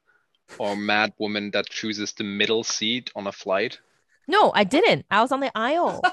or 0.58 0.76
mad 0.76 1.12
woman 1.18 1.50
that 1.52 1.66
chooses 1.66 2.12
the 2.12 2.24
middle 2.24 2.62
seat 2.62 3.10
on 3.16 3.26
a 3.26 3.32
flight? 3.32 3.80
No, 4.28 4.52
I 4.54 4.64
didn't. 4.64 5.06
I 5.10 5.22
was 5.22 5.32
on 5.32 5.40
the 5.40 5.50
aisle. 5.54 6.02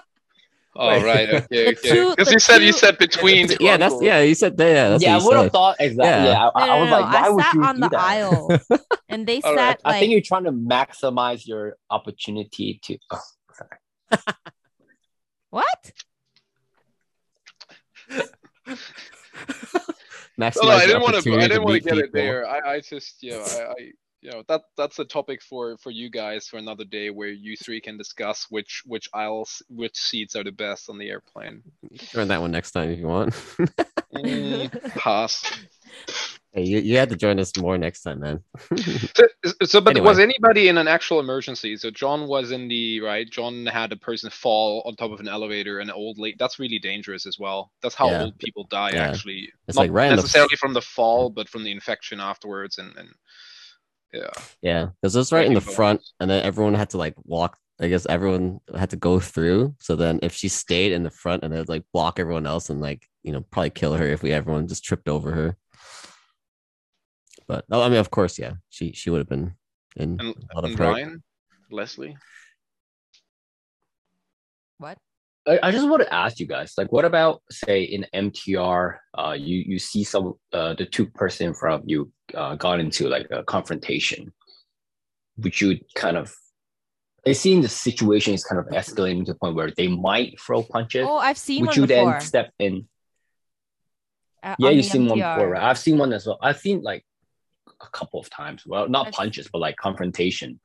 Oh 0.76 0.88
Right. 0.88 1.04
right, 1.04 1.30
okay, 1.30 1.74
The 1.84 1.90
okay. 1.90 2.16
Because 2.16 2.32
you 2.32 2.40
said 2.40 2.62
you 2.62 2.72
said 2.72 2.98
between. 3.00 3.48
two 3.48 3.58
Yeah, 3.60 3.78
that's 3.78 4.02
yeah. 4.02 4.22
You 4.22 4.36
said 4.36 4.56
that. 4.58 4.68
Yeah, 4.68 4.90
that's 4.90 5.04
yeah, 5.04 5.18
I 5.18 5.26
would 5.26 5.36
have 5.36 5.52
thought 5.52 5.76
exactly. 5.80 6.06
Yeah. 6.06 6.26
Yeah, 6.26 6.50
No, 6.56 6.62
I, 6.62 6.68
I 6.68 6.80
was 6.80 6.90
no, 6.90 7.00
like, 7.00 7.14
why 7.14 7.26
I 7.26 7.30
would 7.30 7.44
sat 7.44 7.54
you 7.56 7.64
on 7.64 7.76
do 7.76 7.82
the 7.82 7.90
that? 7.90 8.00
aisle 8.00 8.60
and 9.10 9.28
they 9.28 9.42
sat 9.42 9.82
I 9.84 9.92
like 9.92 10.00
think 10.00 10.12
you're 10.12 10.22
trying 10.22 10.44
to 10.44 10.52
maximize 10.52 11.48
your 11.48 11.76
opportunity 11.90 12.80
to. 12.84 12.98
Oh, 13.12 13.20
sorry. 13.54 14.22
What? 15.50 15.92
Maximize 20.40 20.56
No, 20.56 20.64
no, 20.64 20.70
I 20.70 20.86
didn't 20.86 21.02
want 21.02 21.24
to. 21.24 21.34
I 21.34 21.48
didn't 21.48 21.64
want 21.64 21.84
to 21.84 21.90
get 21.90 21.98
it 21.98 22.14
there. 22.14 22.48
I, 22.48 22.76
I 22.76 22.80
just, 22.80 23.22
you 23.22 23.32
know, 23.32 23.42
I, 23.42 23.72
I, 23.72 23.92
you 24.22 24.32
know, 24.32 24.44
that 24.48 24.62
that's 24.78 25.00
a 25.00 25.06
topic 25.06 25.42
for 25.42 25.78
for 25.78 25.92
you 25.92 26.10
guys 26.10 26.48
for 26.48 26.58
another 26.58 26.86
day 26.86 27.10
where 27.10 27.30
you 27.30 27.56
three 27.58 27.82
can 27.82 27.98
discuss 27.98 28.48
which 28.50 28.84
which 28.86 29.10
aisles, 29.14 29.62
which 29.70 29.98
seats 29.98 30.36
are 30.36 30.44
the 30.44 30.52
best 30.52 30.90
on 30.90 30.98
the 30.98 31.10
airplane. 31.10 31.64
Join 31.94 32.28
that 32.30 32.42
one 32.42 32.52
next 32.52 32.72
time 32.72 32.90
if 32.90 33.00
you 33.00 33.08
want. 33.08 33.34
Mm, 34.12 34.96
pass. 34.96 35.44
hey, 36.54 36.64
you, 36.64 36.80
you 36.80 36.98
had 36.98 37.10
to 37.10 37.16
join 37.16 37.40
us 37.40 37.56
more 37.58 37.78
next 37.78 38.02
time, 38.02 38.20
man. 38.22 38.44
So, 39.16 39.56
so, 39.64 39.82
but 39.82 39.92
Anyway. 39.92 40.06
was 40.10 40.20
anybody 40.20 40.68
in 40.68 40.78
an 40.78 40.88
actual 40.90 41.20
emergency? 41.22 41.78
So 41.78 41.90
John 41.90 42.28
was 42.28 42.52
in 42.52 42.68
the 42.68 43.00
right. 43.00 43.28
John 43.30 43.66
had 43.66 43.92
a 43.94 43.96
person 43.96 44.30
fall 44.30 44.84
on 44.86 44.96
top 44.98 45.12
of 45.12 45.22
an 45.22 45.30
elevator, 45.30 45.80
an 45.80 45.90
old 45.90 46.20
lady. 46.20 46.36
That's 46.38 46.60
really 46.60 46.78
dangerous 46.78 47.26
as 47.26 47.40
well. 47.40 47.72
That's 47.82 47.96
how 47.96 48.10
Yeah. 48.12 48.24
old 48.24 48.38
people 48.40 48.66
die, 48.66 48.92
Yeah. 48.94 49.08
actually. 49.08 49.50
It's 49.70 49.78
Not 49.78 49.84
like 49.90 49.94
the- 50.10 50.16
necessarily 50.18 50.56
from 50.58 50.74
the 50.74 50.82
fall, 50.82 51.30
but 51.30 51.48
from 51.48 51.64
the 51.64 51.72
infection 51.72 52.20
afterwards, 52.20 52.78
and 52.80 52.94
and 52.98 53.10
yeah. 54.14 54.30
yeah, 54.62 54.88
because 55.02 55.16
it 55.16 55.20
was 55.20 55.32
right 55.32 55.46
in 55.48 55.54
the 55.54 55.62
front, 55.62 56.02
and 56.20 56.30
then 56.30 56.44
everyone 56.44 56.74
had 56.74 56.90
to 56.92 56.98
like 56.98 57.16
walk. 57.24 57.58
I 57.80 57.88
guess 57.88 58.06
everyone 58.08 58.60
had 58.78 58.90
to 58.90 58.98
go 58.98 59.20
through. 59.22 59.74
So 59.80 59.96
then, 59.96 60.20
if 60.22 60.34
she 60.34 60.50
stayed 60.50 60.92
in 60.92 61.04
the 61.04 61.10
front 61.10 61.44
and 61.44 61.54
they'd 61.54 61.70
like 61.70 61.84
block 61.94 62.20
everyone 62.20 62.46
else 62.46 62.70
and 62.70 62.82
like 62.82 63.08
you 63.24 63.32
know 63.32 63.42
probably 63.52 63.70
kill 63.70 63.94
her 63.94 64.06
if 64.08 64.22
we 64.22 64.34
everyone 64.34 64.68
just 64.68 64.84
tripped 64.84 65.08
over 65.08 65.32
her. 65.32 65.56
But 67.50 67.66
oh, 67.72 67.82
I 67.82 67.90
mean, 67.90 67.98
of 67.98 68.12
course, 68.12 68.38
yeah, 68.38 68.54
she 68.70 68.94
she 68.94 69.10
would 69.10 69.18
have 69.18 69.28
been 69.28 69.56
in 69.96 70.18
And, 70.22 70.36
a 70.52 70.56
lot 70.56 70.66
of 70.66 70.70
and 70.70 70.80
hurt. 70.80 70.86
Ryan, 70.86 71.24
Leslie. 71.72 72.16
What? 74.78 75.00
I, 75.48 75.60
I 75.64 75.72
just 75.72 75.90
want 75.90 76.04
to 76.04 76.14
ask 76.14 76.40
you 76.40 76.46
guys, 76.46 76.76
like, 76.78 76.92
what 76.92 77.06
about 77.06 77.42
say 77.50 77.82
in 77.82 78.06
MTR, 78.14 78.98
uh, 79.18 79.32
you 79.32 79.64
you 79.66 79.80
see 79.80 80.04
some 80.04 80.36
uh 80.54 80.76
the 80.76 80.86
two 80.86 81.08
person 81.08 81.48
in 81.48 81.54
front 81.56 81.82
of 81.82 81.90
you 81.90 82.12
uh 82.36 82.54
got 82.54 82.80
into 82.80 83.10
like 83.10 83.28
a 83.32 83.44
confrontation, 83.44 84.32
would 85.38 85.60
you 85.60 85.80
kind 85.96 86.18
of? 86.18 86.32
It 87.26 87.34
seems 87.34 87.66
the 87.66 87.70
situation 87.70 88.36
is 88.36 88.44
kind 88.46 88.60
of 88.62 88.68
escalating 88.68 89.26
to 89.26 89.34
the 89.34 89.40
point 89.40 89.56
where 89.56 89.72
they 89.76 89.88
might 89.88 90.40
throw 90.40 90.62
punches. 90.62 91.06
Oh, 91.10 91.18
I've 91.18 91.38
seen 91.38 91.62
would 91.62 91.70
one 91.70 91.78
you 91.78 91.88
before. 91.88 92.12
then 92.14 92.22
step 92.22 92.54
in? 92.60 92.88
uh, 94.44 94.56
Yeah, 94.60 94.70
on 94.70 94.76
you've 94.76 94.86
the 94.86 94.92
seen 94.92 95.08
one 95.08 95.18
before, 95.18 95.50
right? 95.50 95.64
I've 95.64 95.80
seen 95.80 95.98
one 95.98 96.14
as 96.14 96.28
well. 96.28 96.38
I've 96.42 96.60
seen 96.60 96.82
like 96.82 97.04
a 97.82 97.88
couple 97.90 98.20
of 98.20 98.30
times. 98.30 98.64
Well, 98.66 98.88
not 98.90 99.08
I've- 99.08 99.16
punches, 99.16 99.48
but 99.52 99.60
like 99.60 99.76
confrontation. 99.78 100.60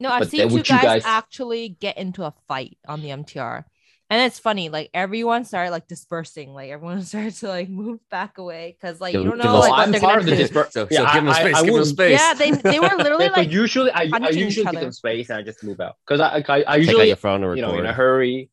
No, 0.00 0.10
I've 0.10 0.20
But 0.20 0.30
seen 0.30 0.38
then 0.40 0.48
two 0.50 0.56
you 0.58 0.62
guys, 0.62 0.82
guys- 0.82 1.02
actually 1.04 1.70
get 1.70 1.98
into 1.98 2.22
a 2.24 2.32
fight 2.46 2.78
on 2.86 3.02
the 3.02 3.08
MTR. 3.08 3.64
And 4.10 4.22
it's 4.22 4.38
funny, 4.38 4.68
like 4.70 4.88
everyone 4.94 5.44
started 5.44 5.70
like 5.70 5.86
dispersing, 5.86 6.54
like 6.54 6.70
everyone 6.70 7.02
started 7.12 7.34
to 7.36 7.48
like 7.48 7.68
move 7.68 8.00
back 8.08 8.38
away 8.38 8.74
because 8.80 9.00
like 9.02 9.12
you 9.12 9.22
don't 9.24 9.36
know 9.38 9.58
like 9.58 9.70
what 9.70 9.78
I'm 9.80 9.90
they're 9.90 10.00
gonna 10.00 10.20
of 10.20 10.24
do. 10.26 10.32
disper- 10.36 10.70
So, 10.72 10.88
Yeah, 10.90 10.98
so 10.98 11.04
give 11.12 11.14
them 11.24 11.28
I- 11.28 11.32
I- 11.32 11.40
space. 11.40 11.54
I 11.56 11.64
give 11.64 11.74
them 11.74 11.84
space. 11.84 12.18
Yeah, 12.20 12.34
they 12.34 12.50
they 12.52 12.80
were 12.80 12.88
literally 12.96 13.24
Yeah, 13.24 13.30
but 13.30 13.36
like 13.38 13.50
usually 13.50 13.90
I, 13.90 14.08
I 14.12 14.28
usually 14.30 14.64
each 14.66 14.70
give 14.70 14.80
them 14.80 14.92
space 14.92 15.28
and 15.30 15.38
I 15.38 15.42
just 15.42 15.62
move 15.62 15.80
out 15.80 15.96
because 16.06 16.20
I, 16.20 16.26
I 16.28 16.36
I 16.38 16.40
Take 16.40 16.66
out 16.68 16.78
usually 16.78 17.06
your 17.08 17.16
phone 17.16 17.42
you 17.56 17.60
know 17.62 17.76
in 17.78 17.84
a 17.84 17.92
hurry. 17.92 18.50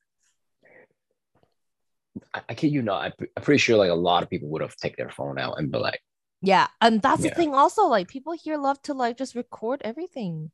I, 2.34 2.42
I 2.50 2.54
kid 2.54 2.72
you 2.72 2.82
not. 2.82 3.04
I, 3.04 3.26
I'm 3.38 3.44
pretty 3.44 3.60
sure 3.60 3.78
like 3.78 3.92
a 3.92 3.96
lot 3.96 4.24
of 4.24 4.30
people 4.30 4.50
would 4.50 4.62
have 4.62 4.76
taken 4.76 4.96
their 5.06 5.12
phone 5.14 5.38
out 5.40 5.56
and 5.58 5.72
be 5.72 5.78
like, 5.78 6.02
Yeah, 6.42 6.68
and 6.82 7.02
that's 7.02 7.24
the 7.24 7.30
thing. 7.30 7.54
Also, 7.56 7.88
like 7.88 8.08
people 8.08 8.34
here 8.34 8.58
love 8.58 8.82
to 8.84 8.94
like 8.94 9.18
just 9.18 9.36
record 9.36 9.82
everything, 9.84 10.52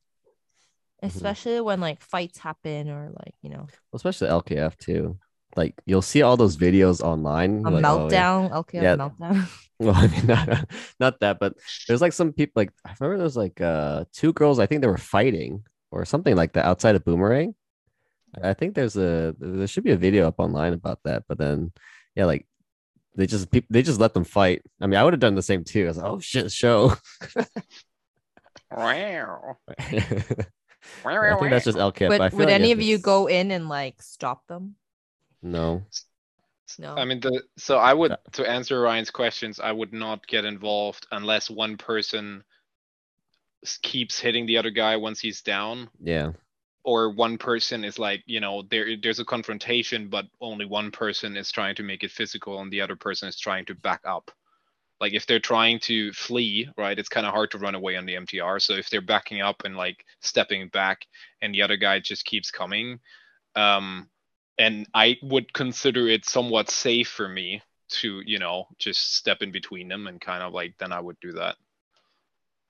Mm-hmm. 1.04 1.18
especially 1.18 1.60
when 1.62 1.80
like 1.82 2.00
fights 2.00 2.38
happen 2.38 2.88
or 2.88 3.10
like 3.10 3.34
you 3.42 3.50
know 3.50 3.66
especially 3.94 4.28
LKF 4.30 4.78
too. 4.78 5.18
Like 5.56 5.74
you'll 5.86 6.04
see 6.04 6.22
all 6.22 6.38
those 6.38 6.56
videos 6.58 7.02
online. 7.02 7.66
a 7.66 7.72
like, 7.72 7.84
oh, 7.84 8.08
yeah. 8.08 8.22
meltdown. 8.22 8.52
Okay, 8.62 8.82
Yeah. 8.82 8.96
meltdown. 8.96 9.48
Well, 9.82 9.96
I 9.96 10.06
mean, 10.08 10.26
not, 10.30 10.70
not 11.00 11.20
that, 11.22 11.40
but 11.40 11.56
there's 11.88 12.02
like 12.02 12.14
some 12.14 12.34
people 12.34 12.62
like 12.62 12.70
I 12.86 12.94
remember 13.00 13.18
there's 13.18 13.36
like 13.36 13.60
uh 13.60 14.06
two 14.14 14.32
girls. 14.32 14.60
I 14.60 14.68
think 14.68 14.82
they 14.82 14.88
were 14.88 14.96
fighting 15.02 15.64
or 15.90 16.06
something 16.06 16.36
like 16.36 16.54
that 16.54 16.66
outside 16.66 16.94
of 16.96 17.04
Boomerang. 17.04 17.56
I 18.44 18.54
think 18.54 18.76
there's 18.76 18.96
a 18.96 19.36
there 19.40 19.66
should 19.66 19.84
be 19.84 19.92
a 19.92 19.98
video 19.98 20.28
up 20.28 20.40
online 20.40 20.74
about 20.74 21.00
that. 21.06 21.24
But 21.28 21.40
then, 21.40 21.72
yeah, 22.16 22.26
like 22.26 22.46
they 23.16 23.28
just 23.28 23.52
peop 23.52 23.66
they 23.70 23.82
just 23.82 24.00
let 24.00 24.14
them 24.14 24.24
fight. 24.24 24.62
I 24.80 24.88
mean, 24.88 25.00
I 25.00 25.04
would 25.04 25.14
have 25.14 25.20
done 25.20 25.36
the 25.36 25.42
same 25.42 25.64
too. 25.64 25.86
I 25.86 25.88
was 25.88 25.98
like, 25.98 26.06
oh 26.06 26.20
shit, 26.20 26.52
show. 26.52 26.96
Wow. 28.72 29.58
I 31.06 31.38
think 31.40 31.52
that's 31.52 31.66
just 31.66 31.78
LKF. 31.78 32.08
but 32.10 32.22
I 32.22 32.26
Would, 32.26 32.32
feel 32.32 32.40
would 32.40 32.46
like 32.48 32.56
any 32.56 32.72
of 32.72 32.82
you 32.82 32.98
go 32.98 33.28
in 33.28 33.52
and 33.52 33.70
like 33.70 34.02
stop 34.02 34.48
them? 34.48 34.76
No. 35.42 35.84
No. 36.80 36.96
I 36.96 37.06
mean, 37.06 37.20
the 37.20 37.44
so 37.58 37.78
I 37.78 37.94
would 37.94 38.16
to 38.34 38.50
answer 38.50 38.80
Ryan's 38.80 39.12
questions, 39.12 39.60
I 39.60 39.72
would 39.72 39.92
not 39.94 40.26
get 40.26 40.46
involved 40.46 41.06
unless 41.12 41.50
one 41.50 41.78
person 41.78 42.44
keeps 43.82 44.20
hitting 44.20 44.46
the 44.46 44.58
other 44.58 44.70
guy 44.70 44.96
once 44.98 45.20
he's 45.20 45.42
down, 45.42 45.90
Yeah. 46.02 46.32
Or 46.84 47.12
one 47.12 47.38
person 47.38 47.84
is 47.84 48.00
like, 48.00 48.24
you 48.26 48.40
know, 48.40 48.64
there 48.70 48.96
there's 49.02 49.20
a 49.20 49.26
confrontation, 49.26 50.08
but 50.08 50.26
only 50.40 50.66
one 50.66 50.92
person 50.92 51.38
is 51.38 51.52
trying 51.52 51.76
to 51.76 51.84
make 51.84 52.04
it 52.04 52.12
physical, 52.12 52.60
and 52.62 52.72
the 52.72 52.82
other 52.82 52.96
person 52.96 53.30
is 53.30 53.40
trying 53.40 53.66
to 53.66 53.76
back 53.76 54.02
up. 54.06 54.32
Like 55.00 55.14
if 55.14 55.26
they're 55.26 55.40
trying 55.40 55.80
to 55.82 56.14
flee, 56.14 56.70
right, 56.78 56.98
it's 56.98 57.10
kind 57.10 57.26
of 57.26 57.34
hard 57.34 57.52
to 57.52 57.58
run 57.58 57.76
away 57.76 57.98
on 57.98 58.06
the 58.06 58.16
MTR. 58.16 58.62
So 58.62 58.74
if 58.74 58.90
they're 58.90 59.02
backing 59.02 59.42
up 59.42 59.64
and 59.66 59.76
like 59.76 60.06
stepping 60.22 60.68
back, 60.70 61.06
and 61.42 61.54
the 61.54 61.62
other 61.64 61.78
guy 61.78 62.00
just 62.00 62.26
keeps 62.26 62.52
coming, 62.52 63.00
um, 63.56 64.10
and 64.58 64.88
I 64.94 65.18
would 65.24 65.54
consider 65.54 66.08
it 66.08 66.26
somewhat 66.26 66.70
safe 66.70 67.10
for 67.10 67.28
me 67.28 67.62
to 67.90 68.22
you 68.26 68.40
know 68.40 68.68
just 68.80 69.16
step 69.16 69.42
in 69.42 69.52
between 69.52 69.88
them 69.88 70.08
and 70.08 70.22
kind 70.22 70.44
of 70.44 70.54
like 70.54 70.76
then 70.80 70.92
I 70.92 71.00
would 71.00 71.20
do 71.20 71.34
that. 71.34 71.56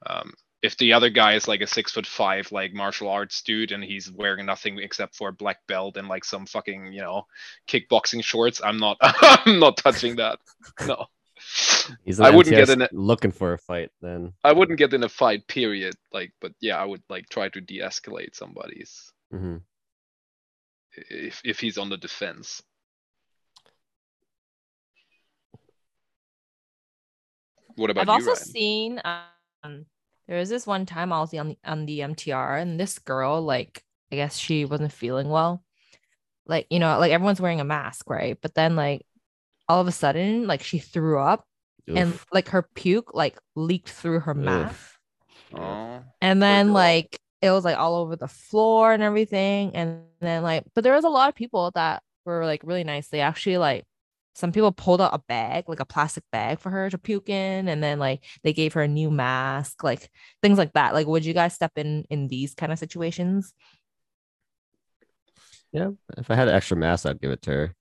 Um, 0.06 0.34
if 0.62 0.78
the 0.78 0.94
other 0.94 1.10
guy 1.10 1.34
is 1.34 1.48
like 1.48 1.62
a 1.62 1.68
six 1.68 1.92
foot 1.92 2.06
five 2.06 2.52
like 2.52 2.74
martial 2.74 3.10
arts 3.10 3.42
dude 3.42 3.72
and 3.72 3.84
he's 3.84 4.12
wearing 4.12 4.46
nothing 4.46 4.78
except 4.80 5.16
for 5.16 5.30
a 5.30 5.34
black 5.34 5.58
belt 5.68 5.98
and 5.98 6.08
like 6.08 6.24
some 6.24 6.46
fucking 6.46 6.94
you 6.94 7.02
know 7.02 7.26
kickboxing 7.68 8.24
shorts, 8.24 8.62
I'm 8.64 8.78
not 8.78 8.98
I'm 9.02 9.60
not 9.60 9.78
touching 9.78 10.18
that. 10.18 10.40
No. 10.86 11.06
He's 12.06 12.20
I 12.20 12.30
wouldn't 12.30 12.56
get 12.56 12.70
in 12.70 12.84
it. 12.84 12.94
looking 12.94 13.32
for 13.32 13.54
a 13.54 13.58
fight 13.58 13.90
then. 14.02 14.34
I 14.44 14.54
wouldn't 14.54 14.78
get 14.78 14.94
in 14.94 15.04
a 15.04 15.10
fight, 15.10 15.48
period. 15.48 15.96
Like, 16.14 16.32
but 16.40 16.54
yeah, 16.62 16.78
I 16.78 16.86
would 16.86 17.02
like 17.10 17.30
try 17.30 17.50
to 17.50 17.60
de-escalate 17.60 18.36
somebody's 18.36 19.12
mm-hmm. 19.34 19.58
if 21.10 21.42
if 21.44 21.60
he's 21.60 21.80
on 21.80 21.90
the 21.90 21.98
defense. 21.98 22.62
What 27.76 27.90
about 27.90 28.08
I've 28.08 28.22
you, 28.22 28.30
also 28.30 28.32
Ryan? 28.32 28.54
seen 28.54 29.02
um 29.64 29.86
there 30.28 30.40
was 30.40 30.50
this 30.50 30.68
one 30.68 30.86
time 30.86 31.14
I 31.14 31.20
was 31.22 31.34
on 31.34 31.50
the 31.50 31.58
on 31.66 31.86
the 31.86 32.02
MTR 32.02 32.58
and 32.58 32.80
this 32.80 33.00
girl 33.00 33.42
like 33.42 33.84
I 34.12 34.16
guess 34.18 34.38
she 34.38 34.66
wasn't 34.66 34.92
feeling 34.94 35.30
well. 35.30 35.64
Like, 36.48 36.68
you 36.70 36.80
know, 36.80 37.00
like 37.00 37.12
everyone's 37.12 37.42
wearing 37.42 37.62
a 37.62 37.66
mask, 37.66 38.10
right? 38.10 38.38
But 38.42 38.56
then 38.56 38.76
like 38.76 39.06
all 39.70 39.82
of 39.82 39.88
a 39.88 39.92
sudden 39.92 40.48
like 40.48 40.64
she 40.64 40.80
threw 40.80 41.20
up 41.20 41.46
and 41.96 42.20
like 42.34 42.50
her 42.50 42.64
puke 42.76 43.14
like 43.16 43.40
leaked 43.56 43.90
through 43.90 44.22
her 44.22 44.34
mask. 44.36 44.98
Oh, 45.54 46.04
And 46.22 46.42
then 46.42 46.68
girl. 46.68 46.74
like 46.74 47.20
it 47.42 47.52
was 47.52 47.66
like 47.66 47.78
all 47.78 47.96
over 47.96 48.16
the 48.16 48.28
floor 48.28 48.94
and 48.94 49.02
everything. 49.04 49.76
And 49.76 50.04
then 50.20 50.44
like, 50.44 50.64
but 50.76 50.84
there 50.84 50.94
was 50.94 51.06
a 51.06 51.10
lot 51.10 51.30
of 51.30 51.36
people 51.36 51.72
that 51.76 52.04
were 52.26 52.46
like 52.46 52.62
really 52.64 52.84
nice. 52.84 53.08
They 53.10 53.22
actually 53.22 53.58
like 53.58 53.84
some 54.34 54.52
people 54.52 54.72
pulled 54.72 55.02
out 55.02 55.14
a 55.14 55.20
bag, 55.28 55.66
like 55.68 55.80
a 55.82 55.86
plastic 55.86 56.24
bag 56.32 56.60
for 56.60 56.70
her 56.70 56.90
to 56.90 56.98
puke 56.98 57.30
in, 57.30 57.68
and 57.68 57.84
then 57.84 58.00
like 58.00 58.24
they 58.44 58.54
gave 58.54 58.74
her 58.74 58.82
a 58.84 58.88
new 58.88 59.12
mask, 59.12 59.84
like 59.84 60.10
things 60.42 60.58
like 60.58 60.74
that. 60.74 60.94
Like, 60.94 61.08
would 61.08 61.26
you 61.26 61.34
guys 61.34 61.54
step 61.54 61.74
in 61.76 62.06
in 62.10 62.28
these 62.28 62.54
kind 62.56 62.72
of 62.72 62.80
situations? 62.80 63.54
yeah. 65.72 65.90
If 66.18 66.30
I 66.30 66.36
had 66.36 66.48
an 66.48 66.56
extra 66.56 66.78
mask, 66.78 67.06
I'd 67.06 67.22
give 67.22 67.32
it 67.32 67.42
to 67.44 67.52
her. 67.52 67.76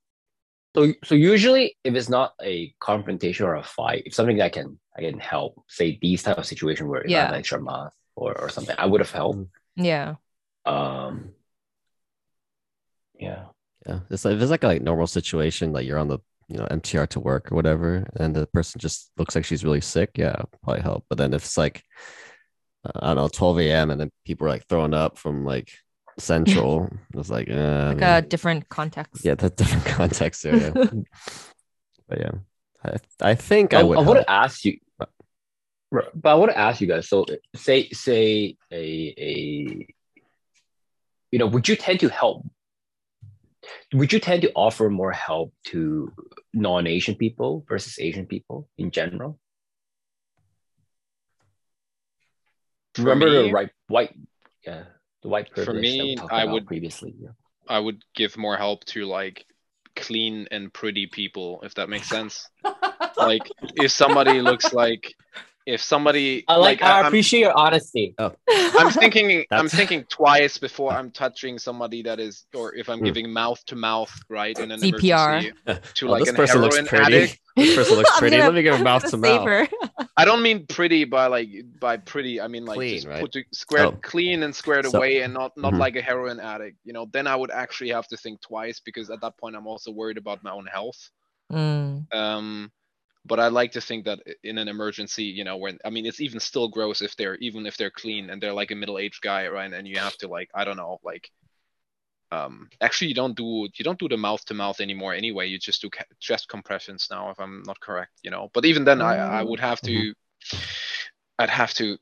So 0.75 0.93
so 1.03 1.15
usually 1.15 1.75
if 1.83 1.95
it's 1.95 2.07
not 2.09 2.33
a 2.41 2.73
confrontation 2.79 3.45
or 3.45 3.55
a 3.55 3.63
fight, 3.63 4.03
if 4.05 4.13
something 4.13 4.37
that 4.37 4.53
can 4.53 4.79
I 4.97 5.01
can 5.01 5.19
help, 5.19 5.63
say 5.67 5.99
these 6.01 6.23
type 6.23 6.37
of 6.37 6.45
situation 6.45 6.87
where 6.87 7.01
if 7.01 7.07
I 7.13 7.19
have 7.19 7.29
Yeah. 7.29 7.33
an 7.33 7.39
extra 7.39 7.61
mask 7.61 7.95
or, 8.15 8.37
or 8.39 8.49
something, 8.49 8.75
I 8.77 8.85
would 8.85 9.01
have 9.01 9.11
helped. 9.11 9.47
Yeah. 9.75 10.15
Um 10.65 11.33
yeah. 13.19 13.45
Yeah, 13.85 13.99
it's 14.09 14.23
like 14.25 14.35
if 14.35 14.41
it's 14.41 14.51
like 14.51 14.63
a 14.63 14.67
like 14.67 14.81
normal 14.81 15.07
situation, 15.07 15.73
like 15.73 15.85
you're 15.85 15.97
on 15.97 16.07
the 16.07 16.19
you 16.51 16.57
know 16.57 16.67
MTR 16.69 17.07
to 17.09 17.19
work 17.19 17.51
or 17.51 17.55
whatever, 17.55 18.07
and 18.15 18.35
the 18.35 18.47
person 18.47 18.79
just 18.79 19.11
looks 19.17 19.35
like 19.35 19.45
she's 19.45 19.63
really 19.63 19.81
sick. 19.81 20.11
Yeah, 20.15 20.35
probably 20.63 20.81
help. 20.81 21.05
But 21.09 21.17
then 21.17 21.33
if 21.33 21.43
it's 21.43 21.57
like 21.57 21.83
uh, 22.85 22.91
I 22.95 23.07
don't 23.07 23.17
know, 23.17 23.27
12 23.27 23.59
a.m. 23.59 23.91
and 23.91 23.99
then 23.99 24.11
people 24.25 24.47
are 24.47 24.51
like 24.51 24.67
throwing 24.67 24.93
up 24.93 25.17
from 25.17 25.45
like 25.45 25.71
Central, 26.19 26.89
it's 27.15 27.29
like, 27.29 27.49
uh, 27.49 27.87
Like 27.89 27.97
mean, 27.97 28.03
a 28.03 28.21
different 28.21 28.69
context. 28.69 29.23
yeah, 29.23 29.35
that's 29.35 29.55
different 29.61 29.85
context 29.85 30.45
area. 30.45 30.73
Yeah. 30.75 30.85
but 32.09 32.19
yeah, 32.19 32.31
I, 32.83 33.29
I 33.31 33.35
think 33.35 33.73
I 33.73 33.79
I, 33.79 33.83
would. 33.83 33.97
I 33.97 34.01
want 34.01 34.19
to 34.19 34.31
ask 34.31 34.65
you 34.65 34.77
but 35.91 36.29
I 36.29 36.35
want 36.35 36.51
to 36.51 36.57
ask 36.57 36.79
you 36.79 36.87
guys. 36.87 37.09
So, 37.09 37.25
say 37.55 37.89
say 37.89 38.55
a 38.71 39.13
a 39.17 39.87
you 41.31 41.39
know, 41.39 41.47
would 41.47 41.67
you 41.67 41.75
tend 41.75 41.99
to 42.01 42.09
help? 42.09 42.45
Would 43.93 44.13
you 44.13 44.19
tend 44.19 44.41
to 44.43 44.51
offer 44.55 44.89
more 44.89 45.11
help 45.11 45.53
to 45.65 46.11
non-Asian 46.53 47.15
people 47.15 47.65
versus 47.67 47.97
Asian 47.99 48.25
people 48.25 48.69
in 48.77 48.91
general? 48.91 49.39
For 52.95 53.03
Remember 53.03 53.29
me- 53.29 53.47
the 53.47 53.53
right 53.53 53.69
white, 53.87 54.15
yeah, 54.65 54.83
the 55.21 55.29
white 55.29 55.47
For 55.49 55.63
privilege 55.65 55.75
that 55.85 55.91
we 56.03 56.09
me, 56.09 56.15
talked 56.15 56.33
I 56.33 56.43
about 56.43 56.53
would- 56.53 56.67
previously. 56.67 57.15
Yeah. 57.21 57.29
I 57.67 57.79
would 57.79 58.03
give 58.15 58.37
more 58.37 58.57
help 58.57 58.83
to 58.85 59.05
like 59.05 59.45
clean 59.95 60.47
and 60.51 60.73
pretty 60.73 61.07
people, 61.07 61.61
if 61.63 61.75
that 61.75 61.89
makes 61.89 62.09
sense. 62.09 62.49
like 63.17 63.43
if 63.75 63.91
somebody 63.91 64.41
looks 64.41 64.73
like 64.73 65.13
if 65.65 65.81
somebody 65.81 66.43
I 66.47 66.55
like. 66.55 66.81
I- 66.81 66.87
I 66.89 66.97
I'm- 66.97 67.05
appreciate 67.07 67.41
your 67.41 67.57
honesty. 67.57 68.15
I'm 68.17 68.89
thinking 68.91 69.45
I'm 69.51 69.67
thinking 69.69 70.03
twice 70.09 70.57
before 70.57 70.91
I'm 70.91 71.11
touching 71.11 71.59
somebody 71.59 72.01
that 72.03 72.19
is 72.19 72.45
or 72.55 72.73
if 72.75 72.89
I'm 72.89 72.99
Hmm. 72.99 73.05
giving 73.05 73.31
mouth 73.31 73.63
to 73.67 73.75
mouth, 73.75 74.11
right? 74.29 74.57
In 74.57 74.71
an 74.71 74.79
CPR. 74.79 75.41
to 75.95 76.07
Oh, 76.07 76.11
like 76.11 76.21
this 76.21 76.29
an 76.29 76.35
person 76.35 76.61
looks 76.61 76.81
pretty. 76.87 77.03
addict. 77.05 77.39
This 77.57 77.75
person 77.75 77.97
looks 77.97 78.09
pretty. 78.17 78.37
gonna- 78.37 78.47
Let 78.49 78.55
me 78.55 78.63
give 78.63 78.73
a 78.75 78.77
I'm 78.77 78.83
mouth 78.83 79.01
gonna 79.11 79.11
to 79.11 79.17
mouth. 79.17 79.69
I 80.15 80.23
don't 80.25 80.41
mean 80.41 80.65
pretty 80.67 81.03
by 81.03 81.27
like 81.27 81.49
by 81.79 81.97
pretty. 81.97 82.39
I 82.39 82.47
mean 82.47 82.65
like 82.65 82.77
Clean, 82.77 82.95
just 82.95 83.07
right? 83.07 83.19
put 83.21 83.33
to, 83.33 83.43
squared 83.53 83.85
Oh. 83.87 83.99
clean 84.01 84.43
and 84.43 84.55
squared 84.55 84.85
So- 84.85 84.97
away 84.97 85.19
and 85.21 85.33
not 85.33 85.51
not 85.57 85.73
Mhm. 85.73 85.79
like 85.79 85.95
a 85.97 86.01
heroin 86.01 86.39
addict. 86.39 86.77
You 86.85 86.93
know, 86.93 87.07
then 87.11 87.27
I 87.27 87.35
would 87.35 87.51
actually 87.51 87.89
have 87.89 88.07
to 88.07 88.17
think 88.17 88.39
twice 88.41 88.79
because 88.79 89.09
at 89.09 89.19
that 89.21 89.37
point 89.37 89.55
I'm 89.57 89.67
also 89.67 89.91
worried 89.91 90.17
about 90.17 90.43
my 90.43 90.51
own 90.51 90.65
health. 90.65 91.09
Mm. 91.51 92.13
Um, 92.13 92.71
but 93.25 93.39
I 93.39 93.49
like 93.49 93.71
to 93.73 93.81
think 93.81 94.05
that 94.05 94.19
in 94.43 94.57
an 94.57 94.67
emergency, 94.67 95.23
you 95.25 95.43
know, 95.43 95.57
when 95.57 95.77
I 95.85 95.89
mean, 95.89 96.05
it's 96.05 96.21
even 96.21 96.39
still 96.39 96.67
gross 96.67 97.01
if 97.01 97.15
they're 97.15 97.35
even 97.35 97.65
if 97.65 97.77
they're 97.77 97.91
clean 97.91 98.29
and 98.29 98.41
they're 98.41 98.53
like 98.53 98.71
a 98.71 98.75
middle-aged 98.75 99.21
guy, 99.21 99.47
right? 99.47 99.71
And 99.71 99.87
you 99.87 99.99
have 99.99 100.17
to 100.17 100.27
like, 100.27 100.49
I 100.55 100.63
don't 100.63 100.77
know, 100.77 100.99
like, 101.03 101.29
um, 102.31 102.69
actually, 102.79 103.09
you 103.09 103.13
don't 103.13 103.35
do 103.35 103.67
you 103.75 103.83
don't 103.83 103.99
do 103.99 104.07
the 104.07 104.17
mouth-to-mouth 104.17 104.79
anymore 104.79 105.13
anyway. 105.13 105.47
You 105.47 105.59
just 105.59 105.81
do 105.81 105.89
ca- 105.89 106.05
chest 106.19 106.47
compressions 106.49 107.07
now, 107.11 107.29
if 107.29 107.39
I'm 107.39 107.61
not 107.67 107.79
correct, 107.79 108.13
you 108.23 108.31
know. 108.31 108.49
But 108.53 108.65
even 108.65 108.85
then, 108.85 109.01
I 109.01 109.17
I 109.17 109.43
would 109.43 109.59
have 109.59 109.81
to, 109.81 110.13
I'd 111.37 111.49
have 111.49 111.73
to 111.75 111.97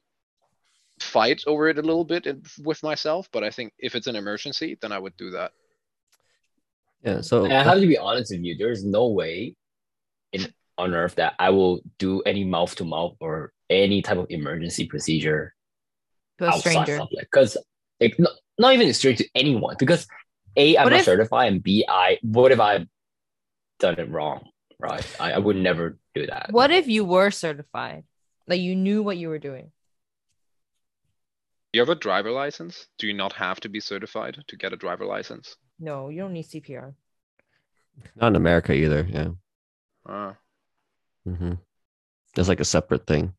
fight 1.00 1.44
over 1.48 1.68
it 1.68 1.78
a 1.78 1.82
little 1.82 2.06
bit 2.06 2.28
with 2.64 2.82
myself. 2.84 3.28
But 3.32 3.44
I 3.44 3.50
think 3.50 3.74
if 3.78 3.96
it's 3.96 4.08
an 4.08 4.16
emergency, 4.16 4.78
then 4.82 4.92
I 4.92 5.00
would 5.00 5.18
do 5.18 5.32
that. 5.32 5.52
Yeah. 7.04 7.22
So 7.22 7.46
And 7.46 7.54
I 7.54 7.64
have 7.64 7.82
to 7.82 7.88
be 7.88 7.98
honest 7.98 8.32
with 8.32 8.42
you. 8.42 8.56
There's 8.58 8.86
no 8.86 9.08
way 9.08 9.56
in 10.32 10.54
on 10.80 10.96
earth 10.96 11.16
that 11.16 11.34
I 11.38 11.50
will 11.52 11.82
do 12.00 12.22
any 12.22 12.44
mouth 12.46 12.74
to 12.78 12.86
mouth 12.86 13.16
or 13.20 13.52
any 13.70 14.02
type 14.02 14.18
of 14.18 14.28
emergency 14.30 14.86
procedure 14.88 15.54
To 16.40 16.46
a 16.46 16.48
outside 16.48 16.72
stranger. 16.86 17.06
because 17.20 17.58
like 18.00 18.16
not, 18.18 18.32
not 18.58 18.74
even 18.74 18.92
straight 18.94 19.18
to 19.18 19.28
anyone 19.36 19.76
because 19.78 20.08
a 20.56 20.78
I'm 20.78 20.86
What 20.86 20.90
not 20.92 21.00
if- 21.02 21.06
certified 21.06 21.52
and 21.54 21.62
b 21.62 21.86
I 21.88 22.18
what 22.24 22.52
if 22.52 22.60
I've 22.60 22.88
done 23.80 24.00
it 24.00 24.10
wrong 24.10 24.48
right 24.80 25.06
I, 25.20 25.34
I 25.34 25.38
would 25.38 25.58
never 25.58 26.00
do 26.16 26.26
that 26.28 26.48
What 26.52 26.72
if 26.72 26.88
you 26.88 27.04
were 27.06 27.30
certified? 27.30 28.04
Like 28.48 28.62
you 28.62 28.76
knew 28.76 29.04
what 29.04 29.18
you 29.18 29.28
were 29.30 29.38
doing? 29.40 29.72
You 31.74 31.82
have 31.82 31.90
a 31.90 31.96
driver 31.96 32.32
license? 32.32 32.88
Do 32.98 33.06
you 33.06 33.14
not 33.14 33.34
have 33.34 33.60
to 33.60 33.70
be 33.70 33.80
certified 33.80 34.38
to 34.48 34.56
get 34.58 34.74
a 34.74 34.78
driver 34.78 35.06
license? 35.06 35.56
No, 35.80 36.10
you 36.10 36.22
don't 36.22 36.34
need 36.34 36.46
CPR. 36.48 36.94
not 38.16 38.28
in 38.30 38.36
America 38.36 38.74
either. 38.74 39.06
Yeah. 39.08 39.28
Uh, 40.06 40.34
hmm 41.36 41.54
It's 42.36 42.48
like 42.50 42.60
a 42.60 42.66
separate 42.66 43.06
thing. 43.08 43.34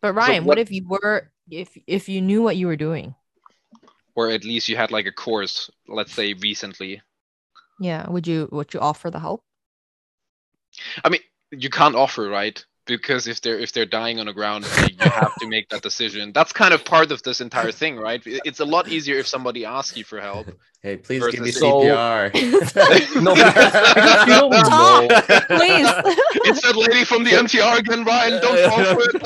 But 0.00 0.14
Ryan, 0.14 0.44
what, 0.44 0.58
what- 0.58 0.58
if 0.58 0.70
you 0.70 0.86
were 0.86 1.30
if 1.50 1.76
if 1.86 2.08
you 2.08 2.20
knew 2.20 2.42
what 2.42 2.56
you 2.56 2.66
were 2.66 2.76
doing? 2.76 3.14
or 4.14 4.30
at 4.30 4.44
least 4.44 4.68
you 4.68 4.76
had 4.76 4.90
like 4.90 5.06
a 5.06 5.12
course, 5.12 5.70
let's 5.86 6.12
say 6.12 6.32
recently. 6.32 7.02
Yeah, 7.80 8.08
would 8.08 8.26
you 8.26 8.48
would 8.50 8.72
you 8.72 8.80
offer 8.80 9.10
the 9.10 9.20
help? 9.20 9.42
I 11.04 11.08
mean, 11.08 11.20
you 11.50 11.70
can't 11.70 11.94
offer, 11.94 12.28
right? 12.28 12.64
Because 12.86 13.26
if 13.26 13.40
they're 13.40 13.58
if 13.58 13.72
they're 13.72 13.84
dying 13.86 14.20
on 14.20 14.26
the 14.26 14.32
ground, 14.32 14.64
you 14.88 14.96
have 15.00 15.34
to 15.40 15.48
make 15.48 15.68
that 15.70 15.82
decision. 15.82 16.32
That's 16.32 16.52
kind 16.52 16.72
of 16.72 16.84
part 16.84 17.10
of 17.10 17.20
this 17.22 17.40
entire 17.40 17.72
thing, 17.72 17.96
right? 17.96 18.22
It's 18.24 18.60
a 18.60 18.64
lot 18.64 18.86
easier 18.88 19.16
if 19.18 19.26
somebody 19.26 19.64
asks 19.64 19.96
you 19.96 20.04
for 20.04 20.20
help. 20.20 20.46
Hey, 20.82 20.96
please 20.96 21.26
give 21.28 21.40
me 21.40 21.50
So- 21.50 21.80
CPR. 21.80 22.32
no 23.22 23.34
because 23.34 24.26
you 24.28 24.34
don't 24.34 24.54
Stop. 24.66 25.10
know 25.10 25.20
Please. 25.56 25.88
It's 26.48 26.60
that 26.62 26.76
lady 26.76 27.02
from 27.04 27.24
the 27.24 27.30
MTR 27.30 27.78
again, 27.80 28.04
Ryan. 28.04 28.40
Don't 28.40 28.70
fall 28.70 28.84
for 28.94 29.02
it. 29.02 29.16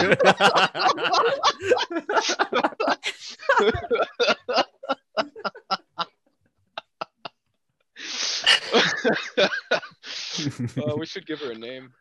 Uh, 10.77 10.97
we 10.97 11.07
should 11.07 11.27
give 11.27 11.41
her 11.41 11.53
a 11.53 11.59
name. 11.59 11.93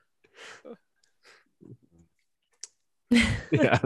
yeah. 3.51 3.79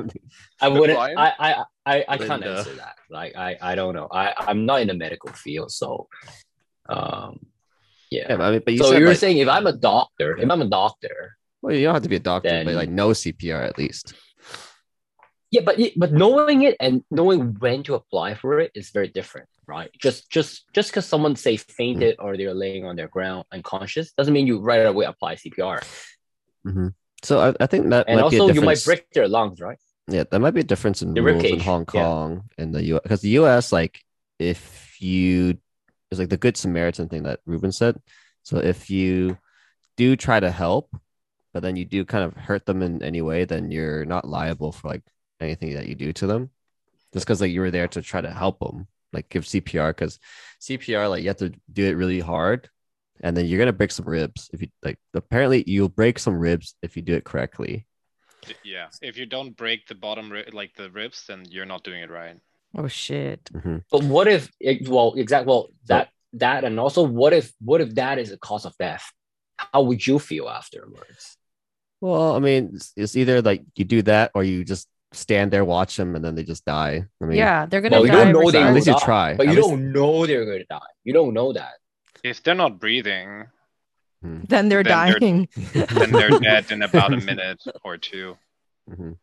I 0.59 0.67
wouldn't 0.67 0.99
I 0.99 1.13
I 1.15 1.63
I, 1.85 2.05
I 2.07 2.17
can't 2.17 2.41
Linda. 2.41 2.57
answer 2.57 2.73
that 2.75 2.95
like 3.09 3.35
I 3.35 3.57
I 3.61 3.75
don't 3.75 3.93
know 3.93 4.07
I 4.11 4.33
I'm 4.37 4.65
not 4.65 4.81
in 4.81 4.87
the 4.87 4.93
medical 4.93 5.31
field 5.31 5.71
so 5.71 6.07
um 6.89 7.39
yeah, 8.11 8.27
Yeah, 8.29 8.37
but 8.37 8.43
I 8.43 8.51
mean, 8.51 8.61
but 8.65 8.73
you 8.73 8.79
so 8.79 8.91
you're 8.91 9.09
like, 9.09 9.17
saying 9.17 9.37
if 9.37 9.47
I'm 9.47 9.65
a 9.65 9.73
doctor 9.73 10.37
if 10.37 10.49
I'm 10.49 10.61
a 10.61 10.67
doctor 10.67 11.37
well, 11.63 11.73
you 11.73 11.85
don't 11.85 11.93
have 11.93 12.03
to 12.03 12.09
be 12.09 12.17
a 12.17 12.19
doctor, 12.19 12.61
but 12.65 12.75
like 12.75 12.89
no 12.89 13.09
CPR 13.09 13.65
at 13.65 13.77
least. 13.77 14.13
Yeah, 15.49 15.61
but 15.61 15.79
but 15.95 16.11
knowing 16.11 16.63
it 16.63 16.75
and 16.81 17.03
knowing 17.09 17.55
when 17.59 17.83
to 17.83 17.95
apply 17.95 18.33
for 18.35 18.59
it 18.59 18.71
is 18.75 18.89
very 18.89 19.07
different, 19.07 19.47
right? 19.65 19.89
Just 19.97 20.29
just 20.29 20.65
just 20.73 20.89
because 20.89 21.05
someone 21.05 21.37
say 21.37 21.55
fainted 21.55 22.17
or 22.19 22.35
they're 22.35 22.53
laying 22.53 22.83
on 22.85 22.97
their 22.97 23.07
ground 23.07 23.45
unconscious 23.53 24.11
doesn't 24.11 24.33
mean 24.33 24.45
you 24.45 24.59
right 24.59 24.85
away 24.85 25.05
apply 25.05 25.35
CPR. 25.35 25.81
So 27.23 27.39
I, 27.39 27.53
I 27.63 27.67
think 27.67 27.89
that 27.89 28.05
And 28.07 28.21
might 28.21 28.29
be 28.29 28.37
a 28.37 28.41
also, 28.41 28.53
you 28.53 28.61
might 28.61 28.83
break 28.83 29.09
their 29.11 29.27
lungs, 29.27 29.59
right? 29.61 29.77
Yeah, 30.07 30.23
there 30.29 30.39
might 30.39 30.53
be 30.53 30.59
a 30.59 30.65
difference 30.65 31.01
in 31.01 31.13
The 31.13 31.21
rules 31.23 31.43
in 31.43 31.59
Hong 31.59 31.85
yeah. 31.93 32.03
Kong 32.03 32.49
and 32.57 32.75
the 32.75 32.83
U.S. 32.85 33.01
because 33.03 33.21
the 33.21 33.29
U.S. 33.29 33.71
like 33.71 34.01
if 34.39 34.97
you 34.99 35.57
it's 36.11 36.19
like 36.19 36.29
the 36.29 36.37
Good 36.37 36.57
Samaritan 36.57 37.09
thing 37.09 37.23
that 37.23 37.39
Ruben 37.45 37.71
said. 37.71 37.99
So 38.43 38.57
if 38.57 38.89
you 38.89 39.37
do 39.97 40.15
try 40.15 40.39
to 40.39 40.51
help, 40.51 40.95
but 41.53 41.63
then 41.63 41.75
you 41.75 41.85
do 41.85 42.05
kind 42.05 42.23
of 42.23 42.35
hurt 42.35 42.65
them 42.65 42.81
in 42.83 43.01
any 43.01 43.21
way, 43.21 43.45
then 43.45 43.71
you're 43.71 44.05
not 44.05 44.27
liable 44.27 44.71
for 44.71 44.89
like 44.89 45.01
anything 45.39 45.73
that 45.73 45.87
you 45.87 45.95
do 45.95 46.13
to 46.13 46.27
them, 46.27 46.49
just 47.13 47.25
because 47.25 47.41
like 47.41 47.51
you 47.51 47.61
were 47.61 47.71
there 47.71 47.87
to 47.87 48.01
try 48.01 48.21
to 48.21 48.31
help 48.31 48.59
them, 48.59 48.87
like 49.11 49.29
give 49.29 49.43
CPR 49.43 49.89
because 49.89 50.19
CPR 50.61 51.09
like 51.09 51.23
you 51.23 51.29
have 51.29 51.37
to 51.37 51.53
do 51.71 51.85
it 51.85 51.97
really 51.97 52.19
hard, 52.19 52.69
and 53.23 53.35
then 53.35 53.45
you're 53.47 53.57
gonna 53.57 53.73
break 53.73 53.91
some 53.91 54.05
ribs 54.05 54.49
if 54.53 54.61
you 54.61 54.67
like. 54.83 54.99
Apparently, 55.15 55.63
you'll 55.65 55.89
break 55.89 56.19
some 56.19 56.35
ribs 56.37 56.75
if 56.83 56.95
you 56.95 57.01
do 57.01 57.15
it 57.15 57.23
correctly. 57.23 57.87
Yeah. 58.63 58.87
If 59.01 59.17
you 59.17 59.25
don't 59.25 59.55
break 59.55 59.87
the 59.87 59.95
bottom, 59.95 60.29
ri- 60.31 60.49
like 60.53 60.75
the 60.75 60.91
ribs, 60.91 61.23
then 61.27 61.45
you're 61.49 61.65
not 61.65 61.83
doing 61.83 62.01
it 62.03 62.11
right. 62.11 62.37
Oh 62.77 62.87
shit. 62.87 63.43
Mhm. 63.53 63.83
But 63.89 64.03
what 64.03 64.27
if 64.27 64.51
it, 64.59 64.87
well, 64.89 65.13
exact 65.15 65.45
well 65.47 65.69
that 65.87 66.09
that 66.33 66.63
and 66.63 66.79
also 66.79 67.03
what 67.03 67.31
if 67.33 67.53
what 67.61 67.79
if 67.81 67.95
that 67.95 68.19
is 68.19 68.31
a 68.31 68.37
cause 68.37 68.65
of 68.65 68.75
death? 68.77 69.05
How 69.57 69.81
would 69.83 70.05
you 70.05 70.19
feel 70.19 70.49
afterwards? 70.49 71.37
Well, 72.01 72.35
I 72.35 72.39
mean, 72.39 72.71
it's, 72.75 72.91
it's 72.97 73.15
either 73.15 73.41
like 73.41 73.63
you 73.77 73.85
do 73.85 74.01
that 74.03 74.31
or 74.35 74.43
you 74.43 74.65
just 74.65 74.89
stand 75.13 75.51
there, 75.53 75.63
watch 75.63 75.95
them, 75.95 76.15
and 76.15 76.25
then 76.25 76.35
they 76.35 76.43
just 76.43 76.65
die. 76.65 77.05
I 77.21 77.25
mean, 77.25 77.37
yeah, 77.37 77.65
they're 77.67 77.79
gonna 77.79 77.97
Well, 77.97 78.05
you 78.07 78.11
die. 78.11 78.23
don't 78.25 78.33
know 78.33 78.51
they 78.51 78.61
At 78.61 78.67
will 78.67 78.73
least 78.73 78.87
you 78.87 78.93
die, 78.93 79.05
try. 79.05 79.33
but 79.35 79.47
At 79.47 79.53
you 79.53 79.61
least- 79.61 79.69
don't 79.69 79.91
know 79.93 80.25
they're 80.25 80.43
going 80.45 80.59
to 80.59 80.65
die. 80.65 80.91
You 81.05 81.13
don't 81.13 81.33
know 81.33 81.53
that. 81.53 81.75
If 82.23 82.41
they're 82.43 82.55
not 82.55 82.79
breathing, 82.79 83.45
Then 84.21 84.69
they're 84.69 84.83
Then 84.83 84.83
they're- 84.83 84.83
dying. 85.19 85.49
then 85.73 86.11
they're 86.11 86.29
dead 86.39 86.71
in 86.71 86.81
about 86.81 87.13
a 87.13 87.17
minute 87.17 87.61
or 87.83 87.97
two. 87.97 88.37
Mhm. 88.89 89.17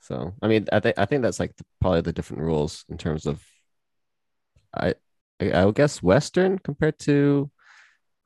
So, 0.00 0.34
I 0.42 0.48
mean, 0.48 0.66
I 0.72 0.80
think 0.80 0.98
I 0.98 1.04
think 1.04 1.22
that's 1.22 1.38
like 1.38 1.54
the, 1.56 1.64
probably 1.80 2.00
the 2.00 2.12
different 2.12 2.42
rules 2.42 2.84
in 2.88 2.96
terms 2.98 3.24
of, 3.26 3.44
I, 4.74 4.94
I, 5.40 5.50
I 5.50 5.64
would 5.64 5.74
guess 5.76 6.02
Western 6.02 6.58
compared 6.58 6.98
to, 7.00 7.50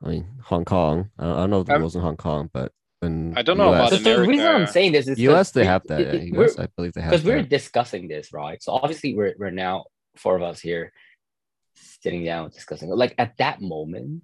I 0.03 0.09
mean, 0.09 0.27
Hong 0.45 0.65
Kong. 0.65 1.11
I 1.19 1.25
don't, 1.25 1.35
I 1.37 1.41
don't 1.41 1.51
know 1.51 1.63
the 1.65 1.75
Um, 1.75 1.81
rules 1.83 1.97
in 1.97 2.03
Hong 2.03 2.17
Kong, 2.17 2.49
but 2.53 2.73
in 3.03 3.37
I 3.37 3.43
don't 3.43 3.59
know 3.59 3.75
about 3.75 3.93
US, 3.93 4.03
So 4.03 4.17
the 4.23 4.27
reason 4.27 4.47
I'm 4.47 4.67
saying 4.67 4.93
this 4.93 5.09
is 5.09 5.19
US 5.19 5.51
they 5.51 5.65
have 5.67 5.83
that. 5.89 6.01
it- 6.01 6.15
it- 6.15 6.33
we're- 6.33 6.47
US, 6.47 6.59
I 6.59 6.67
believe 6.77 6.93
they 6.95 7.03
have 7.03 7.11
because 7.11 7.27
we're 7.27 7.43
discussing 7.43 8.09
this, 8.09 8.33
right? 8.33 8.63
So 8.63 8.73
obviously 8.73 9.15
we're 9.15 9.35
we're 9.39 9.51
now 9.51 9.85
four 10.17 10.37
of 10.37 10.43
us 10.43 10.61
here 10.61 10.93
sitting 11.75 12.25
down 12.25 12.51
discussing. 12.51 12.91
Like 12.91 13.15
at 13.19 13.37
that 13.39 13.61
moment, 13.61 14.23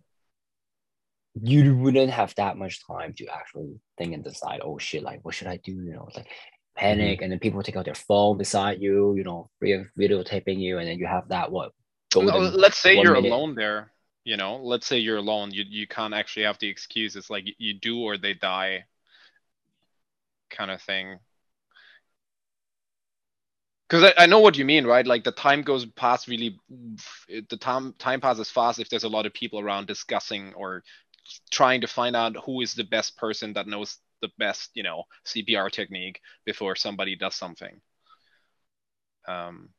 you 1.40 1.76
wouldn't 1.76 2.10
have 2.10 2.34
that 2.36 2.56
much 2.56 2.86
time 2.86 3.14
to 3.14 3.26
actually 3.28 3.80
think 3.96 4.14
and 4.14 4.24
decide, 4.24 4.60
oh 4.62 4.78
shit, 4.78 5.02
like 5.02 5.24
what 5.24 5.34
should 5.34 5.46
I 5.46 5.58
do? 5.58 5.72
You 5.72 5.92
know, 5.94 6.06
it's 6.08 6.16
like 6.16 6.28
panic, 6.76 7.16
mm-hmm. 7.18 7.24
and 7.24 7.32
then 7.32 7.38
people 7.38 7.62
take 7.62 7.76
out 7.76 7.84
their 7.84 7.94
phone 7.94 8.38
beside 8.38 8.80
you, 8.80 9.14
you 9.16 9.24
know, 9.24 9.50
video 9.60 9.84
videotaping 9.98 10.58
you, 10.60 10.78
and 10.78 10.88
then 10.88 10.98
you 10.98 11.06
have 11.06 11.28
that 11.28 11.50
what 11.50 11.72
No, 12.14 12.22
golden 12.22 12.60
let's 12.60 12.78
say 12.78 12.94
you're 12.94 13.14
minute. 13.14 13.30
alone 13.30 13.54
there. 13.54 13.92
You 14.24 14.36
know, 14.36 14.56
let's 14.56 14.86
say 14.86 14.98
you're 14.98 15.16
alone. 15.16 15.52
You 15.52 15.64
you 15.68 15.86
can't 15.86 16.14
actually 16.14 16.44
have 16.44 16.58
the 16.58 16.68
excuse. 16.68 17.16
It's 17.16 17.30
like 17.30 17.44
you 17.58 17.74
do 17.74 18.00
or 18.00 18.18
they 18.18 18.34
die, 18.34 18.84
kind 20.50 20.70
of 20.70 20.82
thing. 20.82 21.18
Because 23.88 24.04
I, 24.04 24.24
I 24.24 24.26
know 24.26 24.40
what 24.40 24.58
you 24.58 24.64
mean, 24.64 24.86
right? 24.86 25.06
Like 25.06 25.24
the 25.24 25.32
time 25.32 25.62
goes 25.62 25.86
past 25.86 26.28
really, 26.28 26.58
the 27.28 27.56
time 27.56 27.94
time 27.98 28.20
passes 28.20 28.50
fast 28.50 28.78
if 28.78 28.90
there's 28.90 29.04
a 29.04 29.08
lot 29.08 29.24
of 29.24 29.32
people 29.32 29.60
around 29.60 29.86
discussing 29.86 30.52
or 30.54 30.82
trying 31.50 31.80
to 31.80 31.86
find 31.86 32.14
out 32.14 32.36
who 32.44 32.60
is 32.60 32.74
the 32.74 32.84
best 32.84 33.16
person 33.16 33.54
that 33.54 33.66
knows 33.66 33.98
the 34.20 34.28
best, 34.38 34.70
you 34.74 34.82
know, 34.82 35.04
CPR 35.24 35.70
technique 35.70 36.20
before 36.44 36.76
somebody 36.76 37.16
does 37.16 37.34
something. 37.34 37.80
Um, 39.26 39.70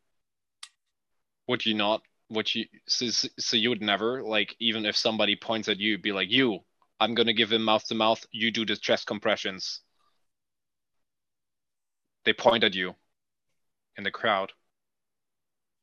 would 1.47 1.65
you 1.65 1.75
not? 1.75 2.01
Would 2.29 2.53
you? 2.55 2.65
So, 2.87 3.07
so 3.07 3.57
you 3.57 3.69
would 3.69 3.81
never 3.81 4.23
like 4.23 4.55
even 4.59 4.85
if 4.85 4.95
somebody 4.95 5.35
points 5.35 5.67
at 5.67 5.79
you, 5.79 5.97
be 5.99 6.11
like, 6.11 6.31
"You, 6.31 6.59
I'm 6.99 7.13
gonna 7.15 7.33
give 7.33 7.51
him 7.51 7.63
mouth 7.63 7.85
to 7.87 7.95
mouth. 7.95 8.25
You 8.31 8.51
do 8.51 8.65
the 8.65 8.75
chest 8.75 9.05
compressions." 9.07 9.81
They 12.25 12.33
point 12.33 12.63
at 12.63 12.75
you 12.75 12.95
in 13.99 14.03
the 14.03 14.11
crowd. 14.11 14.51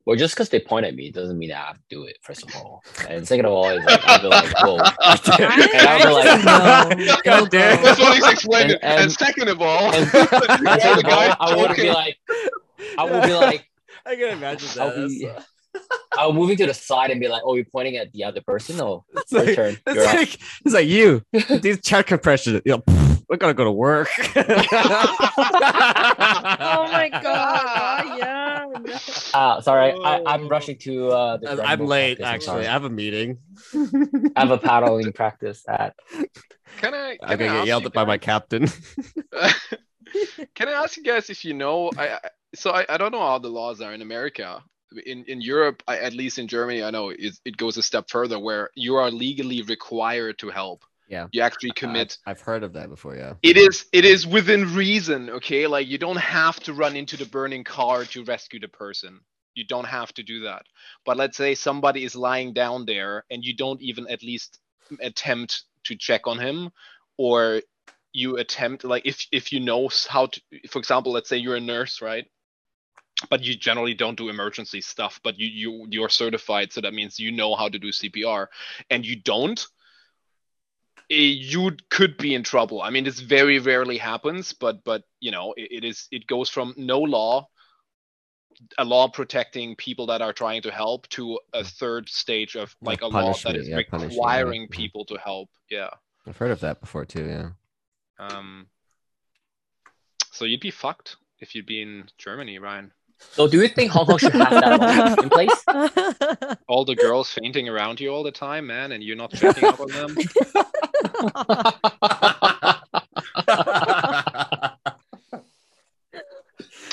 Well, 0.06 0.16
just 0.16 0.34
because 0.34 0.48
they 0.50 0.60
point 0.60 0.86
at 0.86 0.94
me 0.94 1.10
doesn't 1.10 1.36
mean 1.38 1.50
I 1.52 1.56
have 1.56 1.76
to 1.76 1.82
do 1.90 2.04
it. 2.04 2.16
First 2.22 2.44
of 2.46 2.54
all, 2.56 2.82
and 3.08 3.26
second 3.26 3.44
of 3.44 3.52
all, 3.52 3.68
is 3.68 3.84
like 3.84 4.00
I'll 4.04 4.20
be 4.22 4.28
like, 4.28 4.54
whoa. 4.60 4.76
And 4.78 5.88
I'll 5.88 5.98
be 5.98 6.04
like, 6.14 6.44
no, 7.26 7.40
no, 7.40 7.46
That's 7.46 7.98
what 8.00 8.14
he's 8.14 8.28
explaining. 8.32 8.76
And- 8.82 8.84
And, 8.84 9.00
and- 9.02 9.12
second 9.12 9.48
of 9.48 9.60
all, 9.60 9.92
and- 9.92 10.04
and 10.14 10.66
the 10.66 10.78
second 10.80 10.98
of 10.98 11.04
guy 11.04 11.36
all, 11.40 11.40
I 11.40 11.56
would 11.56 11.76
be 11.76 11.90
like, 11.90 12.16
I 12.98 13.04
would 13.04 13.22
be 13.24 13.34
like, 13.34 13.68
I 14.06 14.14
can 14.14 14.28
imagine 14.38 14.68
I'll 14.80 15.08
be, 15.08 15.28
I'll 16.16 16.32
moving 16.32 16.56
to 16.58 16.66
the 16.66 16.74
side 16.74 17.10
and 17.10 17.18
be 17.20 17.26
like, 17.26 17.42
oh, 17.44 17.56
you're 17.56 17.64
pointing 17.64 17.96
at 17.96 18.12
the 18.12 18.22
other 18.24 18.40
person? 18.40 18.76
No, 18.76 19.04
It's 19.12 19.32
your 19.32 19.44
like, 19.44 19.56
turn. 19.56 19.76
it's 19.88 19.96
You're 19.96 20.06
up. 20.06 20.14
like, 20.14 20.38
it's 20.64 20.74
like 20.74 20.86
you. 20.86 21.22
These 21.60 21.80
chest 21.82 22.06
compressions. 22.06 22.62
You 22.64 22.76
know, 22.76 22.82
we're 23.28 23.38
gonna 23.38 23.54
go 23.54 23.64
to 23.64 23.72
work. 23.72 24.08
Oh 24.18 24.22
my 26.92 27.08
god. 27.12 27.86
Yeah. 29.39 29.57
Ah, 29.57 29.61
sorry, 29.61 29.95
I, 30.03 30.20
I'm 30.26 30.49
rushing 30.49 30.78
to 30.80 31.11
uh, 31.11 31.37
the 31.39 31.62
I'm 31.62 31.84
late, 31.87 32.18
practice, 32.18 32.30
I'm 32.32 32.34
actually. 32.34 32.41
sorry. 32.41 32.66
I 32.66 32.72
have 32.72 32.84
a 32.84 32.91
meeting. 32.91 33.39
I 34.34 34.41
have 34.41 34.51
a 34.51 34.59
paddling 34.59 35.12
practice 35.12 35.64
at. 35.68 35.95
Can 36.76 36.95
I? 36.95 37.18
Can 37.26 37.30
I'm 37.30 37.39
gonna 37.39 37.51
I 37.53 37.53
get 37.53 37.64
yelled 37.66 37.87
at 37.87 37.93
by 37.93 38.05
my 38.05 38.18
captain. 38.18 38.66
Can 40.55 40.68
I 40.68 40.72
ask 40.72 40.97
you 40.97 41.03
guys 41.03 41.30
if 41.30 41.45
you 41.45 41.55
know? 41.55 41.91
I 41.97 42.09
I- 42.14 42.30
so 42.55 42.70
I, 42.70 42.87
I 42.89 42.97
don't 42.97 43.12
know 43.12 43.20
how 43.20 43.39
the 43.39 43.49
laws 43.49 43.80
are 43.82 43.93
in 43.93 44.01
America. 44.03 44.62
In 45.05 45.24
in 45.24 45.41
Europe, 45.43 45.82
I, 45.87 45.99
at 45.99 46.14
least 46.14 46.39
in 46.39 46.49
Germany, 46.49 46.82
I 46.82 46.91
know 46.91 47.11
it, 47.11 47.39
it 47.45 47.57
goes 47.57 47.76
a 47.76 47.82
step 47.82 48.09
further 48.09 48.39
where 48.39 48.70
you 48.74 48.97
are 48.97 49.11
legally 49.11 49.62
required 49.62 50.39
to 50.39 50.49
help. 50.51 50.84
Yeah. 51.09 51.28
You 51.32 51.42
actually 51.42 51.70
commit. 51.70 52.18
I've, 52.26 52.38
I've 52.38 52.40
heard 52.40 52.62
of 52.62 52.72
that 52.72 52.88
before. 52.88 53.16
Yeah. 53.16 53.34
It 53.42 53.57
is 53.57 53.86
it 53.92 54.04
is 54.04 54.26
within 54.26 54.74
reason, 54.74 55.30
okay? 55.30 55.66
Like 55.66 55.86
you 55.86 55.98
don't 55.98 56.16
have 56.16 56.59
to 56.61 56.72
run 56.72 56.96
into 56.96 57.16
the 57.16 57.26
burning 57.26 57.64
car 57.64 58.04
to 58.07 58.24
rescue 58.24 58.61
the 58.61 58.68
person. 58.68 59.20
You 59.54 59.64
don't 59.64 59.86
have 59.86 60.12
to 60.14 60.22
do 60.22 60.40
that. 60.40 60.62
But 61.04 61.16
let's 61.16 61.36
say 61.36 61.54
somebody 61.54 62.04
is 62.04 62.14
lying 62.14 62.52
down 62.52 62.86
there 62.86 63.24
and 63.30 63.44
you 63.44 63.54
don't 63.54 63.80
even 63.80 64.07
at 64.09 64.22
least 64.22 64.59
attempt 65.00 65.64
to 65.84 65.96
check 65.96 66.26
on 66.26 66.38
him 66.38 66.70
or 67.16 67.62
you 68.12 68.36
attempt 68.38 68.84
like 68.84 69.07
if 69.07 69.26
if 69.30 69.52
you 69.52 69.61
know 69.61 69.88
how 70.09 70.26
to 70.26 70.40
for 70.68 70.78
example, 70.78 71.12
let's 71.12 71.28
say 71.28 71.36
you're 71.36 71.57
a 71.57 71.61
nurse, 71.61 72.02
right? 72.02 72.26
But 73.30 73.42
you 73.44 73.54
generally 73.54 73.94
don't 73.94 74.18
do 74.18 74.28
emergency 74.28 74.80
stuff, 74.80 75.20
but 75.22 75.38
you 75.38 75.46
you 75.46 75.86
you're 75.88 76.09
certified, 76.09 76.72
so 76.72 76.80
that 76.80 76.94
means 76.94 77.18
you 77.20 77.30
know 77.30 77.54
how 77.54 77.68
to 77.68 77.78
do 77.78 77.88
CPR 77.88 78.48
and 78.90 79.07
you 79.07 79.16
don't 79.16 79.66
you 81.09 81.72
could 81.90 82.16
be 82.16 82.34
in 82.34 82.42
trouble. 82.42 82.82
I 82.82 82.90
mean, 82.90 83.04
this 83.04 83.20
very 83.20 83.59
rarely 83.59 83.98
happens, 83.98 84.52
but 84.52 84.82
but 84.84 85.02
you 85.20 85.30
know, 85.30 85.54
it, 85.57 85.68
it 85.70 85.84
is 85.84 86.09
it 86.11 86.26
goes 86.26 86.48
from 86.48 86.74
no 86.76 87.00
law, 87.00 87.48
a 88.78 88.84
law 88.84 89.09
protecting 89.09 89.76
people 89.76 90.07
that 90.07 90.22
are 90.22 90.32
trying 90.32 90.62
to 90.62 90.70
help, 90.70 91.09
to 91.11 91.38
a 91.52 91.62
third 91.62 92.09
stage 92.09 92.57
of 92.57 92.74
like 92.80 93.02
a 93.02 93.07
law 93.07 93.32
that 93.44 93.57
is 93.57 93.68
yeah, 93.68 93.76
punishment, 93.88 94.12
yeah. 94.12 94.18
requiring 94.18 94.66
Mhm. 94.66 94.70
people 94.70 95.04
to 95.07 95.16
help. 95.16 95.48
Yeah. 95.70 95.90
I've 96.26 96.36
heard 96.36 96.50
of 96.50 96.61
that 96.61 96.80
before 96.80 97.04
too. 97.04 97.24
Yeah. 97.26 97.50
Um. 98.18 98.66
So 100.32 100.44
you'd 100.44 100.61
be 100.61 100.70
fucked 100.70 101.16
if 101.38 101.54
you'd 101.54 101.66
be 101.66 101.82
in 101.82 102.09
Germany, 102.18 102.59
Ryan. 102.59 102.92
So, 103.18 103.48
do 103.48 103.62
you 103.62 103.68
think 103.68 103.90
Hong 103.92 104.04
Kong 104.04 104.18
should 104.18 104.34
have 104.34 104.50
that 104.50 104.78
law 104.78 105.22
in 105.22 105.30
place? 105.30 106.59
All 106.68 106.84
the 106.84 106.94
girls 106.94 107.30
fainting 107.30 107.66
around 107.66 107.98
you 107.98 108.11
all 108.11 108.22
the 108.22 108.30
time, 108.30 108.66
man, 108.66 108.92
and 108.92 109.02
you're 109.02 109.16
not 109.16 109.32
checking 109.32 109.64
up 109.64 109.80
on 109.80 109.88
them. 109.88 110.16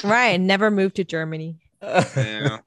Ryan 0.04 0.48
never 0.48 0.70
moved 0.72 0.96
to 0.98 1.04
Germany. 1.04 1.60
Yeah. 1.82 2.60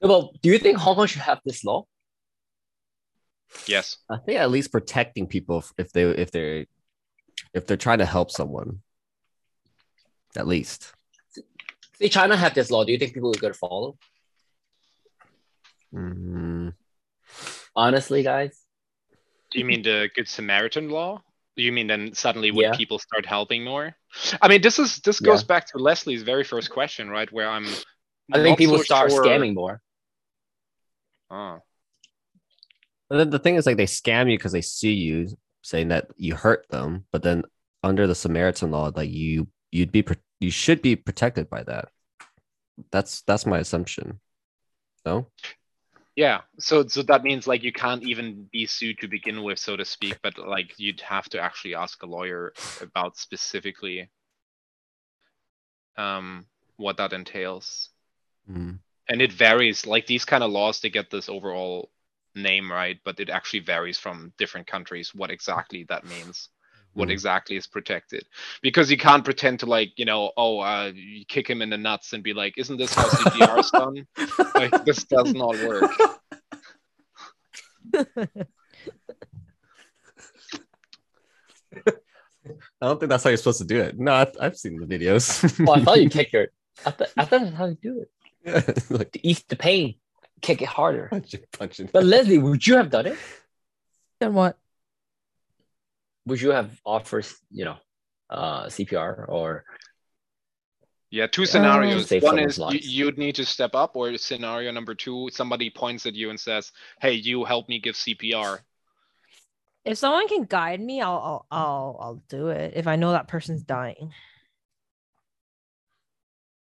Well, 0.00 0.32
do 0.42 0.50
you 0.50 0.58
think 0.58 0.78
Hong 0.78 0.96
Kong 0.96 1.06
should 1.06 1.22
have 1.22 1.40
this 1.44 1.64
law? 1.64 1.86
Yes. 3.66 3.96
I 4.10 4.18
think 4.18 4.38
at 4.40 4.50
least 4.50 4.72
protecting 4.72 5.26
people 5.26 5.58
if- 5.58 5.72
if 5.78 5.92
they 5.92 6.02
if 6.02 6.30
they're 6.30 6.66
if 7.52 7.66
they're 7.66 7.76
trying 7.76 7.98
to 7.98 8.04
help 8.06 8.30
someone. 8.30 8.82
At 10.36 10.46
least. 10.48 10.92
See, 11.98 12.08
China 12.08 12.36
had 12.36 12.54
this 12.54 12.70
law. 12.70 12.84
Do 12.84 12.90
you 12.92 12.98
think 12.98 13.14
people 13.14 13.30
are 13.30 13.38
going 13.38 13.52
to 13.52 13.58
follow? 13.58 13.96
Mm, 15.94 16.74
Honestly, 17.76 18.22
guys, 18.24 18.60
Do 19.54 19.60
you 19.60 19.64
mean 19.64 19.82
the 19.82 20.10
Good 20.14 20.28
Samaritan 20.28 20.90
law? 20.90 21.22
You 21.56 21.70
mean 21.70 21.86
then 21.86 22.12
suddenly 22.12 22.50
would 22.50 22.62
Yeah. 22.62 22.76
people 22.76 22.98
start 22.98 23.24
helping 23.24 23.62
more? 23.62 23.96
I 24.42 24.48
mean, 24.48 24.60
this 24.60 24.80
is 24.80 24.98
this 24.98 25.20
goes 25.20 25.42
Yeah. 25.42 25.46
back 25.46 25.66
to 25.68 25.78
Leslie's 25.78 26.24
very 26.24 26.42
first 26.42 26.70
question, 26.70 27.08
right? 27.08 27.30
Where 27.32 27.48
I'm. 27.48 27.64
I 28.32 28.42
think 28.42 28.58
people 28.58 28.78
so 28.78 28.82
start 28.82 29.10
sure- 29.12 29.24
scamming 29.24 29.54
more. 29.54 29.80
Oh. 31.30 31.60
But 33.08 33.18
then 33.18 33.30
the 33.30 33.38
thing 33.38 33.54
is, 33.54 33.66
like, 33.66 33.76
they 33.76 33.86
scam 33.86 34.30
you 34.30 34.36
because 34.36 34.52
they 34.52 34.62
see 34.62 34.92
you 34.92 35.28
saying 35.62 35.88
that 35.88 36.08
you 36.16 36.34
hurt 36.34 36.66
them, 36.70 37.06
but 37.12 37.22
then 37.22 37.44
under 37.82 38.06
the 38.06 38.14
Samaritan 38.14 38.70
law, 38.70 38.90
like 38.94 39.10
you, 39.10 39.46
you'd 39.70 39.92
be, 39.92 40.04
you 40.40 40.50
should 40.50 40.82
be 40.82 40.96
protected 40.96 41.48
by 41.48 41.62
that. 41.64 41.88
That's 42.90 43.22
that's 43.22 43.46
my 43.46 43.58
assumption. 43.58 44.20
No. 45.06 45.30
Yeah, 46.16 46.42
so 46.60 46.86
so 46.86 47.02
that 47.02 47.24
means 47.24 47.46
like 47.46 47.64
you 47.64 47.72
can't 47.72 48.04
even 48.04 48.48
be 48.52 48.66
sued 48.66 48.98
to 49.00 49.08
begin 49.08 49.42
with, 49.42 49.58
so 49.58 49.76
to 49.76 49.84
speak, 49.84 50.18
but 50.22 50.38
like 50.38 50.78
you'd 50.78 51.00
have 51.00 51.28
to 51.30 51.40
actually 51.40 51.74
ask 51.74 52.02
a 52.02 52.06
lawyer 52.06 52.54
about 52.80 53.16
specifically 53.16 54.10
um 55.96 56.46
what 56.76 56.96
that 56.98 57.12
entails. 57.12 57.90
Mm. 58.50 58.78
And 59.08 59.20
it 59.20 59.32
varies, 59.32 59.86
like 59.86 60.06
these 60.06 60.24
kind 60.24 60.42
of 60.42 60.50
laws, 60.50 60.80
they 60.80 60.90
get 60.90 61.10
this 61.10 61.28
overall 61.28 61.90
name 62.34 62.70
right, 62.70 62.98
but 63.04 63.20
it 63.20 63.28
actually 63.30 63.60
varies 63.60 63.98
from 63.98 64.32
different 64.38 64.66
countries 64.66 65.14
what 65.14 65.30
exactly 65.30 65.84
that 65.88 66.04
means. 66.04 66.48
What 66.94 67.08
Mm. 67.08 67.12
exactly 67.12 67.56
is 67.56 67.66
protected? 67.66 68.24
Because 68.62 68.90
you 68.90 68.96
can't 68.96 69.24
pretend 69.24 69.60
to 69.60 69.66
like, 69.66 69.90
you 69.98 70.04
know, 70.04 70.32
oh, 70.36 70.60
uh, 70.60 70.92
you 70.94 71.24
kick 71.26 71.48
him 71.48 71.60
in 71.62 71.70
the 71.70 71.76
nuts 71.78 72.12
and 72.12 72.22
be 72.22 72.32
like, 72.32 72.54
"Isn't 72.56 72.76
this 72.76 72.94
how 72.94 73.04
CPR 73.08 73.58
is 73.58 73.70
done?" 73.70 74.06
Like 74.54 74.84
this 74.84 75.02
does 75.04 75.34
not 75.34 75.56
work. 75.64 75.90
I 82.82 82.86
don't 82.86 83.00
think 83.00 83.10
that's 83.10 83.24
how 83.24 83.30
you're 83.30 83.36
supposed 83.38 83.58
to 83.58 83.64
do 83.64 83.80
it. 83.80 83.98
No, 83.98 84.12
I've, 84.12 84.32
I've 84.40 84.56
seen 84.56 84.78
the 84.78 84.86
videos. 84.86 85.66
Oh, 85.66 85.72
I 85.72 85.82
thought 85.82 86.00
you 86.02 86.10
kick 86.18 86.32
your. 86.32 86.48
I, 86.84 86.90
th- 86.90 87.10
I 87.16 87.24
thought 87.24 87.40
that's 87.42 87.56
how 87.56 87.66
you 87.66 87.78
do 87.82 88.00
it. 88.00 88.10
Yeah, 88.44 88.74
like 88.90 89.12
To 89.12 89.26
ease 89.26 89.42
the 89.48 89.56
pain, 89.56 89.94
kick 90.42 90.60
it 90.60 90.68
harder. 90.68 91.08
punching, 91.10 91.40
punching. 91.52 91.88
But 91.92 92.04
Leslie, 92.04 92.38
would 92.38 92.66
you 92.66 92.76
have 92.76 92.90
done 92.90 93.06
it? 93.06 93.18
Then 94.20 94.34
what? 94.34 94.58
Would 96.26 96.40
you 96.40 96.50
have 96.50 96.80
offered, 96.84 97.26
you 97.50 97.64
know, 97.64 97.76
uh, 98.30 98.66
CPR 98.66 99.26
or 99.28 99.64
Yeah, 101.10 101.26
two 101.28 101.46
scenarios. 101.46 102.08
Save 102.08 102.22
One 102.22 102.38
is 102.38 102.58
you, 102.58 102.64
lives. 102.64 102.86
you'd 102.88 103.18
need 103.18 103.34
to 103.36 103.44
step 103.44 103.74
up, 103.74 103.94
or 103.94 104.16
scenario 104.16 104.72
number 104.72 104.94
two, 104.94 105.28
somebody 105.32 105.70
points 105.70 106.06
at 106.06 106.14
you 106.14 106.30
and 106.30 106.40
says, 106.40 106.72
"Hey, 107.00 107.12
you 107.12 107.44
help 107.44 107.68
me 107.68 107.78
give 107.78 107.94
CPR." 107.94 108.60
If 109.84 109.98
someone 109.98 110.26
can 110.28 110.44
guide 110.44 110.80
me, 110.80 111.02
I'll 111.02 111.20
I'll 111.20 111.46
I'll, 111.50 111.96
I'll 112.00 112.22
do 112.28 112.48
it. 112.48 112.72
If 112.74 112.86
I 112.86 112.96
know 112.96 113.12
that 113.12 113.28
person's 113.28 113.62
dying, 113.62 114.12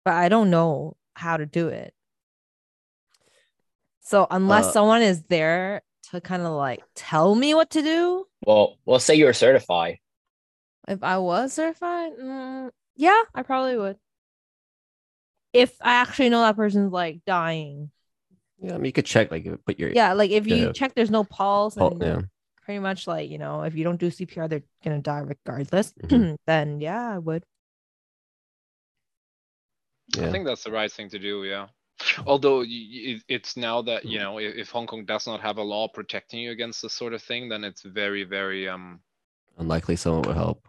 but 0.04 0.14
I 0.14 0.28
don't 0.28 0.50
know 0.50 0.96
how 1.14 1.38
to 1.38 1.46
do 1.46 1.68
it. 1.68 1.94
So 4.00 4.26
unless 4.30 4.66
Uh, 4.66 4.72
someone 4.72 5.02
is 5.02 5.24
there 5.24 5.82
to 6.10 6.20
kind 6.20 6.42
of 6.42 6.52
like 6.52 6.82
tell 6.94 7.34
me 7.34 7.54
what 7.54 7.70
to 7.70 7.82
do, 7.82 8.26
well, 8.46 8.78
well, 8.84 8.98
say 8.98 9.14
you're 9.14 9.32
certified. 9.32 9.98
if 10.88 11.02
I 11.02 11.18
was 11.18 11.52
certified, 11.52 12.12
mm, 12.20 12.70
yeah, 12.96 13.22
I 13.34 13.42
probably 13.42 13.76
would. 13.76 13.98
If 15.52 15.76
I 15.80 15.94
actually 15.94 16.28
know 16.28 16.42
that 16.42 16.56
person's 16.56 16.92
like 16.92 17.20
dying, 17.26 17.90
Yeah, 18.58 18.74
I 18.74 18.76
mean, 18.76 18.86
you 18.86 18.92
could 18.92 19.06
check, 19.06 19.30
like, 19.30 19.44
you 19.44 19.58
put 19.66 19.78
your 19.78 19.90
yeah, 19.90 20.12
like 20.12 20.30
if 20.30 20.46
you 20.46 20.56
Yeah. 20.66 20.72
check 20.72 20.94
there's 20.94 21.10
no 21.10 21.24
pulse, 21.24 21.76
pul- 21.76 21.96
and 21.96 22.02
yeah. 22.02 22.20
pretty 22.64 22.78
much 22.80 23.06
like 23.06 23.30
you 23.30 23.38
know 23.38 23.62
if 23.62 23.74
you 23.74 23.84
don't 23.84 24.00
do 24.00 24.10
CPR, 24.10 24.48
they're 24.48 24.64
gonna 24.84 25.00
die 25.00 25.20
regardless. 25.20 25.92
Mhm. 26.02 26.36
then 26.46 26.80
yeah, 26.80 27.14
I 27.14 27.18
would. 27.18 27.44
I 30.18 30.30
think 30.30 30.46
that's 30.46 30.64
the 30.64 30.70
right 30.70 30.90
thing 30.90 31.08
to 31.10 31.18
do. 31.18 31.44
Yeah. 31.44 31.68
Although 32.26 32.58
y- 32.58 32.66
y- 32.66 33.00
it- 33.16 33.24
it's 33.28 33.56
now 33.56 33.82
that 33.82 34.04
you 34.04 34.18
know, 34.18 34.38
if, 34.38 34.54
if 34.56 34.70
Hong 34.70 34.86
Kong 34.86 35.04
does 35.04 35.26
not 35.26 35.40
have 35.40 35.58
a 35.58 35.62
law 35.62 35.88
protecting 35.88 36.40
you 36.40 36.50
against 36.50 36.82
this 36.82 36.92
sort 36.92 37.14
of 37.14 37.22
thing, 37.22 37.48
then 37.48 37.64
it's 37.64 37.82
very, 37.82 38.24
very 38.24 38.68
um. 38.68 39.00
Unlikely 39.58 39.96
someone 39.96 40.22
would 40.22 40.36
help. 40.36 40.68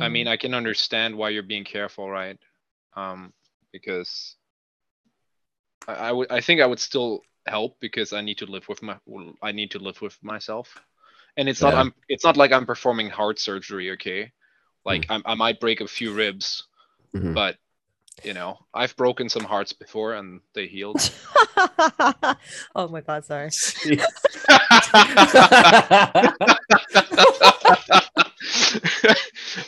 I 0.00 0.08
mean, 0.08 0.28
I 0.28 0.36
can 0.36 0.54
understand 0.54 1.16
why 1.16 1.30
you're 1.30 1.42
being 1.42 1.64
careful, 1.64 2.10
right? 2.10 2.38
Um, 2.96 3.32
because 3.72 4.36
I, 5.88 5.92
I 5.94 6.12
would, 6.12 6.30
I 6.30 6.40
think 6.40 6.60
I 6.60 6.66
would 6.66 6.80
still 6.80 7.22
help 7.46 7.78
because 7.80 8.12
I 8.12 8.20
need 8.20 8.38
to 8.38 8.46
live 8.46 8.68
with 8.68 8.82
my, 8.82 8.96
I 9.42 9.52
need 9.52 9.70
to 9.72 9.78
live 9.78 10.00
with 10.00 10.18
myself, 10.22 10.74
and 11.36 11.48
it's 11.48 11.60
not, 11.60 11.74
Yeah. 11.74 11.80
I'm, 11.80 11.94
it's 12.08 12.24
not 12.24 12.36
like 12.36 12.52
I'm 12.52 12.66
performing 12.66 13.10
heart 13.10 13.38
surgery, 13.38 13.92
okay? 13.92 14.32
Like 14.84 15.06
I'm, 15.08 15.22
I 15.24 15.34
might 15.34 15.60
break 15.60 15.80
a 15.80 15.88
few 15.88 16.12
ribs, 16.14 16.64
Mhm. 17.14 17.34
but 17.34 17.56
you 18.22 18.32
know, 18.34 18.58
I've 18.72 18.94
broken 18.96 19.28
some 19.28 19.44
hearts 19.44 19.72
before 19.72 20.14
and 20.14 20.40
they 20.54 20.66
healed. 20.66 21.10
oh 22.76 22.88
my 22.88 23.00
god, 23.00 23.24
sorry. 23.24 23.50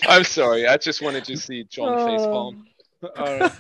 I'm 0.09 0.25
sorry. 0.25 0.67
I 0.67 0.77
just 0.77 1.03
wanted 1.03 1.25
to 1.25 1.37
see 1.37 1.65
John 1.65 1.89
Oh. 1.95 2.07
facepalm. 2.07 2.63
Alright. 3.19 3.53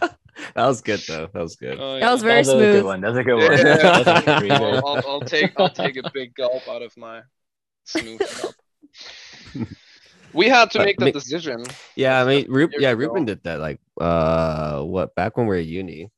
that 0.55 0.66
was 0.66 0.80
good 0.80 1.01
though. 1.01 1.28
That 1.32 1.43
was 1.43 1.57
good. 1.57 1.78
Oh, 1.80 1.99
That 2.01 2.11
was 2.12 2.22
yeah. 2.22 2.26
very 2.28 2.39
That's 2.39 2.49
a 2.49 2.53
smooth. 2.53 2.74
good 2.76 2.84
one. 2.84 3.01
That's 3.01 3.16
a 3.16 3.24
good 3.24 3.34
one. 3.34 3.53
Yeah. 3.53 3.59
That's 4.03 4.09
actually 4.09 4.49
pretty 4.49 4.49
good. 4.49 4.74
I'll, 4.84 4.87
I'll, 4.87 5.03
I'll 5.09 5.20
take 5.20 5.53
I'll 5.59 5.70
take 5.70 5.97
a 5.97 6.11
big 6.12 6.34
gulp 6.34 6.66
out 6.68 6.82
of 6.82 6.97
my 6.97 7.22
smooth 7.84 8.20
cup. 8.20 8.55
We 10.37 10.49
had 10.49 10.70
to 10.72 10.78
But 10.78 10.84
make 10.84 10.99
the 10.99 11.07
ma- 11.07 11.11
decision. 11.12 11.64
Yeah, 11.97 12.20
I 12.20 12.24
mean, 12.26 12.47
Ru- 12.49 12.68
yeah, 12.78 12.91
ago. 12.91 13.01
Ruben 13.01 13.24
did 13.24 13.43
that. 13.45 13.59
Like, 13.59 13.80
uh, 14.01 14.82
what 14.82 15.14
back 15.14 15.37
when 15.37 15.47
we 15.47 15.57
were 15.57 15.61
at 15.61 15.66
uni? 15.66 16.11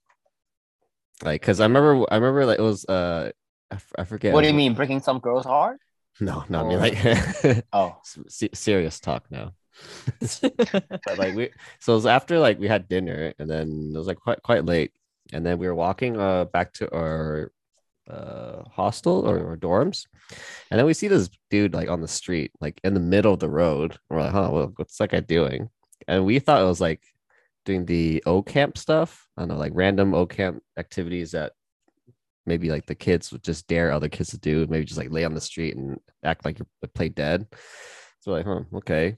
Like, 1.23 1.43
cause 1.43 1.61
I 1.61 1.65
remember, 1.65 2.05
I 2.11 2.17
remember 2.17 2.47
like 2.47 2.59
it 2.59 2.63
was, 2.63 2.85
uh, 2.87 3.31
I, 3.71 3.75
f- 3.75 3.93
I 3.99 4.05
forget. 4.05 4.33
What 4.35 4.43
do 4.43 4.49
you 4.49 4.55
mean, 4.55 4.75
breaking 4.75 5.01
some 5.01 5.19
girl's 5.21 5.47
heart? 5.47 5.79
No, 6.21 6.43
not 6.49 6.67
I 6.67 6.69
mean 6.69 6.79
Or- 6.79 6.81
like 6.81 7.65
Oh, 7.73 7.97
se- 8.03 8.51
serious 8.53 8.99
talk 8.99 9.31
now. 9.31 9.53
but 10.33 11.17
like 11.19 11.35
we, 11.37 11.51
so 11.79 11.93
it 11.93 11.97
was 12.03 12.07
after 12.07 12.41
like 12.41 12.59
we 12.59 12.67
had 12.67 12.89
dinner, 12.89 13.33
and 13.39 13.49
then 13.49 13.93
it 13.95 13.99
was 13.99 14.09
like 14.09 14.19
quite 14.19 14.43
quite 14.43 14.65
late, 14.65 14.91
and 15.33 15.47
then 15.47 15.59
we 15.59 15.69
were 15.69 15.77
walking 15.77 16.19
uh 16.19 16.47
back 16.47 16.73
to 16.75 16.91
our 16.93 17.53
uh 18.09 18.63
hostel 18.71 19.29
or, 19.29 19.53
or 19.53 19.57
dorms, 19.57 20.07
and 20.71 20.79
then 20.79 20.87
we 20.87 20.95
see 20.95 21.09
this 21.09 21.31
dude 21.51 21.75
like 21.75 21.89
on 21.89 22.01
the 22.01 22.09
street, 22.09 22.53
like 22.61 22.81
in 22.85 22.95
the 22.95 23.01
middle 23.01 23.35
of 23.35 23.41
the 23.41 23.51
road. 23.51 23.99
We're 24.09 24.21
like, 24.21 24.33
huh, 24.33 24.51
well, 24.53 24.73
what's 24.77 24.97
that 24.99 25.11
guy 25.11 25.21
doing? 25.21 25.69
And 26.07 26.25
we 26.25 26.39
thought 26.39 26.63
it 26.63 26.67
was 26.67 26.81
like 26.81 27.03
doing 27.65 27.85
the 27.85 28.23
O 28.27 28.43
camp 28.43 28.79
stuff. 28.79 29.29
I 29.37 29.43
don't 29.43 29.49
know, 29.49 29.57
like 29.57 29.73
random 29.75 30.15
O 30.15 30.27
camp 30.27 30.63
activities 30.77 31.33
that 31.33 31.53
maybe 32.47 32.71
like 32.71 32.87
the 32.87 32.95
kids 32.95 33.31
would 33.31 33.45
just 33.45 33.67
dare 33.69 33.93
other 33.93 34.09
kids 34.09 34.31
to 34.31 34.39
do, 34.39 34.67
maybe 34.69 34.85
just 34.85 34.99
like 34.99 35.11
lay 35.11 35.25
on 35.25 35.35
the 35.35 35.41
street 35.41 35.77
and 35.77 36.01
act 36.25 36.45
like 36.45 36.59
you're 36.59 36.89
play 36.95 37.11
dead. 37.11 37.47
So 38.21 38.33
like, 38.33 38.47
huh, 38.47 38.63
okay. 38.75 39.17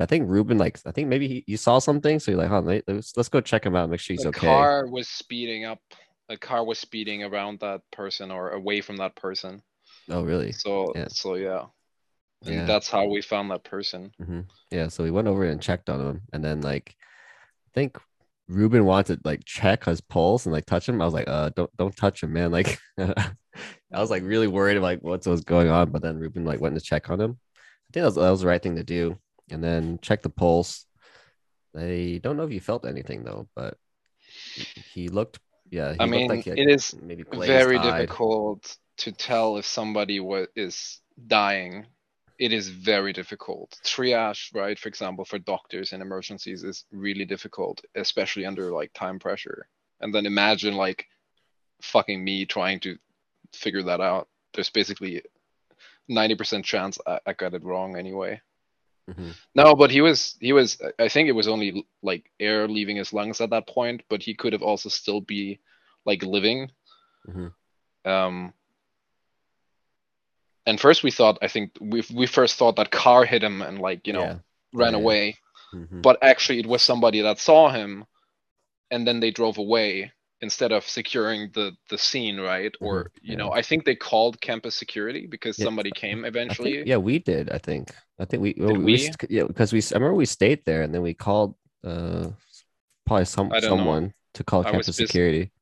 I 0.00 0.06
think 0.06 0.28
Ruben 0.28 0.58
like 0.58 0.80
I 0.84 0.90
think 0.90 1.08
maybe 1.08 1.28
he, 1.28 1.44
you 1.46 1.56
saw 1.56 1.78
something, 1.78 2.18
so 2.18 2.32
you're 2.32 2.40
like, 2.40 2.48
huh, 2.48 2.62
let- 2.62 2.84
let's 2.88 3.16
let's 3.16 3.28
go 3.28 3.40
check 3.40 3.64
him 3.64 3.76
out, 3.76 3.88
make 3.90 4.00
sure 4.00 4.14
he's 4.14 4.22
the 4.22 4.30
okay. 4.30 4.46
car 4.46 4.86
was 4.86 5.08
speeding 5.08 5.64
up. 5.64 5.78
A 6.32 6.36
car 6.38 6.64
was 6.64 6.78
speeding 6.78 7.22
around 7.22 7.60
that 7.60 7.82
person 7.90 8.30
or 8.30 8.50
away 8.50 8.80
from 8.80 8.96
that 8.96 9.14
person. 9.14 9.62
Oh, 10.08 10.22
really? 10.22 10.52
So 10.52 10.92
Yeah. 10.96 11.08
so 11.08 11.34
yeah. 11.34 11.66
And 12.46 12.56
Yeah. 12.56 12.66
that's 12.66 12.88
how 12.88 13.06
we 13.06 13.20
found 13.20 13.50
that 13.50 13.64
person. 13.64 14.12
hmm 14.18 14.40
Yeah. 14.70 14.88
So 14.88 15.04
we 15.04 15.10
went 15.10 15.28
over 15.28 15.44
and 15.44 15.60
checked 15.60 15.90
on 15.90 16.00
him, 16.00 16.22
and 16.32 16.42
then 16.42 16.62
like, 16.62 16.96
I 17.66 17.70
think 17.74 17.98
Ruben 18.48 18.86
wanted 18.86 19.16
to 19.16 19.28
like 19.28 19.44
check 19.44 19.84
his 19.84 20.00
pulse 20.00 20.46
and 20.46 20.54
like 20.54 20.64
touch 20.64 20.88
him. 20.88 21.02
I 21.02 21.04
was 21.04 21.14
like, 21.14 21.28
uh, 21.28 21.50
don't 21.54 21.76
don't 21.76 21.96
touch 21.96 22.22
him, 22.22 22.32
man. 22.32 22.50
Like, 22.58 22.78
I 22.98 24.00
was 24.00 24.10
like 24.10 24.22
really 24.22 24.48
worried 24.48 24.78
like 24.78 25.00
what 25.00 25.26
was 25.26 25.42
going 25.42 25.68
on, 25.68 25.90
but 25.90 26.00
then 26.00 26.18
Ruben 26.18 26.46
like 26.46 26.60
went 26.62 26.74
to 26.76 26.80
check 26.80 27.10
on 27.10 27.20
him. 27.20 27.38
I 27.38 27.92
think 27.92 28.02
that 28.02 28.04
was, 28.04 28.14
that 28.14 28.30
was 28.30 28.40
the 28.40 28.46
right 28.46 28.62
thing 28.62 28.76
to 28.76 28.84
do, 28.84 29.18
and 29.50 29.62
then 29.62 29.98
check 30.00 30.22
the 30.22 30.30
pulse. 30.30 30.86
I 31.76 32.20
don't 32.22 32.38
know 32.38 32.44
if 32.44 32.52
you 32.52 32.60
felt 32.60 32.86
anything 32.86 33.22
though, 33.22 33.48
but 33.54 33.76
he 34.94 35.08
looked. 35.08 35.38
Yeah, 35.72 35.96
I 35.98 36.04
mean, 36.04 36.28
like 36.28 36.46
it 36.46 36.68
is 36.68 36.94
maybe 37.00 37.24
very 37.32 37.78
eyed. 37.78 38.00
difficult 38.00 38.76
to 38.98 39.10
tell 39.10 39.56
if 39.56 39.64
somebody 39.64 40.20
wa- 40.20 40.44
is 40.54 41.00
dying. 41.26 41.86
It 42.38 42.52
is 42.52 42.68
very 42.68 43.14
difficult. 43.14 43.80
Triage, 43.82 44.54
right, 44.54 44.78
for 44.78 44.90
example, 44.90 45.24
for 45.24 45.38
doctors 45.38 45.94
in 45.94 46.02
emergencies 46.02 46.62
is 46.62 46.84
really 46.92 47.24
difficult, 47.24 47.82
especially 47.94 48.44
under 48.44 48.70
like 48.70 48.92
time 48.92 49.18
pressure. 49.18 49.66
And 50.02 50.14
then 50.14 50.26
imagine 50.26 50.74
like 50.74 51.06
fucking 51.80 52.22
me 52.22 52.44
trying 52.44 52.78
to 52.80 52.98
figure 53.54 53.82
that 53.84 54.02
out. 54.02 54.28
There's 54.52 54.68
basically 54.68 55.22
90% 56.10 56.64
chance 56.64 56.98
I, 57.06 57.18
I 57.26 57.32
got 57.32 57.54
it 57.54 57.64
wrong 57.64 57.96
anyway. 57.96 58.42
Mhm. 59.10 59.34
No, 59.54 59.74
but 59.74 59.90
he 59.90 60.00
was 60.00 60.36
he 60.40 60.52
was 60.52 60.80
I 60.98 61.08
think 61.08 61.28
it 61.28 61.32
was 61.32 61.48
only 61.48 61.86
like 62.02 62.30
air 62.38 62.68
leaving 62.68 62.96
his 62.96 63.12
lungs 63.12 63.40
at 63.40 63.50
that 63.50 63.66
point, 63.66 64.02
but 64.08 64.22
he 64.22 64.34
could 64.34 64.52
have 64.52 64.62
also 64.62 64.88
still 64.88 65.20
be 65.20 65.60
like 66.04 66.22
living. 66.22 66.70
Mhm. 67.28 67.52
Um 68.04 68.54
and 70.66 70.80
first 70.80 71.02
we 71.02 71.10
thought 71.10 71.38
I 71.42 71.48
think 71.48 71.72
we 71.80 72.04
we 72.14 72.26
first 72.26 72.56
thought 72.56 72.76
that 72.76 72.90
car 72.92 73.24
hit 73.24 73.42
him 73.42 73.62
and 73.62 73.78
like 73.80 74.06
you 74.06 74.12
know 74.12 74.22
Yeah. 74.22 74.38
ran 74.72 74.92
Yeah. 74.92 74.98
away, 75.00 75.36
Mhm. 75.74 76.02
but 76.02 76.22
actually 76.22 76.60
it 76.60 76.66
was 76.66 76.82
somebody 76.82 77.20
that 77.22 77.38
saw 77.40 77.70
him, 77.70 78.06
and 78.90 79.06
then 79.06 79.20
they 79.20 79.30
drove 79.32 79.58
away 79.58 80.12
instead 80.42 80.72
of 80.72 80.86
securing 80.86 81.50
the 81.54 81.72
the 81.88 81.96
scene 81.96 82.38
right 82.38 82.74
or 82.80 83.10
you 83.22 83.36
know. 83.36 83.52
I 83.52 83.62
think 83.62 83.84
they 83.84 83.94
called 83.94 84.40
campus 84.40 84.74
security 84.74 85.26
because 85.26 85.58
Yeah, 85.58 85.64
somebody 85.64 85.90
came 85.92 86.24
eventually. 86.24 86.74
think, 86.74 86.88
yeah, 86.88 86.98
we 86.98 87.18
did. 87.18 87.50
I 87.50 87.58
think. 87.58 87.94
I 88.18 88.24
think 88.26 88.42
we. 88.42 88.54
well, 88.58 88.74
we? 88.74 88.84
we? 88.84 89.10
yeah, 89.30 89.44
because 89.44 89.72
we. 89.72 89.80
I 89.80 89.94
remember 89.94 90.14
we 90.14 90.26
stayed 90.26 90.64
there, 90.66 90.82
and 90.82 90.94
then 90.94 91.02
we 91.02 91.14
called. 91.14 91.54
Uh, 91.84 92.28
probably 93.06 93.24
some 93.24 93.48
don't 93.48 93.62
know. 93.62 93.68
someone 93.68 94.14
to 94.34 94.44
call 94.44 94.66
I 94.66 94.70
campus 94.70 94.96
security. 94.96 95.52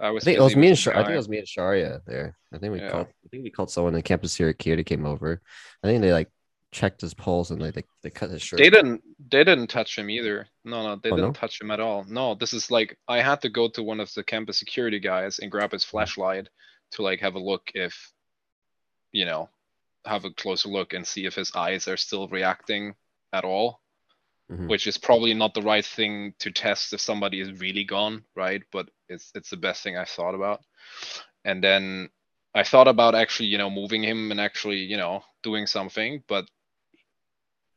I 0.00 0.10
was. 0.10 0.24
I 0.24 0.26
think 0.26 0.38
it 0.38 0.42
was 0.42 0.56
me 0.56 0.68
and 0.68 0.78
some 0.78 0.92
Shar- 0.92 0.96
I 0.96 1.04
think 1.04 1.14
it 1.14 1.16
was 1.16 1.28
me 1.28 1.38
and 1.38 1.48
Sharia 1.48 2.00
there. 2.06 2.36
I 2.52 2.58
think 2.58 2.72
we 2.72 2.80
Yeah. 2.80 2.90
called. 2.90 3.06
I 3.24 3.28
think 3.30 3.44
we 3.44 3.50
called 3.50 3.70
someone, 3.70 3.94
and 3.94 4.04
campus 4.04 4.32
security 4.32 4.84
came 4.84 5.06
over. 5.06 5.40
I 5.82 5.86
think 5.86 6.02
they 6.02 6.12
like 6.12 6.30
checked 6.74 7.00
his 7.00 7.14
pulse 7.14 7.50
and 7.50 7.62
like 7.62 7.74
they, 7.74 7.84
they 8.02 8.10
cut 8.10 8.30
his 8.30 8.42
shirt. 8.42 8.58
They 8.58 8.68
didn't. 8.68 9.02
They 9.30 9.44
didn't 9.44 9.68
touch 9.68 9.96
him 9.96 10.10
either. 10.10 10.48
No, 10.64 10.82
no, 10.82 10.96
they 10.96 11.10
Oh, 11.10 11.16
didn't 11.16 11.30
no? 11.30 11.32
touch 11.32 11.60
him 11.60 11.70
at 11.70 11.78
all. 11.80 12.04
No, 12.08 12.34
this 12.34 12.52
is 12.52 12.70
like 12.70 12.98
I 13.06 13.22
had 13.22 13.40
to 13.42 13.48
go 13.48 13.68
to 13.68 13.82
one 13.82 14.00
of 14.00 14.12
the 14.14 14.24
campus 14.24 14.58
security 14.58 14.98
guys 14.98 15.38
and 15.38 15.50
grab 15.52 15.70
his 15.72 15.84
flashlight 15.84 16.48
to 16.92 17.02
like 17.02 17.20
have 17.20 17.36
a 17.36 17.38
look 17.38 17.70
if, 17.74 18.12
you 19.12 19.24
know, 19.24 19.48
have 20.04 20.24
a 20.24 20.30
closer 20.30 20.68
look 20.68 20.92
and 20.92 21.06
see 21.06 21.26
if 21.26 21.34
his 21.36 21.52
eyes 21.54 21.86
are 21.88 21.96
still 21.96 22.26
reacting 22.28 22.94
at 23.32 23.44
all. 23.44 23.80
Mhm. 24.50 24.68
Which 24.68 24.86
is 24.86 24.98
probably 24.98 25.32
not 25.32 25.54
the 25.54 25.62
right 25.62 25.84
thing 25.86 26.34
to 26.40 26.50
test 26.50 26.92
if 26.92 27.00
somebody 27.00 27.40
is 27.40 27.60
really 27.60 27.84
gone, 27.84 28.24
right? 28.34 28.62
But 28.72 28.90
it's 29.08 29.30
it's 29.34 29.50
the 29.50 29.56
best 29.56 29.82
thing 29.82 29.96
I 29.96 30.04
thought 30.04 30.34
about. 30.34 30.60
And 31.44 31.62
then 31.62 32.10
I 32.54 32.62
thought 32.64 32.88
about 32.88 33.14
actually, 33.14 33.48
you 33.48 33.58
know, 33.58 33.70
moving 33.70 34.02
him 34.02 34.30
and 34.32 34.40
actually, 34.40 34.78
you 34.78 34.96
know, 34.96 35.24
doing 35.42 35.66
something, 35.66 36.22
but 36.28 36.46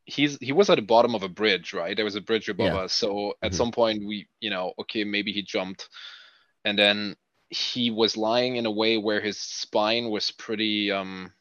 he's 0.08 0.38
he 0.40 0.52
was 0.52 0.70
at 0.70 0.76
the 0.76 0.82
bottom 0.82 1.14
of 1.14 1.22
a 1.22 1.28
bridge, 1.28 1.74
right? 1.74 1.94
There 1.94 2.04
was 2.04 2.16
a 2.16 2.20
bridge 2.20 2.48
above 2.48 2.74
Yeah. 2.74 2.80
us. 2.84 2.92
So 2.94 3.34
at 3.42 3.52
Mhm. 3.52 3.56
some 3.56 3.72
point 3.72 4.04
we, 4.06 4.26
you 4.40 4.50
know, 4.50 4.72
okay, 4.80 5.04
maybe 5.04 5.32
he 5.32 5.42
jumped. 5.42 5.88
And 6.64 6.78
then 6.78 7.16
he 7.50 7.90
was 7.90 8.16
lying 8.16 8.56
in 8.56 8.66
a 8.66 8.70
way 8.70 8.96
where 8.98 9.20
his 9.20 9.38
spine 9.38 10.10
was 10.10 10.30
pretty 10.30 10.90
um 10.90 11.32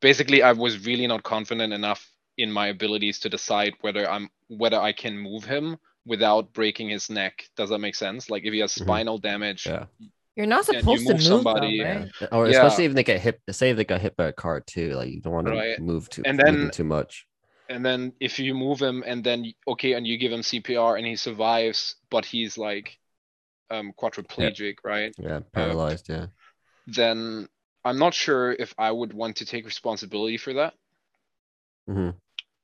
basically 0.00 0.42
I 0.42 0.52
was 0.52 0.86
really 0.86 1.06
not 1.06 1.22
confident 1.22 1.72
enough 1.72 2.10
in 2.36 2.52
my 2.52 2.68
abilities 2.68 3.18
to 3.20 3.28
decide 3.28 3.74
whether 3.80 4.08
I'm 4.08 4.28
whether 4.48 4.80
I 4.80 4.92
can 4.92 5.18
move 5.18 5.44
him 5.44 5.78
without 6.06 6.52
breaking 6.52 6.90
his 6.90 7.10
neck. 7.10 7.48
Does 7.56 7.70
that 7.70 7.78
make 7.80 7.94
sense? 7.94 8.30
Like 8.30 8.44
if 8.44 8.52
he 8.52 8.60
has 8.60 8.74
Mhm. 8.74 8.82
spinal 8.82 9.18
damage, 9.18 9.66
Yeah. 9.66 9.86
You're 10.38 10.46
not 10.46 10.68
And 10.68 10.76
you 10.76 10.80
supposed 10.98 11.06
to 11.08 11.12
move 11.14 11.20
move 11.20 11.24
somebody, 11.24 11.82
them, 11.82 12.10
right? 12.20 12.28
Or 12.32 12.46
Yeah. 12.46 12.64
especially 12.64 12.84
if 12.84 12.94
they 12.94 13.02
get 13.02 13.20
hit. 13.20 13.40
Say 13.50 13.70
if 13.70 13.76
they 13.76 13.84
got 13.84 14.00
hit 14.00 14.16
by 14.16 14.26
a 14.26 14.32
car 14.32 14.60
too. 14.60 14.94
Like 14.94 15.10
you 15.10 15.20
don't 15.20 15.32
want 15.32 15.48
to 15.48 15.80
move 15.80 16.08
too. 16.08 16.22
And 16.24 16.36
move 16.38 16.46
then- 16.46 16.60
them 16.60 16.70
too 16.70 16.84
much. 16.84 17.26
and 17.68 17.84
then 17.84 18.12
if 18.20 18.38
you 18.38 18.54
move 18.54 18.80
him 18.80 19.02
and 19.04 19.22
then 19.24 19.52
okay 19.66 19.92
and 19.94 20.06
you 20.06 20.16
give 20.16 20.30
him 20.32 20.40
CPR 20.42 20.96
and 20.96 21.04
he 21.04 21.16
survives 21.16 21.96
but 22.08 22.24
he's 22.24 22.56
like 22.56 22.96
um 23.68 23.92
quadriplegic 24.00 24.76
right 24.84 25.12
Yeah, 25.18 25.40
paralyzed. 25.52 26.08
Yeah. 26.08 26.26
then 26.86 27.48
I'm 27.84 27.98
not 27.98 28.14
sure 28.14 28.52
if 28.52 28.72
I 28.78 28.90
would 28.92 29.12
want 29.12 29.36
to 29.38 29.44
take 29.44 29.66
responsibility 29.66 30.38
for 30.38 30.52
that 30.54 30.74
hmm 31.88 32.10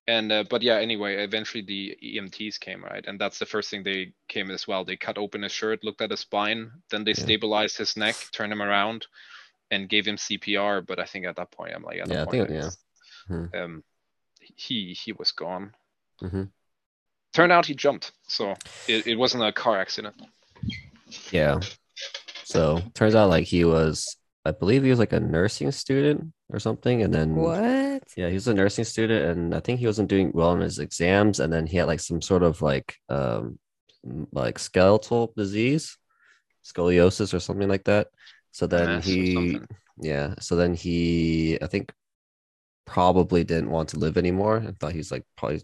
and 0.07 0.30
uh, 0.32 0.44
but 0.50 0.62
yeah 0.62 0.76
anyway 0.76 1.16
eventually 1.24 1.62
the 1.62 1.96
EMTs 2.02 2.59
came 2.61 2.84
right 2.84 3.05
and 3.07 3.18
that's 3.18 3.38
the 3.38 3.46
first 3.46 3.70
thing 3.70 3.82
they 3.82 4.12
came 4.28 4.50
as 4.50 4.68
well 4.68 4.84
they 4.84 4.96
cut 4.96 5.16
open 5.18 5.42
his 5.42 5.52
shirt 5.52 5.82
looked 5.82 6.02
at 6.02 6.11
his 6.11 6.20
spine 6.20 6.70
then 6.90 7.05
they 7.05 7.12
Yeah. 7.12 7.24
stabilized 7.24 7.78
his 7.78 7.96
neck 7.96 8.16
turned 8.32 8.52
him 8.52 8.61
around 8.62 9.07
and 9.70 9.88
gave 9.88 10.07
him 10.07 10.16
CPR 10.16 10.86
but 10.86 10.98
I 11.00 11.05
think 11.07 11.24
at 11.26 11.36
that 11.36 11.50
point 11.50 11.72
I'm 11.74 11.82
like 11.82 12.00
at 12.00 12.09
Yeah, 12.11 12.22
I 12.22 12.30
think- 12.30 12.50
yeah. 12.50 12.70
Hmm. 13.28 13.46
um 13.55 13.84
he 14.57 14.92
he 14.92 15.12
was 15.12 15.32
gone 15.32 15.72
hmm 16.20 16.44
turned 17.32 17.50
out 17.52 17.64
he 17.66 17.74
jumped 17.74 18.12
so 18.28 18.52
it, 18.86 19.07
it 19.07 19.16
wasn't 19.16 19.42
a 19.42 19.52
car 19.52 19.80
accident 19.80 20.14
Yeah. 21.32 21.61
So 22.44 22.82
turns 22.92 23.14
out 23.14 23.30
like 23.30 23.46
he 23.46 23.64
was, 23.64 24.16
I 24.44 24.50
believe 24.50 24.82
he 24.84 24.90
was 24.90 24.98
like 24.98 25.14
a 25.14 25.20
nursing 25.20 25.72
student 25.72 26.34
or 26.55 26.59
something, 26.61 27.02
and 27.02 27.12
then 27.12 27.34
What? 27.34 28.02
Yeah, 28.16 28.28
he 28.28 28.34
was 28.34 28.48
a 28.48 28.55
nursing 28.55 28.84
student, 28.84 29.24
and 29.26 29.55
I 29.55 29.61
think 29.61 29.80
he 29.80 29.86
wasn't 29.86 30.09
doing 30.09 30.30
well 30.32 30.52
in 30.52 30.61
his 30.61 30.78
exams, 30.78 31.40
and 31.40 31.52
then 31.52 31.66
he 31.66 31.76
had 31.76 31.86
like 31.88 32.00
some 32.00 32.22
sort 32.22 32.42
of 32.42 32.62
like 32.62 32.96
um 33.09 33.59
like 34.32 34.59
skeletal 34.59 35.32
disease, 35.36 35.96
scoliosis 36.64 37.34
or 37.34 37.40
something 37.40 37.68
like 37.68 37.84
that. 37.84 38.09
So 38.52 38.66
then 38.66 38.88
MS 38.88 39.07
or 39.07 39.11
he, 39.11 39.59
yeah, 40.00 40.34
so 40.40 40.55
then 40.57 40.74
he, 40.74 41.59
I 41.61 41.66
think, 41.66 41.92
probably 42.86 43.42
didn't 43.44 43.70
want 43.70 43.88
to 43.90 43.98
live 43.98 44.16
anymore, 44.16 44.57
and 44.57 44.78
thought 44.78 44.92
he's 44.92 45.11
like 45.11 45.24
probably 45.36 45.62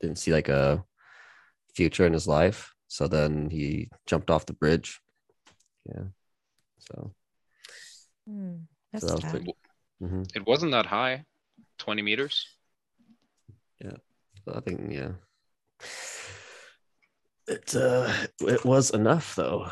didn't 0.00 0.18
see 0.18 0.32
like 0.32 0.48
a 0.48 0.84
future 1.74 2.06
in 2.06 2.12
his 2.12 2.28
life. 2.28 2.74
So 2.88 3.08
then 3.08 3.48
he 3.50 3.88
jumped 4.06 4.30
off 4.30 4.46
the 4.46 4.52
bridge. 4.52 5.00
Yeah. 5.86 6.04
So, 6.78 7.12
Hmm, 8.28 8.56
That's 8.92 9.04
that 9.06 9.14
was 9.14 9.22
sad. 9.22 9.30
pretty- 9.30 9.54
mhm. 10.02 10.26
It 10.34 10.46
wasn't 10.46 10.72
that 10.72 10.86
high, 10.86 11.24
20 11.78 12.02
meters. 12.02 12.46
Yeah, 13.80 13.96
I 14.52 14.60
think 14.60 14.92
yeah. 14.92 15.12
It 17.48 17.74
uh 17.74 18.12
it 18.40 18.64
was 18.64 18.90
enough 18.90 19.34
though. 19.34 19.68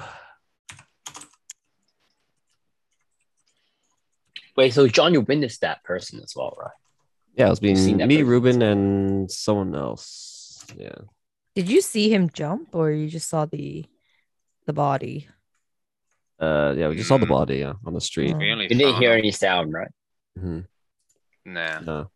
Wait, 4.56 4.74
so 4.74 4.88
John, 4.88 5.12
you 5.14 5.20
witnessed 5.20 5.60
that 5.62 5.82
person 5.84 6.20
as 6.22 6.34
well, 6.36 6.56
right? 6.60 6.70
Yeah, 7.34 7.46
it 7.46 7.50
was 7.50 7.60
being 7.60 7.76
seen 7.76 7.98
me, 7.98 8.06
person. 8.06 8.26
Ruben, 8.26 8.62
and 8.62 9.30
someone 9.30 9.74
else. 9.74 10.64
Yeah. 10.76 10.96
Did 11.54 11.70
you 11.70 11.80
see 11.80 12.12
him 12.12 12.30
jump 12.30 12.74
or 12.74 12.90
you 12.90 13.08
just 13.08 13.28
saw 13.28 13.46
the 13.46 13.86
the 14.66 14.72
body? 14.72 15.28
Uh 16.38 16.74
yeah, 16.76 16.88
we 16.88 16.96
just 16.96 17.08
saw 17.08 17.18
the 17.18 17.26
Mm. 17.26 17.36
body 17.38 17.56
yeah, 17.58 17.74
on 17.86 17.94
the 17.94 18.00
street. 18.00 18.34
Oh. 18.34 18.38
We 18.38 18.46
You 18.50 18.68
didn't 18.68 18.96
hear 19.00 19.12
him. 19.12 19.18
any 19.18 19.30
sound, 19.30 19.72
right? 19.72 19.90
Mhm. 20.40 20.66
Nah, 21.44 21.80
No. 21.80 22.10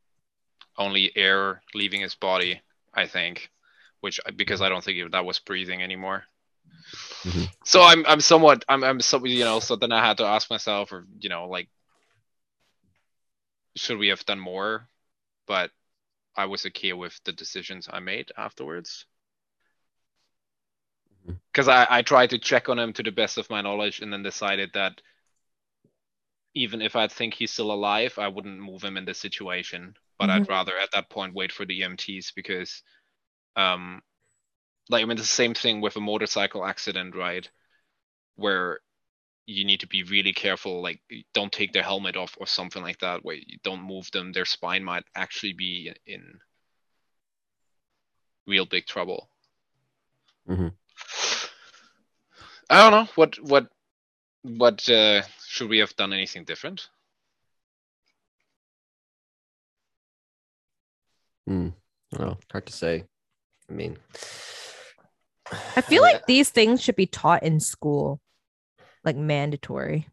only 0.77 1.16
air 1.16 1.62
leaving 1.75 2.01
his 2.01 2.14
body, 2.14 2.61
I 2.93 3.07
think, 3.07 3.51
which 4.01 4.20
because 4.37 4.61
I 4.61 4.68
don't 4.68 4.83
think 4.83 5.12
that 5.12 5.25
was 5.25 5.39
breathing 5.39 5.83
anymore. 5.83 6.25
Mhm. 7.25 7.49
So 7.64 7.83
I'm 7.83 8.05
I'm 8.07 8.20
somewhat 8.20 8.64
I'm 8.68 8.85
I'm 8.85 9.01
so 9.01 9.25
you 9.25 9.45
know 9.45 9.61
so 9.61 9.77
then 9.77 9.93
I 9.93 10.05
had 10.05 10.18
to 10.18 10.25
ask 10.25 10.51
myself 10.51 10.93
or 10.93 11.07
you 11.20 11.29
know 11.29 11.49
like 11.49 11.68
should 13.77 13.99
we 13.99 14.09
have 14.09 14.25
done 14.25 14.39
more? 14.39 14.89
But 15.47 15.70
I 16.37 16.47
was 16.47 16.66
okay 16.66 16.93
with 16.93 17.18
the 17.25 17.33
decisions 17.33 17.89
I 17.91 18.01
made 18.01 18.33
afterwards. 18.37 19.07
Because 21.53 21.68
I, 21.68 21.87
I 21.89 22.03
tried 22.03 22.31
to 22.31 22.39
check 22.39 22.68
on 22.68 22.79
him 22.79 22.93
to 22.95 23.03
the 23.03 23.12
best 23.12 23.39
of 23.39 23.49
my 23.51 23.61
knowledge 23.61 24.01
and 24.01 24.12
then 24.12 24.22
decided 24.22 24.70
that 24.75 25.01
even 26.55 26.81
if 26.83 26.97
I 26.97 27.09
think 27.09 27.35
he's 27.35 27.51
still 27.51 27.73
alive, 27.73 28.19
I 28.19 28.29
wouldn't 28.29 28.59
move 28.61 28.83
him 28.83 28.97
in 28.97 29.05
this 29.05 29.19
situation. 29.19 29.97
But 30.19 30.31
I'd 30.31 30.49
rather 30.49 30.79
at 30.79 30.93
that 30.93 31.11
point 31.11 31.35
wait 31.35 31.53
for 31.53 31.65
the 31.67 31.81
EMTs 31.81 32.33
because 32.35 32.83
um 33.57 34.03
like 34.89 35.03
I 35.03 35.05
mean 35.07 35.19
it's 35.19 35.23
the 35.23 35.27
same 35.27 35.55
thing 35.55 35.81
with 35.81 35.97
a 35.97 36.01
motorcycle 36.01 36.65
accident, 36.65 37.17
right? 37.17 37.49
Where 38.37 38.81
you 39.47 39.65
need 39.65 39.81
to 39.81 39.87
be 39.89 40.05
really 40.05 40.33
careful, 40.33 40.83
like 40.83 41.01
don't 41.35 41.53
take 41.53 41.73
their 41.73 41.83
helmet 41.83 42.17
off 42.17 42.37
or 42.39 42.47
something 42.47 42.83
like 42.83 42.99
that, 43.01 43.25
where 43.25 43.37
you 43.37 43.59
don't 43.63 43.83
move 43.83 44.11
them, 44.13 44.33
their 44.33 44.45
spine 44.45 44.85
might 44.85 45.05
actually 45.15 45.53
be 45.53 45.93
in 46.07 46.41
real 48.47 48.67
big 48.67 48.87
trouble. 48.87 49.29
Mhm. 50.49 50.73
I 52.71 52.83
don't 52.83 52.93
know 52.93 53.13
what 53.15 53.37
what 53.41 53.69
what 54.43 54.89
uh, 54.89 55.23
should 55.55 55.69
we 55.69 55.79
have 55.79 55.95
done 55.95 56.13
anything 56.13 56.43
different? 56.43 56.89
Hmm. 61.47 61.69
Oh, 62.19 62.37
hard 62.51 62.67
to 62.67 62.73
say. 62.73 63.05
I 63.71 63.73
mean 63.73 63.97
I 65.77 65.81
feel 65.81 66.03
like 66.03 66.27
these 66.27 66.51
things 66.51 66.83
should 66.83 66.97
be 66.97 67.07
taught 67.07 67.45
in 67.45 67.61
school, 67.61 68.21
like 69.05 69.17
mandatory, 69.17 70.09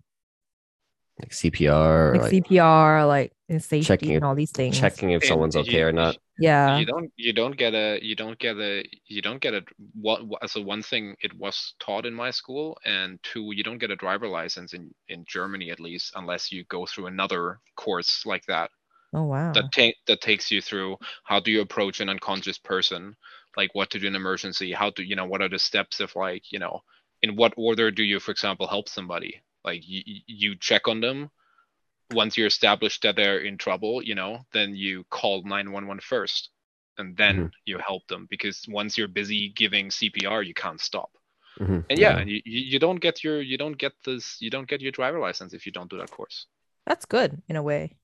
like 1.19 1.31
CPR, 1.31 2.13
like, 2.13 2.21
like, 2.21 2.31
CPR, 2.31 3.07
like 3.07 3.33
and 3.51 3.63
safety 3.63 3.85
checking 3.85 4.15
and 4.15 4.25
all 4.25 4.35
these 4.35 4.51
things. 4.51 4.79
checking 4.79 5.11
if 5.11 5.21
And 5.21 5.27
someone's 5.29 5.55
you- 5.55 5.61
okay 5.61 5.81
or 5.81 5.91
not. 5.91 6.17
Yeah. 6.39 6.79
you 6.79 6.85
don't 6.85 7.11
you 7.17 7.33
don't 7.33 7.55
get 7.55 7.73
a 7.75 7.99
you 8.01 8.15
don't 8.15 8.39
get 8.39 8.57
a 8.57 8.83
you 9.05 9.21
don't 9.21 9.39
get 9.41 9.53
a 9.53 9.63
what 9.93 10.21
so 10.49 10.61
one 10.61 10.81
thing 10.81 11.15
it 11.21 11.33
was 11.37 11.75
taught 11.79 12.05
in 12.07 12.13
my 12.15 12.31
school 12.31 12.77
and 12.83 13.19
two 13.21 13.51
you 13.53 13.63
don't 13.63 13.77
get 13.77 13.91
a 13.91 13.95
driver 13.95 14.27
license 14.27 14.73
in 14.73 14.91
in 15.09 15.23
Germany 15.27 15.69
at 15.69 15.79
least 15.79 16.13
unless 16.15 16.51
you 16.51 16.63
go 16.65 16.85
through 16.87 17.07
another 17.07 17.59
course 17.75 18.25
like 18.25 18.45
that 18.47 18.71
Oh 19.13 19.25
wow. 19.25 19.51
that 19.51 19.65
ta- 19.75 19.99
that 20.07 20.21
takes 20.21 20.49
you 20.49 20.61
through 20.61 20.97
how 21.25 21.39
do 21.39 21.51
you 21.51 21.61
approach 21.61 21.99
an 21.99 22.09
unconscious 22.09 22.57
person 22.57 23.15
like 23.57 23.75
what 23.75 23.89
to 23.91 23.99
do 23.99 24.07
in 24.07 24.15
emergency 24.15 24.71
how 24.71 24.89
to 24.91 25.03
you 25.03 25.15
know 25.15 25.25
what 25.25 25.41
are 25.43 25.49
the 25.49 25.59
steps 25.59 25.99
of 25.99 26.15
like 26.15 26.51
you 26.51 26.57
know 26.59 26.79
in 27.21 27.35
what 27.35 27.53
order 27.57 27.91
do 27.91 28.03
you 28.03 28.19
for 28.19 28.31
example 28.31 28.65
help 28.67 28.87
somebody 28.89 29.41
like 29.63 29.81
you, 29.85 30.01
you 30.25 30.55
check 30.55 30.87
on 30.87 31.01
them 31.01 31.29
once 32.13 32.37
you're 32.37 32.47
established 32.47 33.01
that 33.03 33.15
they're 33.15 33.39
in 33.39 33.57
trouble, 33.57 34.01
you 34.03 34.15
know, 34.15 34.39
then 34.53 34.75
you 34.75 35.03
call 35.09 35.43
911 35.43 35.99
first 36.01 36.49
and 36.97 37.15
then 37.17 37.35
Mhm. 37.35 37.51
you 37.65 37.77
help 37.79 38.05
them 38.07 38.27
because 38.29 38.65
once 38.67 38.97
you're 38.97 39.07
busy 39.07 39.49
giving 39.55 39.89
CPR, 39.89 40.41
you 40.43 40.53
can't 40.53 40.79
stop. 40.81 41.09
Mhm. 41.59 41.85
And 41.89 41.99
yeah, 41.99 42.17
and 42.17 42.29
you, 42.29 42.41
you 42.45 42.61
you 42.73 42.79
don't 42.79 42.99
get 42.99 43.23
your 43.23 43.41
you 43.41 43.57
don't 43.57 43.77
get 43.77 43.93
this 44.05 44.37
you 44.39 44.49
don't 44.49 44.67
get 44.67 44.81
your 44.81 44.91
driver 44.91 45.19
license 45.19 45.53
if 45.53 45.65
you 45.65 45.71
don't 45.71 45.89
do 45.89 45.97
that 45.97 46.11
course. 46.11 46.47
That's 46.85 47.05
good 47.05 47.41
in 47.47 47.55
a 47.55 47.63
way. 47.63 47.97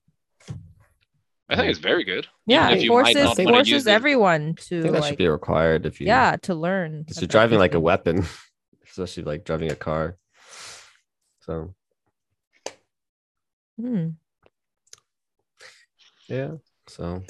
I 1.50 1.56
think 1.56 1.70
it's 1.70 1.78
very 1.78 2.04
good. 2.04 2.26
Yeah, 2.46 2.68
it 2.70 2.76
if 2.78 2.82
you 2.84 2.90
forces 2.90 3.14
not 3.14 3.38
wanna 3.38 3.56
forces 3.56 3.86
everyone 3.86 4.54
I 4.58 4.60
to 4.68 4.82
think 4.82 4.92
that 4.94 5.00
like 5.00 5.08
should 5.08 5.18
be 5.18 5.28
required 5.28 5.86
if 5.86 6.00
you 6.00 6.06
yeah 6.06 6.36
to 6.42 6.54
learn. 6.54 7.02
because 7.02 7.20
you're 7.20 7.28
driving 7.28 7.58
like 7.58 7.74
a 7.74 7.80
weapon, 7.80 8.24
especially 8.84 9.22
like 9.24 9.44
driving 9.44 9.70
a 9.70 9.76
car. 9.76 10.18
So 11.40 11.74
Hmm. 13.80 14.08
yeah, 16.28 16.56
so 16.88 17.22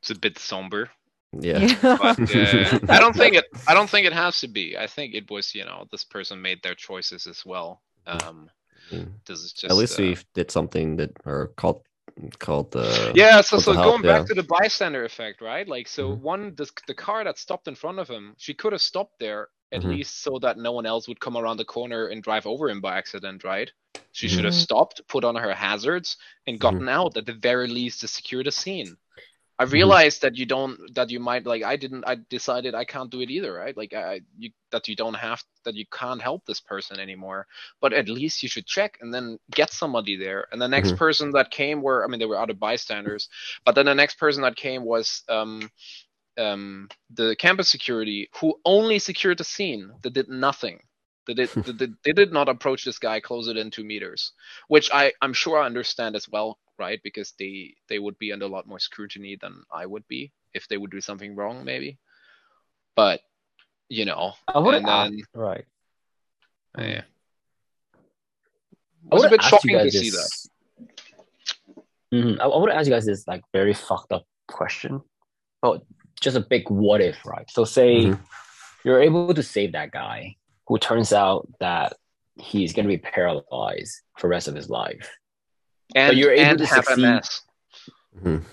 It's 0.00 0.10
a 0.10 0.14
bit 0.14 0.38
somber. 0.38 0.90
yeah, 1.32 1.74
but 1.82 2.18
uh, 2.18 2.78
I 2.88 3.00
don't 3.00 3.16
think 3.16 3.34
it. 3.36 3.46
I 3.66 3.74
don't 3.74 3.88
think 3.88 4.06
it 4.06 4.12
has 4.12 4.40
to 4.40 4.48
be. 4.48 4.76
I 4.76 4.86
think 4.86 5.14
it 5.14 5.30
was, 5.30 5.54
you 5.54 5.64
know, 5.64 5.86
this 5.90 6.04
person 6.04 6.42
made 6.42 6.62
their 6.62 6.74
choices 6.74 7.26
as 7.26 7.44
well. 7.46 7.80
Um, 8.06 8.50
Mm. 8.92 9.08
this 9.26 9.40
is 9.40 9.52
just 9.54 9.70
at 9.72 9.76
least 9.78 9.98
uh, 9.98 10.02
we 10.02 10.16
did 10.34 10.50
something 10.50 10.96
that 10.96 11.10
or 11.24 11.48
called 11.56 11.80
called 12.38 12.70
the 12.72 13.12
yeah. 13.14 13.40
So, 13.40 13.58
so 13.58 13.72
the 13.72 13.80
help, 13.80 13.92
going 13.92 14.02
back 14.02 14.20
yeah. 14.20 14.34
to 14.34 14.34
the 14.34 14.46
bystander 14.46 15.04
effect, 15.06 15.40
right? 15.40 15.66
Like, 15.66 15.88
so 15.88 16.10
Mhm. 16.10 16.20
one, 16.20 16.54
the, 16.54 16.70
the 16.86 16.94
car 16.94 17.24
that 17.24 17.38
stopped 17.38 17.66
in 17.66 17.74
front 17.74 17.98
of 17.98 18.08
him, 18.08 18.34
she 18.36 18.52
could 18.52 18.72
have 18.72 18.82
stopped 18.82 19.18
there 19.18 19.48
at 19.72 19.82
Mhm. 19.82 19.84
least 19.84 20.22
so 20.22 20.38
that 20.40 20.58
no 20.58 20.72
one 20.72 20.86
else 20.86 21.08
would 21.08 21.20
come 21.20 21.36
around 21.36 21.56
the 21.58 21.64
corner 21.64 22.06
and 22.08 22.22
drive 22.22 22.46
over 22.46 22.68
him 22.68 22.80
by 22.80 22.96
accident, 22.98 23.44
right? 23.44 23.70
She 24.12 24.28
should 24.28 24.44
have 24.44 24.54
Mhm. 24.54 24.54
stopped, 24.54 25.00
put 25.08 25.24
on 25.24 25.36
her 25.36 25.54
hazards, 25.54 26.16
and 26.46 26.60
gotten 26.60 26.88
out 26.88 27.16
at 27.16 27.26
the 27.26 27.32
very 27.34 27.68
least 27.68 28.00
to 28.00 28.08
secure 28.08 28.42
the 28.44 28.52
scene. 28.52 28.96
I 29.58 29.64
Mhm. 29.70 29.70
realized 29.70 30.22
that 30.22 30.36
you 30.36 30.46
don't 30.46 30.78
that 30.94 31.10
you 31.10 31.20
might 31.20 31.46
like 31.46 31.62
I 31.62 31.76
didn't 31.76 32.04
I 32.08 32.16
decided 32.28 32.74
I 32.74 32.84
can't 32.84 33.10
do 33.10 33.20
it 33.20 33.30
either, 33.30 33.52
right? 33.52 33.76
Like 33.76 33.92
I 33.94 34.20
you 34.36 34.50
that 34.72 34.88
you 34.88 34.96
don't 34.96 35.14
have 35.14 35.42
that 35.64 35.74
you 35.74 35.84
can't 35.92 36.20
help 36.20 36.44
this 36.44 36.60
person 36.60 36.98
anymore. 36.98 37.46
But 37.80 37.92
at 37.92 38.08
least 38.08 38.42
you 38.42 38.48
should 38.48 38.66
check 38.66 38.98
and 39.00 39.14
then 39.14 39.38
get 39.52 39.72
somebody 39.72 40.16
there. 40.16 40.48
And 40.50 40.60
the 40.60 40.68
next 40.68 40.92
Mhm. 40.92 40.96
person 40.96 41.30
that 41.32 41.52
came 41.52 41.82
were 41.82 42.04
I 42.04 42.08
mean 42.08 42.18
they 42.18 42.26
were 42.26 42.38
other 42.40 42.54
bystanders, 42.54 43.28
but 43.64 43.76
then 43.76 43.86
the 43.86 43.94
next 43.94 44.18
person 44.18 44.42
that 44.42 44.56
came 44.56 44.84
was 44.84 45.22
um 45.28 45.70
um 46.38 46.88
the 47.10 47.36
campus 47.36 47.68
security 47.68 48.28
who 48.40 48.58
only 48.64 48.98
secured 48.98 49.38
the 49.38 49.44
scene. 49.44 49.92
They 50.02 50.10
did 50.10 50.28
nothing. 50.28 50.80
They 51.26 51.34
did, 51.34 51.48
they, 51.56 51.72
did, 51.72 51.94
they 52.04 52.12
did 52.12 52.32
not 52.32 52.48
approach 52.48 52.84
this 52.84 52.98
guy 52.98 53.20
closer 53.20 53.54
than 53.54 53.70
two 53.70 53.84
meters, 53.84 54.32
which 54.68 54.90
I, 54.92 55.12
I'm 55.22 55.32
sure 55.32 55.58
I 55.58 55.66
understand 55.66 56.16
as 56.16 56.28
well, 56.28 56.58
right? 56.78 57.00
Because 57.02 57.32
they 57.38 57.74
they 57.88 57.98
would 57.98 58.18
be 58.18 58.32
under 58.32 58.46
a 58.46 58.48
lot 58.48 58.66
more 58.66 58.78
scrutiny 58.78 59.36
than 59.40 59.62
I 59.72 59.86
would 59.86 60.06
be 60.08 60.32
if 60.52 60.68
they 60.68 60.76
would 60.76 60.90
do 60.90 61.00
something 61.00 61.34
wrong, 61.34 61.64
maybe. 61.64 61.98
But 62.96 63.20
you 63.88 64.04
know, 64.04 64.34
I 64.48 64.58
would 64.58 64.74
and 64.74 64.86
have 64.88 65.10
then 65.10 65.20
right. 65.34 65.64
yeah, 66.78 66.84
it 66.84 67.04
I 69.10 69.14
was 69.14 69.24
a 69.24 69.28
would 69.28 69.30
bit 69.30 69.40
ask 69.40 69.52
you 69.52 69.58
shocking 69.58 69.78
to 69.78 69.84
guys 69.84 69.92
see 69.92 70.10
that. 70.10 70.16
this. 70.16 70.50
Mhm. 72.12 72.38
I, 72.40 72.44
I 72.46 72.66
to 72.66 72.74
ask 72.74 72.86
you 72.86 72.92
guys 72.92 73.06
this 73.06 73.26
like 73.26 73.42
very 73.52 73.74
fucked 73.74 74.12
up 74.12 74.24
question, 74.46 75.00
but 75.60 75.82
just 76.20 76.36
a 76.36 76.40
big 76.40 76.68
what 76.70 77.00
if, 77.00 77.24
right? 77.26 77.48
So 77.50 77.64
say 77.64 78.06
Mhm. 78.06 78.20
you're 78.84 79.00
able 79.02 79.32
to 79.34 79.42
save 79.42 79.72
that 79.72 79.90
guy, 79.90 80.36
who 80.66 80.78
turns 80.78 81.12
out 81.12 81.48
that 81.60 81.94
he's 82.36 82.72
going 82.72 82.84
to 82.84 82.88
be 82.88 82.98
paralyzed 82.98 84.00
for 84.18 84.26
the 84.26 84.30
rest 84.30 84.48
of 84.48 84.54
his 84.54 84.68
life, 84.70 85.16
And 85.94 86.16
you're 86.16 86.32
able 86.32 86.50
and 86.50 86.58
to 86.58 86.66
have 86.66 86.84
succeed. 86.84 87.04
MS. 87.04 87.40
Mhm. 88.16 88.44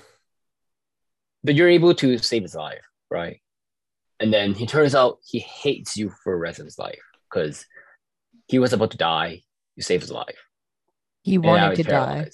but 1.44 1.56
you're 1.56 1.70
able 1.70 1.94
to 1.96 2.18
save 2.20 2.44
his 2.44 2.54
life, 2.56 2.84
right? 3.10 3.42
And 4.20 4.32
then 4.32 4.54
he 4.54 4.68
turns 4.68 4.94
out 4.94 5.20
he 5.26 5.40
hates 5.40 5.98
you 5.98 6.12
for 6.24 6.34
the 6.34 6.38
rest 6.38 6.60
of 6.60 6.66
his 6.66 6.78
life 6.78 7.02
because 7.30 7.66
he 8.48 8.60
was 8.60 8.74
about 8.74 8.92
to 8.92 8.98
die. 8.98 9.42
You 9.76 9.82
saved 9.84 10.04
his 10.04 10.12
life. 10.12 10.38
He 11.24 11.38
wanted 11.40 11.78
he's 11.78 11.86
to 11.86 11.92
die. 11.92 12.30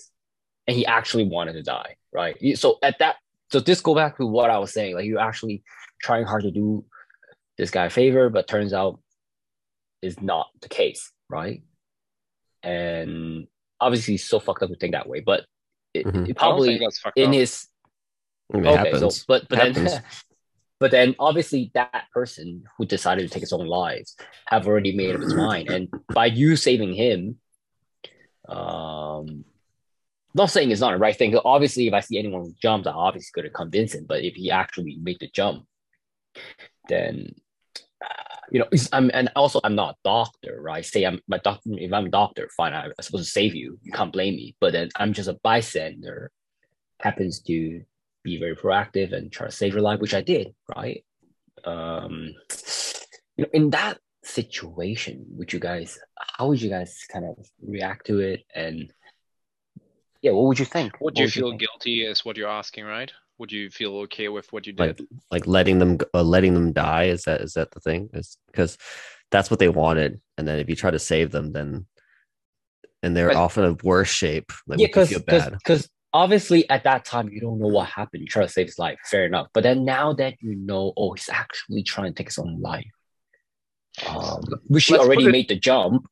And 0.67 0.75
he 0.75 0.85
actually 0.85 1.23
wanted 1.25 1.53
to 1.53 1.63
die, 1.63 1.95
right? 2.11 2.35
So 2.57 2.79
at 2.83 2.99
that, 2.99 3.15
so 3.51 3.59
this 3.59 3.81
go 3.81 3.95
back 3.95 4.17
to 4.17 4.25
what 4.25 4.49
I 4.49 4.57
was 4.59 4.73
saying. 4.73 4.95
Like 4.95 5.05
you're 5.05 5.19
actually 5.19 5.63
trying 6.01 6.25
hard 6.25 6.43
to 6.43 6.51
do 6.51 6.85
this 7.57 7.71
guy 7.71 7.85
a 7.85 7.89
favor, 7.89 8.29
but 8.29 8.47
turns 8.47 8.73
out 8.73 8.99
is 10.01 10.21
not 10.21 10.47
the 10.61 10.69
case, 10.69 11.11
right? 11.29 11.63
And 12.63 13.47
obviously, 13.79 14.15
he's 14.15 14.25
so 14.27 14.39
fucked 14.39 14.63
up 14.63 14.69
to 14.69 14.75
think 14.75 14.93
that 14.93 15.07
way. 15.09 15.21
But 15.21 15.45
it, 15.93 16.05
Mhm. 16.05 16.29
it 16.29 16.35
probably 16.37 16.69
think 16.69 16.81
that's 16.81 16.99
fucked 16.99 17.17
in 17.17 17.29
up. 17.29 17.33
his 17.33 17.67
it 18.53 18.57
okay, 18.57 18.75
happens. 18.75 19.17
so 19.17 19.23
but 19.27 19.47
but 19.49 19.59
It 19.59 19.73
then 19.73 20.03
but 20.79 20.91
then 20.91 21.15
obviously 21.19 21.71
that 21.73 22.05
person 22.13 22.63
who 22.77 22.85
decided 22.85 23.23
to 23.27 23.29
take 23.33 23.41
his 23.41 23.53
own 23.53 23.65
lives 23.67 24.15
have 24.47 24.67
already 24.67 24.95
made 24.95 25.15
up 25.15 25.21
his 25.21 25.35
mind, 25.35 25.69
and 25.69 25.89
by 26.13 26.27
you 26.27 26.55
saving 26.55 26.93
him, 26.93 27.39
um, 28.47 29.43
not 30.37 30.51
saying 30.51 30.71
it's 30.71 30.81
not 30.81 30.93
a 30.93 30.97
right 30.97 31.15
thing. 31.15 31.37
Obviously, 31.43 31.87
if 31.87 31.93
I 31.93 31.99
see 31.99 32.17
anyone 32.17 32.41
who 32.41 32.53
jumps, 32.61 32.87
I'm 32.87 32.95
obviously 32.95 33.31
going 33.35 33.49
to 33.49 33.53
convince 33.53 33.93
him. 33.93 34.05
But 34.07 34.23
if 34.23 34.35
he 34.35 34.51
actually 34.51 34.97
made 35.01 35.17
the 35.19 35.29
jump, 35.33 35.65
then 36.87 37.35
uh, 38.03 38.35
you 38.51 38.59
know, 38.59 38.67
I'm 38.93 39.11
and 39.13 39.29
also 39.35 39.59
I'm 39.63 39.75
not 39.75 39.95
a 39.95 39.97
doctor, 40.03 40.59
right? 40.61 40.85
Say 40.85 41.03
I'm 41.03 41.19
my 41.27 41.39
doctor. 41.39 41.69
If 41.73 41.91
I'm 41.91 42.05
a 42.05 42.09
doctor, 42.09 42.49
fine, 42.55 42.73
I'm 42.73 42.93
supposed 43.01 43.25
to 43.25 43.31
save 43.31 43.55
you. 43.55 43.77
You 43.81 43.91
can't 43.91 44.13
blame 44.13 44.35
me. 44.35 44.55
But 44.61 44.73
then 44.73 44.89
I'm 44.95 45.13
just 45.13 45.29
a 45.29 45.39
bystander, 45.43 46.31
happens 46.99 47.41
to 47.41 47.81
be 48.23 48.39
very 48.39 48.55
proactive 48.55 49.13
and 49.13 49.31
try 49.31 49.47
to 49.47 49.51
save 49.51 49.73
your 49.73 49.81
life, 49.81 49.99
which 49.99 50.13
I 50.13 50.21
did, 50.21 50.53
right? 50.75 51.03
Um, 51.65 52.33
you 53.35 53.43
know, 53.43 53.49
in 53.53 53.69
that 53.71 53.99
situation, 54.23 55.25
would 55.31 55.51
you 55.53 55.59
guys, 55.59 55.99
how 56.17 56.47
would 56.47 56.61
you 56.61 56.69
guys 56.69 57.05
kind 57.11 57.25
of 57.25 57.37
react 57.65 58.07
to 58.07 58.19
it? 58.19 58.43
And 58.53 58.91
yeah, 60.27 60.33
what 60.33 60.45
would 60.45 60.59
you 60.59 60.65
think? 60.65 60.93
Would 61.01 61.15
What 61.15 61.17
you 61.19 61.29
feel 61.29 61.49
think? 61.49 61.61
guilty 61.61 62.03
is 62.05 62.23
what 62.25 62.37
you're 62.37 62.49
asking, 62.49 62.85
right? 62.85 63.11
Would 63.39 63.51
you 63.51 63.69
feel 63.69 63.95
okay 64.05 64.27
with 64.29 64.51
what 64.51 64.65
you 64.67 64.73
did? 64.73 64.99
like 65.31 65.45
letting 65.47 65.79
them 65.79 65.97
uh, 66.13 66.23
letting 66.23 66.53
them 66.53 66.71
die 66.73 67.05
is 67.05 67.23
that 67.23 67.41
is 67.41 67.53
that 67.53 67.71
the 67.71 67.79
thing 67.79 68.09
is 68.13 68.37
because 68.47 68.77
that's 69.31 69.49
what 69.51 69.59
they 69.59 69.69
wanted 69.69 70.19
and 70.37 70.47
then 70.47 70.57
if 70.59 70.67
you 70.69 70.75
try 70.75 70.89
to 70.89 70.97
save 70.99 71.31
them 71.31 71.51
then 71.51 71.85
and 73.03 73.15
they're 73.15 73.27
But- 73.27 73.35
often 73.35 73.63
in 73.65 73.77
worse 73.83 74.09
shape 74.09 74.51
like 74.67 74.79
yeah, 74.79 74.87
because 74.87 75.09
because 75.13 75.89
obviously 76.13 76.67
at 76.69 76.83
that 76.85 77.05
time 77.05 77.29
you 77.29 77.39
don't 77.39 77.59
know 77.59 77.67
what 77.67 77.87
happened. 77.89 78.21
You 78.21 78.27
try 78.27 78.41
to 78.43 78.49
save 78.49 78.67
his 78.67 78.79
life, 78.79 78.97
fair 79.05 79.25
enough. 79.25 79.47
But 79.53 79.61
then 79.63 79.85
now 79.85 80.13
that 80.13 80.33
you 80.41 80.55
know, 80.55 80.93
oh, 80.97 81.13
he's 81.13 81.29
actually 81.29 81.83
trying 81.83 82.11
to 82.13 82.17
take 82.17 82.27
his 82.29 82.39
own 82.39 82.59
life. 82.61 82.89
Um, 84.07 84.41
which 84.67 84.85
he 84.85 84.97
already 84.97 85.25
it- 85.25 85.31
made 85.31 85.49
the 85.49 85.55
jump. 85.57 86.07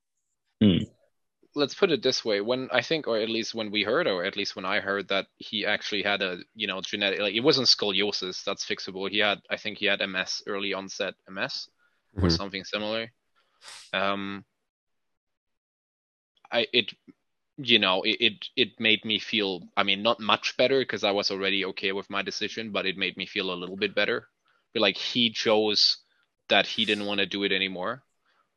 Let's 1.55 1.75
put 1.75 1.91
it 1.91 2.03
this 2.03 2.23
way. 2.25 2.41
When 2.41 2.69
i 2.71 2.81
think 2.81 3.07
or 3.07 3.17
at 3.17 3.29
least 3.29 3.55
when 3.55 3.71
we 3.71 3.83
heard 3.83 4.07
or 4.07 4.23
at 4.25 4.37
least 4.37 4.55
when 4.55 4.65
i 4.65 4.79
heard 4.79 5.07
that 5.09 5.27
he 5.37 5.65
actually 5.65 6.03
had 6.03 6.21
a 6.21 6.39
you 6.55 6.67
know 6.67 6.81
genetic 6.81 7.19
like 7.19 7.35
it 7.35 7.41
wasn't 7.41 7.67
scoliosis 7.67 8.43
that's 8.43 8.65
fixable. 8.65 9.09
He 9.09 9.19
had 9.19 9.39
i 9.49 9.57
think 9.57 9.77
he 9.79 9.85
had 9.87 10.01
ms 10.01 10.43
early 10.47 10.73
onset 10.73 11.15
ms 11.29 11.69
or 12.21 12.29
Mhm. 12.29 12.37
something 12.37 12.63
similar. 12.65 13.11
Um 13.93 14.45
i 16.51 16.67
it 16.73 16.93
you 17.57 17.79
know 17.79 18.01
it, 18.03 18.17
it 18.19 18.45
it 18.55 18.69
made 18.79 19.03
me 19.05 19.19
feel 19.19 19.61
i 19.77 19.83
mean 19.83 20.01
not 20.03 20.19
much 20.19 20.57
better 20.57 20.79
because 20.79 21.03
i 21.03 21.11
was 21.11 21.31
already 21.31 21.65
okay 21.65 21.91
with 21.91 22.09
my 22.09 22.21
decision 22.21 22.71
but 22.71 22.85
it 22.85 22.97
made 22.97 23.17
me 23.17 23.25
feel 23.25 23.51
a 23.53 23.55
little 23.61 23.77
bit 23.77 23.95
better. 23.95 24.27
But 24.73 24.81
like 24.81 24.97
he 24.97 25.31
chose 25.31 25.97
that 26.49 26.67
he 26.67 26.85
didn't 26.85 27.05
want 27.05 27.19
to 27.19 27.25
do 27.25 27.43
it 27.43 27.51
anymore. 27.53 28.03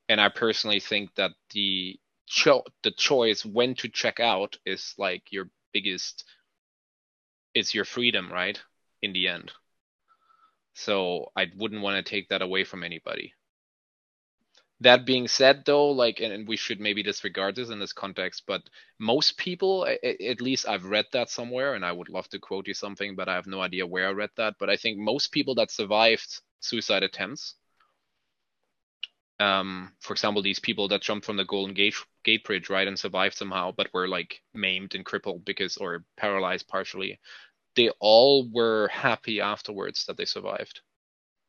And 0.08 0.20
i 0.20 0.28
personally 0.28 0.80
think 0.80 1.14
that 1.16 1.32
the 1.52 1.98
cho- 2.28 2.64
the 2.82 2.90
choice 2.92 3.44
when 3.44 3.74
to 3.76 3.88
check 3.88 4.20
out 4.20 4.56
is 4.66 4.94
like 4.98 5.32
your 5.32 5.50
biggest 5.72 6.24
it's 7.54 7.74
your 7.74 7.84
freedom 7.84 8.32
right? 8.32 8.60
In 9.02 9.12
the 9.12 9.28
end. 9.28 9.52
So 10.74 11.32
i 11.36 11.46
wouldn't 11.56 11.82
want 11.82 12.04
to 12.04 12.08
take 12.10 12.28
that 12.28 12.42
away 12.42 12.64
from 12.64 12.84
anybody. 12.84 13.34
That 14.80 15.04
being 15.06 15.26
said 15.28 15.64
though 15.64 15.90
like 15.90 16.20
and, 16.20 16.32
and 16.32 16.48
we 16.48 16.56
should 16.56 16.80
maybe 16.80 17.02
disregard 17.02 17.56
this 17.56 17.70
in 17.70 17.80
this 17.80 17.92
context 17.92 18.44
but 18.46 18.62
most 18.98 19.36
people 19.36 19.86
at 19.86 20.40
least 20.40 20.68
i've 20.68 20.84
read 20.84 21.06
that 21.12 21.30
somewhere 21.30 21.74
and 21.74 21.84
i 21.84 21.90
would 21.92 22.08
love 22.08 22.28
to 22.30 22.38
quote 22.38 22.68
you 22.68 22.74
something 22.74 23.16
but 23.16 23.28
i 23.28 23.34
have 23.34 23.46
no 23.48 23.60
idea 23.60 23.86
where 23.86 24.08
i 24.08 24.12
read 24.12 24.30
that 24.36 24.54
but 24.60 24.70
i 24.70 24.76
think 24.76 24.98
most 24.98 25.32
people 25.32 25.56
that 25.56 25.70
survived 25.72 26.40
suicide 26.60 27.02
attempts 27.02 27.56
um, 29.40 29.92
for 30.00 30.12
example, 30.14 30.42
these 30.42 30.58
people 30.58 30.88
that 30.88 31.02
jumped 31.02 31.26
from 31.26 31.36
the 31.36 31.44
Golden 31.44 31.74
Gate 31.74 31.94
Gate 32.24 32.44
Bridge, 32.44 32.70
right, 32.70 32.88
and 32.88 32.98
survived 32.98 33.36
somehow, 33.36 33.72
but 33.72 33.92
were 33.94 34.08
like 34.08 34.42
maimed 34.54 34.94
and 34.94 35.04
crippled 35.04 35.44
because 35.44 35.76
or 35.76 36.04
paralyzed 36.16 36.68
partially. 36.68 37.20
They 37.76 37.90
all 38.00 38.48
were 38.50 38.88
happy 38.88 39.40
afterwards 39.40 40.06
that 40.06 40.16
they 40.18 40.26
survived. 40.26 40.82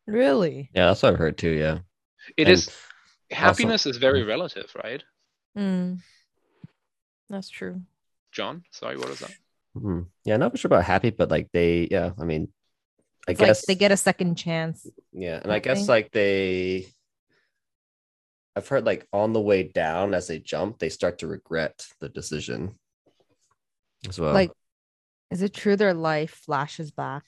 Really? 0.07 0.73
yeah 0.73 0.87
that's 0.87 1.03
what 1.03 1.13
i've 1.13 1.19
heard 1.19 1.37
too 1.37 1.49
yeah 1.51 1.79
It 2.37 2.47
And 2.47 2.49
is 2.49 2.71
happiness 3.29 3.85
is 3.85 3.97
very 3.97 4.23
relative, 4.23 4.71
right? 4.75 5.03
Mm. 5.55 5.99
That's 7.29 7.49
true. 7.49 7.81
John, 8.31 8.63
sorry, 8.71 8.97
what 8.97 9.09
was 9.09 9.19
that? 9.19 9.35
Mhm. 9.75 10.07
Yeah, 10.25 10.37
not 10.37 10.57
sure 10.57 10.67
about 10.69 10.85
happy, 10.85 11.09
but 11.11 11.29
like 11.29 11.49
they, 11.51 11.87
yeah, 11.91 12.13
I 12.19 12.25
mean, 12.25 12.51
I 13.27 13.33
It's 13.33 13.41
guess 13.41 13.63
like 13.63 13.65
they 13.65 13.75
get 13.75 13.91
a 13.91 13.97
second 13.97 14.35
chance. 14.35 14.91
Yeah, 15.11 15.39
and 15.43 15.51
I 15.51 15.59
guess 15.59 15.87
Okay. 15.87 15.89
like 15.89 16.11
they 16.11 16.87
I've 18.55 18.67
heard 18.67 18.85
like 18.85 19.07
on 19.13 19.33
the 19.33 19.41
way 19.41 19.63
down 19.63 20.13
as 20.13 20.27
they 20.27 20.39
jump, 20.39 20.79
they 20.79 20.89
start 20.89 21.19
to 21.19 21.27
regret 21.27 21.85
the 22.01 22.09
decision 22.09 22.77
as 24.07 24.19
well. 24.19 24.33
Like, 24.33 24.51
is 25.31 25.41
it 25.41 25.53
true 25.53 25.75
their 25.75 25.93
life 25.93 26.31
flashes 26.45 26.91
back 26.91 27.23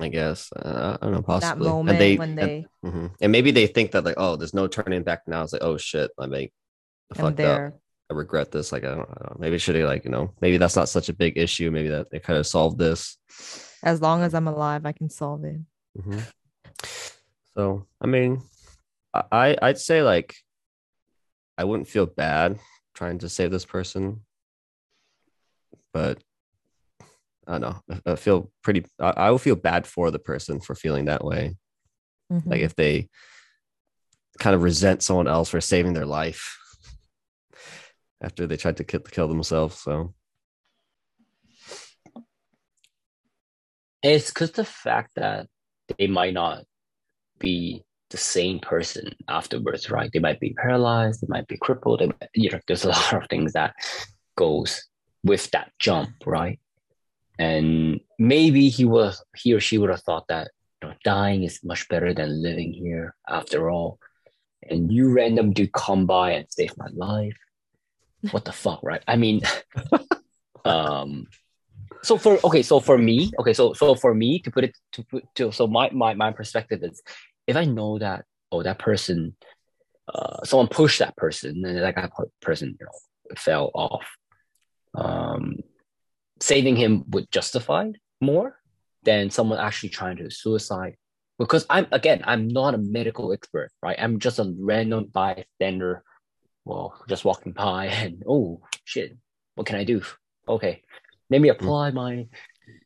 I 0.00 0.08
guess 0.08 0.50
uh, 0.52 0.98
I 1.00 1.04
don't 1.04 1.14
know, 1.14 1.22
Possibly 1.22 1.64
that 1.66 1.70
moment 1.70 1.90
and 1.96 2.00
they, 2.00 2.16
when 2.16 2.28
and- 2.30 2.38
they 2.38 2.66
mhm. 2.84 3.10
and 3.20 3.32
maybe 3.32 3.52
they 3.52 3.68
think 3.68 3.92
that 3.92 4.04
like, 4.04 4.16
oh, 4.18 4.34
there's 4.36 4.52
no 4.54 4.66
turning 4.66 5.04
back 5.04 5.22
now. 5.28 5.42
It's 5.44 5.52
like, 5.52 5.62
oh 5.62 5.76
shit, 5.76 6.10
I 6.18 6.26
make 6.26 6.52
I 7.16 7.20
and 7.20 7.36
fucked 7.36 7.40
up. 7.40 7.74
I 8.10 8.14
regret 8.14 8.50
this. 8.50 8.72
Like, 8.72 8.82
I 8.84 8.88
don't, 8.88 9.00
I 9.08 9.14
don't 9.14 9.30
know. 9.30 9.36
Maybe 9.38 9.56
should 9.56 9.76
have 9.76 9.86
like, 9.88 10.04
you 10.04 10.10
know, 10.10 10.32
maybe 10.40 10.56
that's 10.58 10.74
not 10.76 10.88
such 10.88 11.08
a 11.08 11.12
big 11.14 11.38
issue. 11.38 11.70
Maybe 11.70 11.88
that 11.88 12.10
they 12.10 12.18
kind 12.18 12.38
of 12.38 12.46
solved 12.46 12.76
this. 12.76 13.16
as 13.84 14.02
long 14.02 14.22
as 14.22 14.34
I'm 14.34 14.48
alive, 14.48 14.84
I 14.84 14.92
can 14.92 15.08
solve 15.08 15.44
it. 15.44 15.60
Mhm. 15.96 16.22
So 17.56 17.86
I 18.00 18.06
mean, 18.06 18.42
I- 19.14 19.24
I 19.32 19.56
I'd 19.62 19.78
say 19.78 20.02
like 20.02 20.34
I 21.56 21.64
wouldn't 21.64 21.88
feel 21.88 22.06
bad 22.06 22.58
trying 22.94 23.18
to 23.20 23.28
save 23.28 23.50
this 23.52 23.64
person, 23.64 24.24
but 25.92 26.22
I 27.46 27.58
don't 27.58 27.60
know. 27.60 28.00
I- 28.06 28.12
I 28.12 28.16
feel 28.16 28.50
pretty. 28.62 28.86
I, 28.98 29.10
I 29.16 29.30
would 29.30 29.40
feel 29.40 29.56
bad 29.56 29.86
for 29.86 30.10
the 30.10 30.18
person 30.18 30.60
for 30.60 30.74
feeling 30.74 31.04
that 31.06 31.24
way. 31.24 31.56
Like 32.30 32.60
Mhm. 32.60 32.64
if 32.64 32.74
they 32.74 33.08
kind 34.40 34.56
of 34.56 34.62
resent 34.62 35.02
someone 35.02 35.28
else 35.28 35.48
for 35.50 35.60
saving 35.60 35.92
their 35.92 36.06
life 36.06 36.58
after 38.20 38.46
they 38.48 38.56
tried 38.56 38.78
to 38.78 38.84
kill, 38.84 39.00
kill 39.00 39.28
themselves. 39.28 39.78
So 39.78 40.14
It's 44.02 44.30
because 44.30 44.52
the 44.52 44.64
fact 44.64 45.12
that 45.16 45.48
they 45.98 46.06
might 46.08 46.34
not 46.34 46.64
be 47.38 47.84
the 48.14 48.18
same 48.18 48.60
person 48.60 49.12
afterwards, 49.26 49.90
right? 49.90 50.08
They 50.12 50.20
might 50.20 50.38
be 50.38 50.54
paralyzed, 50.54 51.20
they 51.20 51.26
might 51.28 51.48
be 51.48 51.56
crippled. 51.56 51.98
They 51.98 52.06
might, 52.06 52.30
you 52.32 52.48
know, 52.48 52.60
there's 52.68 52.84
a 52.84 52.88
lot 52.94 53.12
of 53.12 53.28
things 53.28 53.54
that 53.54 53.74
goes 54.36 54.86
with 55.24 55.50
that 55.50 55.72
jump, 55.80 56.10
right? 56.24 56.60
And 57.40 57.98
maybe 58.20 58.68
he 58.68 58.84
was 58.84 59.20
he 59.34 59.52
or 59.52 59.58
she 59.58 59.78
would 59.78 59.90
have 59.90 60.02
thought 60.02 60.28
that 60.28 60.52
you 60.80 60.88
know, 60.88 60.94
dying 61.02 61.42
is 61.42 61.58
much 61.64 61.88
better 61.88 62.14
than 62.14 62.40
living 62.40 62.72
here 62.72 63.16
after 63.28 63.68
all. 63.68 63.98
And 64.70 64.92
you 64.92 65.12
random 65.12 65.52
dude 65.52 65.72
come 65.72 66.06
by 66.06 66.30
and 66.34 66.46
save 66.48 66.78
my 66.78 66.86
life. 66.94 67.36
What 68.30 68.44
the 68.44 68.52
fuck, 68.52 68.78
right? 68.84 69.02
I 69.08 69.16
mean, 69.16 69.42
um, 70.64 71.26
so 72.04 72.16
for 72.16 72.38
okay 72.44 72.62
so 72.62 72.80
for 72.80 72.98
me 72.98 73.32
okay 73.40 73.54
so 73.54 73.72
so 73.72 73.94
for 73.94 74.14
me 74.14 74.38
to 74.38 74.50
put 74.50 74.64
it 74.64 74.76
to 74.92 75.02
put 75.04 75.24
to 75.34 75.50
so 75.50 75.66
my 75.66 75.88
my, 75.90 76.12
my 76.14 76.30
perspective 76.30 76.80
is 76.82 77.02
if 77.46 77.56
i 77.56 77.64
know 77.64 77.98
that 77.98 78.24
oh 78.52 78.62
that 78.62 78.78
person 78.78 79.36
uh 80.12 80.44
someone 80.44 80.68
pushed 80.68 80.98
that 80.98 81.16
person 81.16 81.64
and 81.64 81.78
that 81.78 81.94
guy 81.94 82.08
person 82.40 82.76
you 82.78 82.86
know 82.86 83.36
fell 83.36 83.70
off. 83.74 84.06
Um 84.94 85.56
saving 86.40 86.76
him 86.76 87.04
would 87.08 87.30
justify 87.30 87.90
more 88.20 88.58
than 89.02 89.30
someone 89.30 89.58
actually 89.58 89.88
trying 89.90 90.16
to 90.18 90.30
suicide. 90.30 90.96
Because 91.38 91.66
i'm 91.68 91.86
again 91.90 92.22
i'm 92.26 92.46
not 92.48 92.74
a 92.74 92.78
medical 92.78 93.32
expert 93.32 93.70
right? 93.82 93.96
I'm 93.98 94.18
just 94.20 94.38
a 94.38 94.54
random 94.58 95.06
bystander 95.12 96.02
well 96.64 96.94
just 97.08 97.24
walking 97.24 97.52
by 97.52 97.86
and 98.02 98.22
oh 98.28 98.60
shit 98.84 99.16
what 99.54 99.66
can 99.66 99.76
i 99.76 99.84
do? 99.84 100.02
Okay 100.46 100.82
let 101.30 101.40
me 101.40 101.48
apply 101.48 101.90
my 101.90 102.26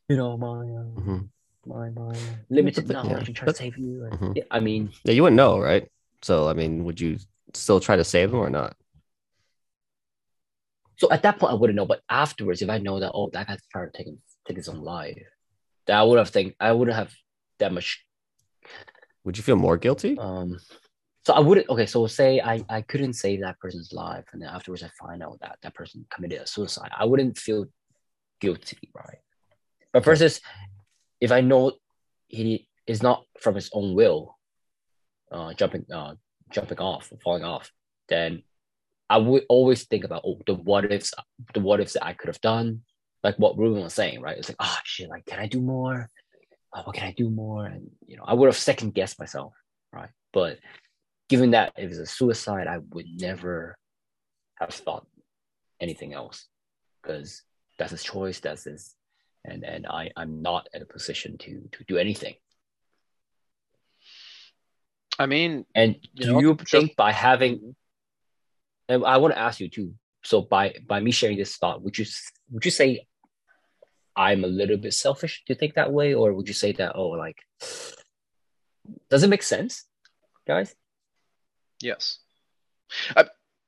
you 0.07 0.17
know 0.17 0.37
my 0.37 0.47
uh, 0.47 1.01
mhm. 1.01 1.29
My 1.65 1.89
my 1.89 2.13
limited 2.49 2.87
but- 2.87 2.95
yeah, 2.95 3.03
knowledge 3.03 3.27
and 3.27 3.35
try 3.35 3.45
but- 3.45 3.51
to 3.55 3.57
save 3.63 3.77
you 3.77 4.05
and, 4.05 4.13
Mhm. 4.19 4.35
yeah, 4.37 4.43
i 4.51 4.59
mean 4.59 4.91
yeah, 5.03 5.13
you 5.13 5.23
wouldn't 5.23 5.37
know, 5.37 5.59
right? 5.59 5.89
So 6.21 6.49
I 6.49 6.53
mean, 6.53 6.83
would 6.85 6.99
you 6.99 7.17
still 7.53 7.79
try 7.79 7.95
to 7.95 8.03
save 8.03 8.31
them 8.31 8.39
or 8.39 8.49
not? 8.49 8.75
so 10.97 11.09
at 11.11 11.21
that 11.23 11.39
point 11.39 11.51
i 11.53 11.55
wouldn't 11.55 11.77
know 11.77 11.85
but 11.85 12.01
afterwards 12.09 12.61
if 12.61 12.69
i 12.69 12.77
know 12.77 12.99
that 12.99 13.11
oh 13.13 13.29
that 13.31 13.47
guy's 13.47 13.61
trying 13.71 13.89
to 13.89 13.97
take, 13.97 14.07
him- 14.07 14.21
take 14.45 14.57
his 14.57 14.67
own 14.67 14.81
life 14.81 15.17
that 15.87 15.97
i 15.97 16.03
would 16.03 16.17
have 16.19 16.29
think 16.29 16.55
i 16.59 16.71
wouldn't 16.73 16.97
have 16.97 17.13
that 17.59 17.71
much 17.71 18.05
Would 19.23 19.37
you 19.37 19.43
feel 19.43 19.55
more 19.55 19.77
guilty? 19.77 20.17
um 20.19 20.59
so 21.25 21.33
i 21.33 21.39
wouldn't 21.39 21.69
okay 21.69 21.85
so 21.85 22.05
say 22.07 22.41
i 22.41 22.61
i 22.69 22.81
couldn't 22.81 23.13
save 23.13 23.39
that 23.41 23.57
person's 23.59 23.93
life 23.93 24.25
and 24.33 24.41
then 24.41 24.49
afterwards 24.49 24.83
i 24.83 24.89
find 24.99 25.23
out 25.23 25.39
that 25.39 25.57
that 25.63 25.73
person 25.73 26.05
committed 26.13 26.41
a 26.41 26.47
suicide 26.47 26.91
i 26.97 27.05
wouldn't 27.05 27.37
feel 27.37 27.65
guilty 28.41 28.77
right 28.93 29.19
but 29.93 30.03
versus 30.03 30.41
if 31.21 31.31
i 31.31 31.41
know 31.41 31.73
he 32.27 32.67
is 32.87 33.03
not 33.03 33.23
from 33.39 33.55
his 33.55 33.69
own 33.73 33.93
will 33.95 34.37
uh 35.31 35.53
jumping 35.53 35.85
uh 35.93 36.13
jumping 36.51 36.79
off 36.79 37.11
falling 37.23 37.43
off 37.43 37.71
then 38.07 38.41
i 39.09 39.17
would 39.17 39.43
always 39.49 39.85
think 39.85 40.03
about 40.03 40.23
oh 40.25 40.39
the 40.45 40.53
what 40.53 40.91
ifs 40.91 41.13
the 41.53 41.59
what 41.59 41.79
ifs 41.79 41.93
that 41.93 42.05
i 42.05 42.13
could 42.13 42.27
have 42.27 42.41
done. 42.41 42.81
Like 43.21 43.35
what 43.37 43.57
Ruben 43.57 43.83
was 43.83 43.93
saying 43.93 44.21
right? 44.21 44.37
It's 44.37 44.47
like 44.49 44.55
oh 44.61 44.77
shit 44.85 45.09
like 45.09 45.25
can 45.25 45.39
i 45.39 45.47
do 45.47 45.61
more? 45.61 46.09
Oh, 46.73 46.83
what 46.83 46.95
can 46.95 47.07
i 47.07 47.13
do 47.17 47.29
more? 47.29 47.65
And 47.65 47.89
you 48.07 48.15
know 48.15 48.23
i 48.25 48.33
would 48.33 48.47
have 48.47 48.55
second 48.55 48.93
guessed 48.93 49.19
myself 49.19 49.53
right? 49.91 50.09
But 50.31 50.59
given 51.27 51.51
that 51.51 51.73
it 51.77 51.87
was 51.87 51.99
a 51.99 52.05
suicide 52.05 52.67
i 52.67 52.79
would 52.91 53.05
never 53.19 53.77
have 54.59 54.69
thought 54.69 55.05
anything 55.81 56.13
else 56.13 56.47
because 57.01 57.43
that's 57.77 57.91
his 57.91 58.03
choice 58.03 58.39
that's 58.39 58.63
his 58.63 58.95
and 59.45 59.63
and 59.63 59.85
i 59.87 60.11
i'm 60.15 60.41
not 60.41 60.67
in 60.73 60.81
a 60.81 60.85
position 60.85 61.37
to 61.37 61.67
to 61.71 61.83
do 61.85 61.97
anything. 61.97 62.35
I 65.17 65.25
mean, 65.25 65.65
and 65.75 65.95
You 66.13 66.25
do 66.25 66.31
know, 66.33 66.39
you 66.39 66.55
think 66.55 66.95
by 66.95 67.11
having 67.11 67.75
and 68.87 69.05
i 69.05 69.17
want 69.17 69.33
to 69.33 69.39
ask 69.39 69.59
you 69.59 69.69
too 69.69 69.93
so 70.23 70.41
by 70.41 70.75
by 70.87 70.99
me 70.99 71.11
sharing 71.11 71.37
this 71.37 71.57
thought 71.57 71.81
would 71.81 71.97
you 71.97 72.05
would 72.51 72.63
you 72.63 72.71
say 72.71 73.05
i'm 74.15 74.43
a 74.43 74.47
little 74.47 74.77
bit 74.77 74.93
selfish 74.93 75.43
to 75.45 75.55
think 75.55 75.75
that 75.75 75.91
way? 75.91 76.13
Or 76.13 76.33
would 76.33 76.47
you 76.47 76.53
say 76.53 76.71
that 76.73 76.93
oh 76.95 77.09
like 77.09 77.37
does 79.09 79.23
it 79.23 79.29
make 79.29 79.43
sense 79.43 79.85
guys? 80.47 80.73
Yes. 81.81 82.19
I 83.15 83.25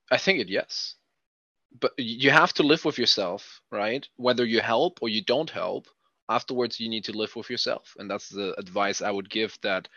I 0.10 0.18
think 0.18 0.40
it 0.40 0.50
yes. 0.50 0.96
But 1.80 1.94
you 1.98 2.32
have 2.32 2.54
to 2.54 2.64
live 2.64 2.86
with 2.86 2.98
yourself, 2.98 3.62
right? 3.72 4.08
Whether 4.18 4.46
you 4.46 4.62
help 4.62 5.00
or 5.02 5.10
you 5.10 5.24
don't 5.24 5.50
help, 5.50 5.88
afterwards 6.30 6.80
you 6.80 6.90
need 6.90 7.06
to 7.06 7.18
live 7.18 7.36
with 7.36 7.50
yourself. 7.50 7.96
And 7.98 8.10
that's 8.10 8.30
the 8.30 8.54
advice 8.60 9.02
I 9.02 9.12
would 9.12 9.30
give 9.30 9.58
that 9.64 9.88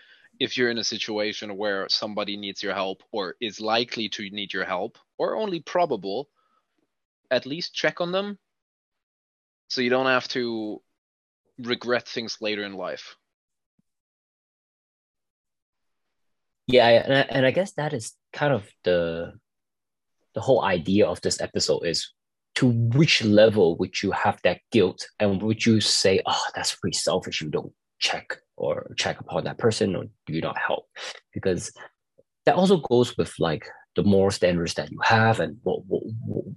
if 0.41 0.57
you're 0.57 0.70
in 0.70 0.79
a 0.79 0.85
situation 0.85 1.57
where 1.57 1.89
somebody 1.89 2.37
needs 2.37 2.62
your 2.62 2.75
help 2.75 3.03
or 3.12 3.37
is 3.41 3.61
likely 3.61 4.09
to 4.11 4.29
need 4.31 4.53
your 4.53 4.64
help 4.64 4.99
or 5.18 5.37
only 5.37 5.61
probable, 5.61 6.29
at 7.31 7.47
least 7.47 7.75
check 7.75 8.01
on 8.01 8.12
them 8.12 8.39
so 9.68 9.81
you 9.81 9.91
don't 9.91 10.07
have 10.07 10.29
to 10.29 10.83
regret 11.59 12.07
things 12.09 12.39
later 12.41 12.64
in 12.64 12.75
life. 12.75 13.16
Yeah, 16.66 16.89
and 16.89 17.14
I, 17.14 17.20
and 17.20 17.47
I 17.47 17.51
guess 17.51 17.72
that 17.72 17.93
is 17.93 18.14
kind 18.33 18.53
of 18.53 18.66
the 18.85 19.35
the 20.35 20.41
whole 20.41 20.64
idea 20.64 21.07
of 21.07 21.20
this 21.20 21.41
episode 21.41 21.87
is 21.87 22.11
to 22.57 22.68
which 22.68 23.24
level 23.24 23.76
would 23.78 24.03
you 24.03 24.12
have 24.12 24.41
that 24.45 24.61
guilt 24.70 25.07
and 25.18 25.43
would 25.43 25.64
you 25.64 25.80
say, 25.80 26.20
oh, 26.26 26.43
that's 26.55 26.74
pretty 26.76 26.97
selfish 26.97 27.41
you 27.41 27.49
don't 27.49 27.72
check 27.99 28.39
or 28.57 28.93
check 28.97 29.20
upon 29.20 29.45
that 29.45 29.59
person 29.59 29.97
or 29.97 30.05
do 30.26 30.32
you 30.32 30.41
not 30.41 30.59
help? 30.59 30.87
Because 31.32 31.72
that 32.47 32.55
also 32.55 32.76
goes 32.76 33.16
with 33.16 33.35
like 33.39 33.66
the 33.97 34.03
moral 34.03 34.30
standards 34.30 34.74
that 34.74 34.91
you 34.91 34.99
have 35.03 35.41
and 35.41 35.59
what 35.62 35.80
what 35.87 36.03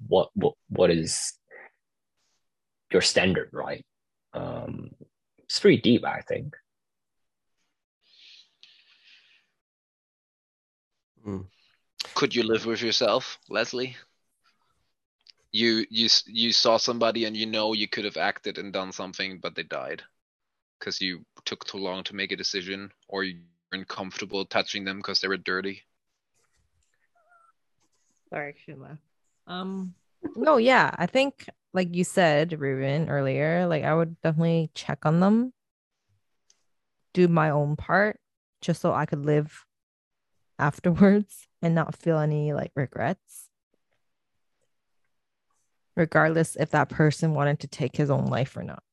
what 0.08 0.30
what, 0.34 0.54
what 0.70 0.92
is 0.92 1.34
your 2.92 3.02
standard, 3.02 3.50
right? 3.52 3.86
Um, 4.34 4.92
it's 5.40 5.60
pretty 5.60 5.82
deep, 5.82 6.06
I 6.06 6.22
think. 6.22 6.56
Could 12.16 12.36
you 12.36 12.44
live 12.44 12.66
with 12.66 12.82
yourself, 12.82 13.40
Leslie? 13.50 13.96
You 15.52 15.86
you 15.90 16.10
you 16.26 16.52
saw 16.52 16.78
somebody 16.78 17.26
and 17.26 17.36
you 17.36 17.46
know 17.46 17.74
you 17.74 17.88
could 17.88 18.06
have 18.06 18.18
acted 18.18 18.58
and 18.58 18.74
done 18.74 18.92
something, 18.92 19.40
but 19.40 19.56
they 19.56 19.64
died 19.64 20.04
because 20.80 21.02
you 21.02 21.26
took 21.46 21.66
too 21.66 21.78
long 21.78 22.04
to 22.04 22.16
make 22.16 22.32
a 22.32 22.36
decision, 22.36 22.92
or 23.08 23.24
you 23.24 23.40
were 23.72 23.80
uncomfortable 23.80 24.46
touching 24.46 24.84
them 24.84 24.98
because 24.98 25.22
they 25.22 25.28
were 25.28 25.38
dirty. 25.38 25.84
Sorry, 28.30 28.56
Shula. 28.68 28.98
Um, 29.48 29.94
no, 30.36 30.58
yeah, 30.58 30.92
I 30.98 31.06
think 31.06 31.48
like 31.74 31.96
you 31.96 32.04
said, 32.04 32.60
Ruben 32.60 33.10
earlier, 33.10 33.68
like 33.68 33.84
I 33.84 33.94
would 33.94 34.20
definitely 34.22 34.70
check 34.74 35.06
on 35.06 35.20
them, 35.20 35.54
do 37.14 37.28
my 37.28 37.50
own 37.52 37.76
part, 37.76 38.20
just 38.62 38.82
so 38.82 38.94
I 38.94 39.06
could 39.06 39.26
live 39.26 39.67
afterwards 40.60 41.48
and 41.62 41.76
not 41.76 41.96
feel 41.96 42.20
any 42.20 42.54
like 42.54 42.72
regrets. 42.76 43.48
regardless 45.98 46.56
if 46.56 46.70
that 46.70 46.88
person 46.88 47.34
wanted 47.34 47.60
to 47.60 47.68
take 47.68 47.98
his 47.98 48.10
own 48.10 48.28
life 48.28 48.56
or 48.56 48.64
not. 48.64 48.84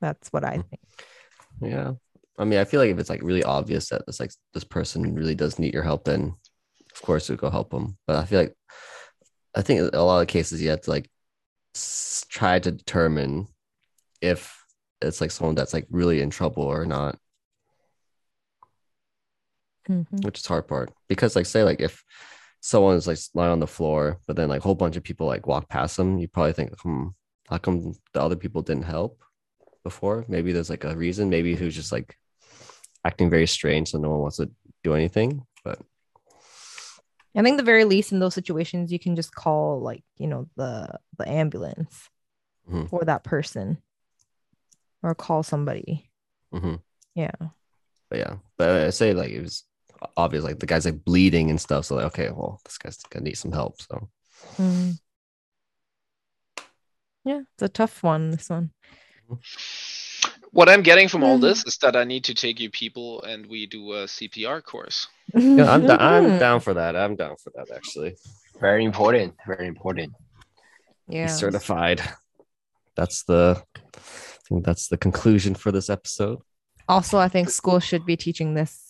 That's 0.00 0.32
what 0.32 0.44
I 0.44 0.54
hmm. 0.54 0.60
think. 0.60 0.80
Yeah. 1.60 1.92
I 2.38 2.44
mean, 2.44 2.58
I 2.58 2.64
feel 2.64 2.80
like 2.80 2.90
if 2.90 2.98
it's 2.98 3.10
like 3.10 3.22
really 3.22 3.44
obvious 3.44 3.90
that 3.90 4.06
this 4.06 4.20
like 4.20 4.30
this 4.54 4.64
person 4.64 5.14
really 5.14 5.34
does 5.34 5.58
need 5.58 5.74
your 5.74 5.82
help, 5.82 6.04
then 6.04 6.34
of 6.94 7.02
course 7.02 7.28
we 7.28 7.36
go 7.36 7.50
help 7.50 7.70
them. 7.70 7.98
But 8.06 8.16
I 8.16 8.24
feel 8.24 8.40
like 8.40 8.54
I 9.54 9.60
think 9.60 9.92
a 9.92 10.00
lot 10.00 10.22
of 10.22 10.28
cases 10.28 10.62
you 10.62 10.70
have 10.70 10.80
to 10.82 10.90
like 10.90 11.10
s- 11.74 12.24
try 12.30 12.58
to 12.60 12.70
determine 12.70 13.48
if 14.22 14.56
it's 15.02 15.20
like 15.20 15.32
someone 15.32 15.54
that's 15.54 15.74
like 15.74 15.86
really 15.90 16.22
in 16.22 16.30
trouble 16.30 16.62
or 16.62 16.86
not, 16.86 17.18
Mhm. 19.88 20.24
which 20.24 20.38
is 20.38 20.46
hard 20.46 20.68
part. 20.68 20.92
Because 21.08 21.34
like 21.36 21.46
say 21.46 21.64
like 21.64 21.80
if 21.80 22.04
someone's 22.60 23.06
like 23.06 23.18
lying 23.34 23.52
on 23.52 23.60
the 23.60 23.66
floor, 23.66 24.18
but 24.26 24.36
then 24.36 24.48
like 24.48 24.60
a 24.60 24.62
whole 24.64 24.74
bunch 24.74 24.96
of 24.96 25.02
people 25.02 25.26
like 25.26 25.46
walk 25.46 25.68
past 25.68 25.96
them, 25.96 26.18
you 26.18 26.28
probably 26.28 26.52
think, 26.52 26.78
hmm, 26.80 27.08
how 27.48 27.58
come 27.58 27.94
the 28.12 28.20
other 28.22 28.36
people 28.36 28.62
didn't 28.62 28.84
help 28.84 29.20
before? 29.82 30.24
Maybe 30.28 30.52
there's 30.52 30.70
like 30.70 30.84
a 30.84 30.94
reason. 30.96 31.30
Maybe 31.30 31.54
who's 31.54 31.74
just 31.74 31.90
like 31.92 32.16
acting 33.04 33.30
very 33.30 33.46
strange, 33.46 33.90
so 33.90 33.98
no 33.98 34.10
one 34.10 34.20
wants 34.20 34.36
to 34.36 34.50
do 34.84 34.94
anything. 34.94 35.46
But 35.64 35.80
I 37.34 37.42
think 37.42 37.56
the 37.56 37.62
very 37.62 37.84
least 37.84 38.12
in 38.12 38.18
those 38.18 38.34
situations, 38.34 38.90
you 38.92 38.98
can 38.98 39.14
just 39.16 39.34
call 39.34 39.80
like 39.80 40.02
you 40.18 40.26
know 40.26 40.48
the 40.56 40.98
the 41.18 41.28
ambulance 41.28 42.08
Mhm. 42.70 42.88
for 42.90 43.04
that 43.04 43.24
person, 43.24 43.78
or 45.02 45.14
call 45.14 45.42
somebody. 45.42 46.10
mhm. 46.52 46.80
Yeah. 47.14 47.30
but 48.10 48.18
yeah, 48.18 48.36
but 48.58 48.68
I 48.86 48.90
say 48.90 49.14
like 49.14 49.30
it 49.30 49.40
was 49.40 49.64
obvious, 50.16 50.44
like 50.44 50.58
the 50.58 50.66
guy's 50.66 50.84
like 50.84 51.04
bleeding 51.04 51.50
and 51.50 51.60
stuff. 51.60 51.84
So 51.86 51.96
like, 51.96 52.06
okay, 52.06 52.30
well, 52.30 52.60
this 52.64 52.78
guy's 52.78 52.96
gonna 53.10 53.24
need 53.24 53.36
some 53.38 53.52
help. 53.52 53.80
So 53.82 54.08
Mhm. 54.56 54.98
Yeah, 57.24 57.40
it's 57.52 57.62
a 57.62 57.68
tough 57.68 58.02
one. 58.02 58.30
This 58.30 58.48
one. 58.48 58.70
What 60.52 60.68
I'm 60.68 60.82
getting 60.82 61.06
from 61.08 61.22
all 61.22 61.38
Mm. 61.38 61.42
this 61.42 61.64
is 61.66 61.76
that 61.78 61.94
I 61.94 62.04
need 62.04 62.24
to 62.24 62.34
take 62.34 62.58
you 62.58 62.70
people 62.70 63.22
and 63.22 63.46
we 63.46 63.66
do 63.66 63.92
a 63.92 64.08
CPR 64.08 64.60
course. 64.62 65.06
yeah, 65.34 65.70
I'm, 65.72 65.86
da- 65.86 65.96
I'm 66.00 66.24
Mm-hmm. 66.24 66.38
down 66.38 66.60
for 66.60 66.74
that. 66.74 66.96
I'm 66.96 67.14
down 67.16 67.36
for 67.36 67.52
that 67.54 67.70
actually. 67.70 68.16
Very 68.60 68.84
important. 68.84 69.34
Very 69.46 69.68
important. 69.68 70.12
Yeah. 71.08 71.26
Be 71.26 71.32
certified. 71.32 72.02
That's 72.96 73.22
the 73.24 73.62
I 73.96 74.52
think 74.52 74.64
that's 74.64 74.88
the 74.88 74.96
conclusion 74.96 75.54
for 75.54 75.70
this 75.70 75.88
episode. 75.88 76.38
Also, 76.88 77.18
I 77.18 77.28
think 77.28 77.50
school 77.50 77.78
should 77.78 78.04
be 78.04 78.16
teaching 78.16 78.54
this 78.54 78.89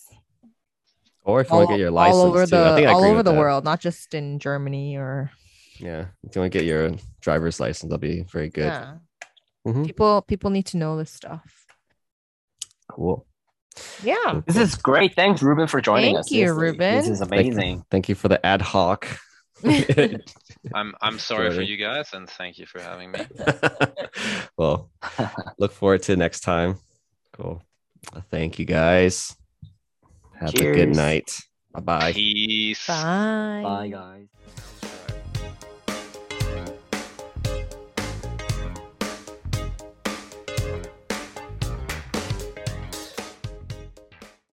Or 1.23 1.41
if 1.41 1.47
you 1.47 1.53
all, 1.53 1.59
want 1.59 1.69
to 1.69 1.73
get 1.75 1.79
your 1.79 1.91
license, 1.91 2.15
all 2.17 2.25
over 2.25 2.45
too. 2.47 2.55
I 2.57 2.69
the 2.71 2.75
think 2.75 2.87
I 2.87 2.91
all 2.93 3.03
over 3.03 3.21
the 3.23 3.31
that. 3.31 3.37
world, 3.39 3.63
not 3.63 3.79
just 3.79 4.13
in 4.13 4.39
Germany 4.39 4.97
or 4.97 5.31
Yeah, 5.77 6.05
if 6.23 6.35
you 6.35 6.41
want 6.41 6.51
to 6.51 6.57
get 6.57 6.65
your 6.65 6.91
driver's 7.21 7.59
license, 7.59 7.89
that'll 7.89 7.99
be 7.99 8.23
very 8.31 8.49
good. 8.49 8.65
yeah. 8.65 8.95
Mhm. 9.67 9.85
People 9.85 10.23
people 10.23 10.49
need 10.49 10.65
to 10.67 10.77
know 10.77 10.97
this 10.97 11.11
stuff. 11.11 11.65
Cool. 12.89 13.25
Yeah. 14.03 14.41
This 14.47 14.57
is 14.57 14.75
great. 14.75 15.13
Thanks, 15.15 15.41
Ruben, 15.43 15.67
for 15.67 15.79
joining 15.79 16.15
Thank 16.15 16.19
us. 16.19 16.29
Thank 16.29 16.39
you, 16.39 16.47
This- 16.47 16.57
Ruben. 16.57 16.95
This 16.97 17.07
is 17.09 17.21
amazing. 17.21 17.85
Thank 17.91 18.09
you 18.09 18.15
for 18.15 18.27
the 18.27 18.43
ad 18.45 18.61
hoc. 18.61 19.07
I'm 19.63 20.93
I'm 21.01 21.19
sorry 21.19 21.53
for 21.53 21.61
you 21.61 21.77
guys 21.77 22.13
and 22.13 22.27
thank 22.27 22.57
you 22.57 22.65
for 22.65 22.81
having 22.81 23.11
me. 23.11 23.19
well, 24.57 24.89
look 25.59 25.71
forward 25.71 26.01
to 26.03 26.15
next 26.15 26.39
time. 26.41 26.79
Cool. 27.33 27.61
Thank 28.31 28.57
you 28.57 28.65
guys. 28.65 29.35
Have 30.41 30.55
a 30.55 30.73
good 30.73 30.89
night. 30.95 31.37
Bye 31.71 31.79
bye. 31.81 32.13
Peace. 32.13 32.87
Bye. 32.87 33.61
Bye, 33.63 33.89
guys. 33.89 34.27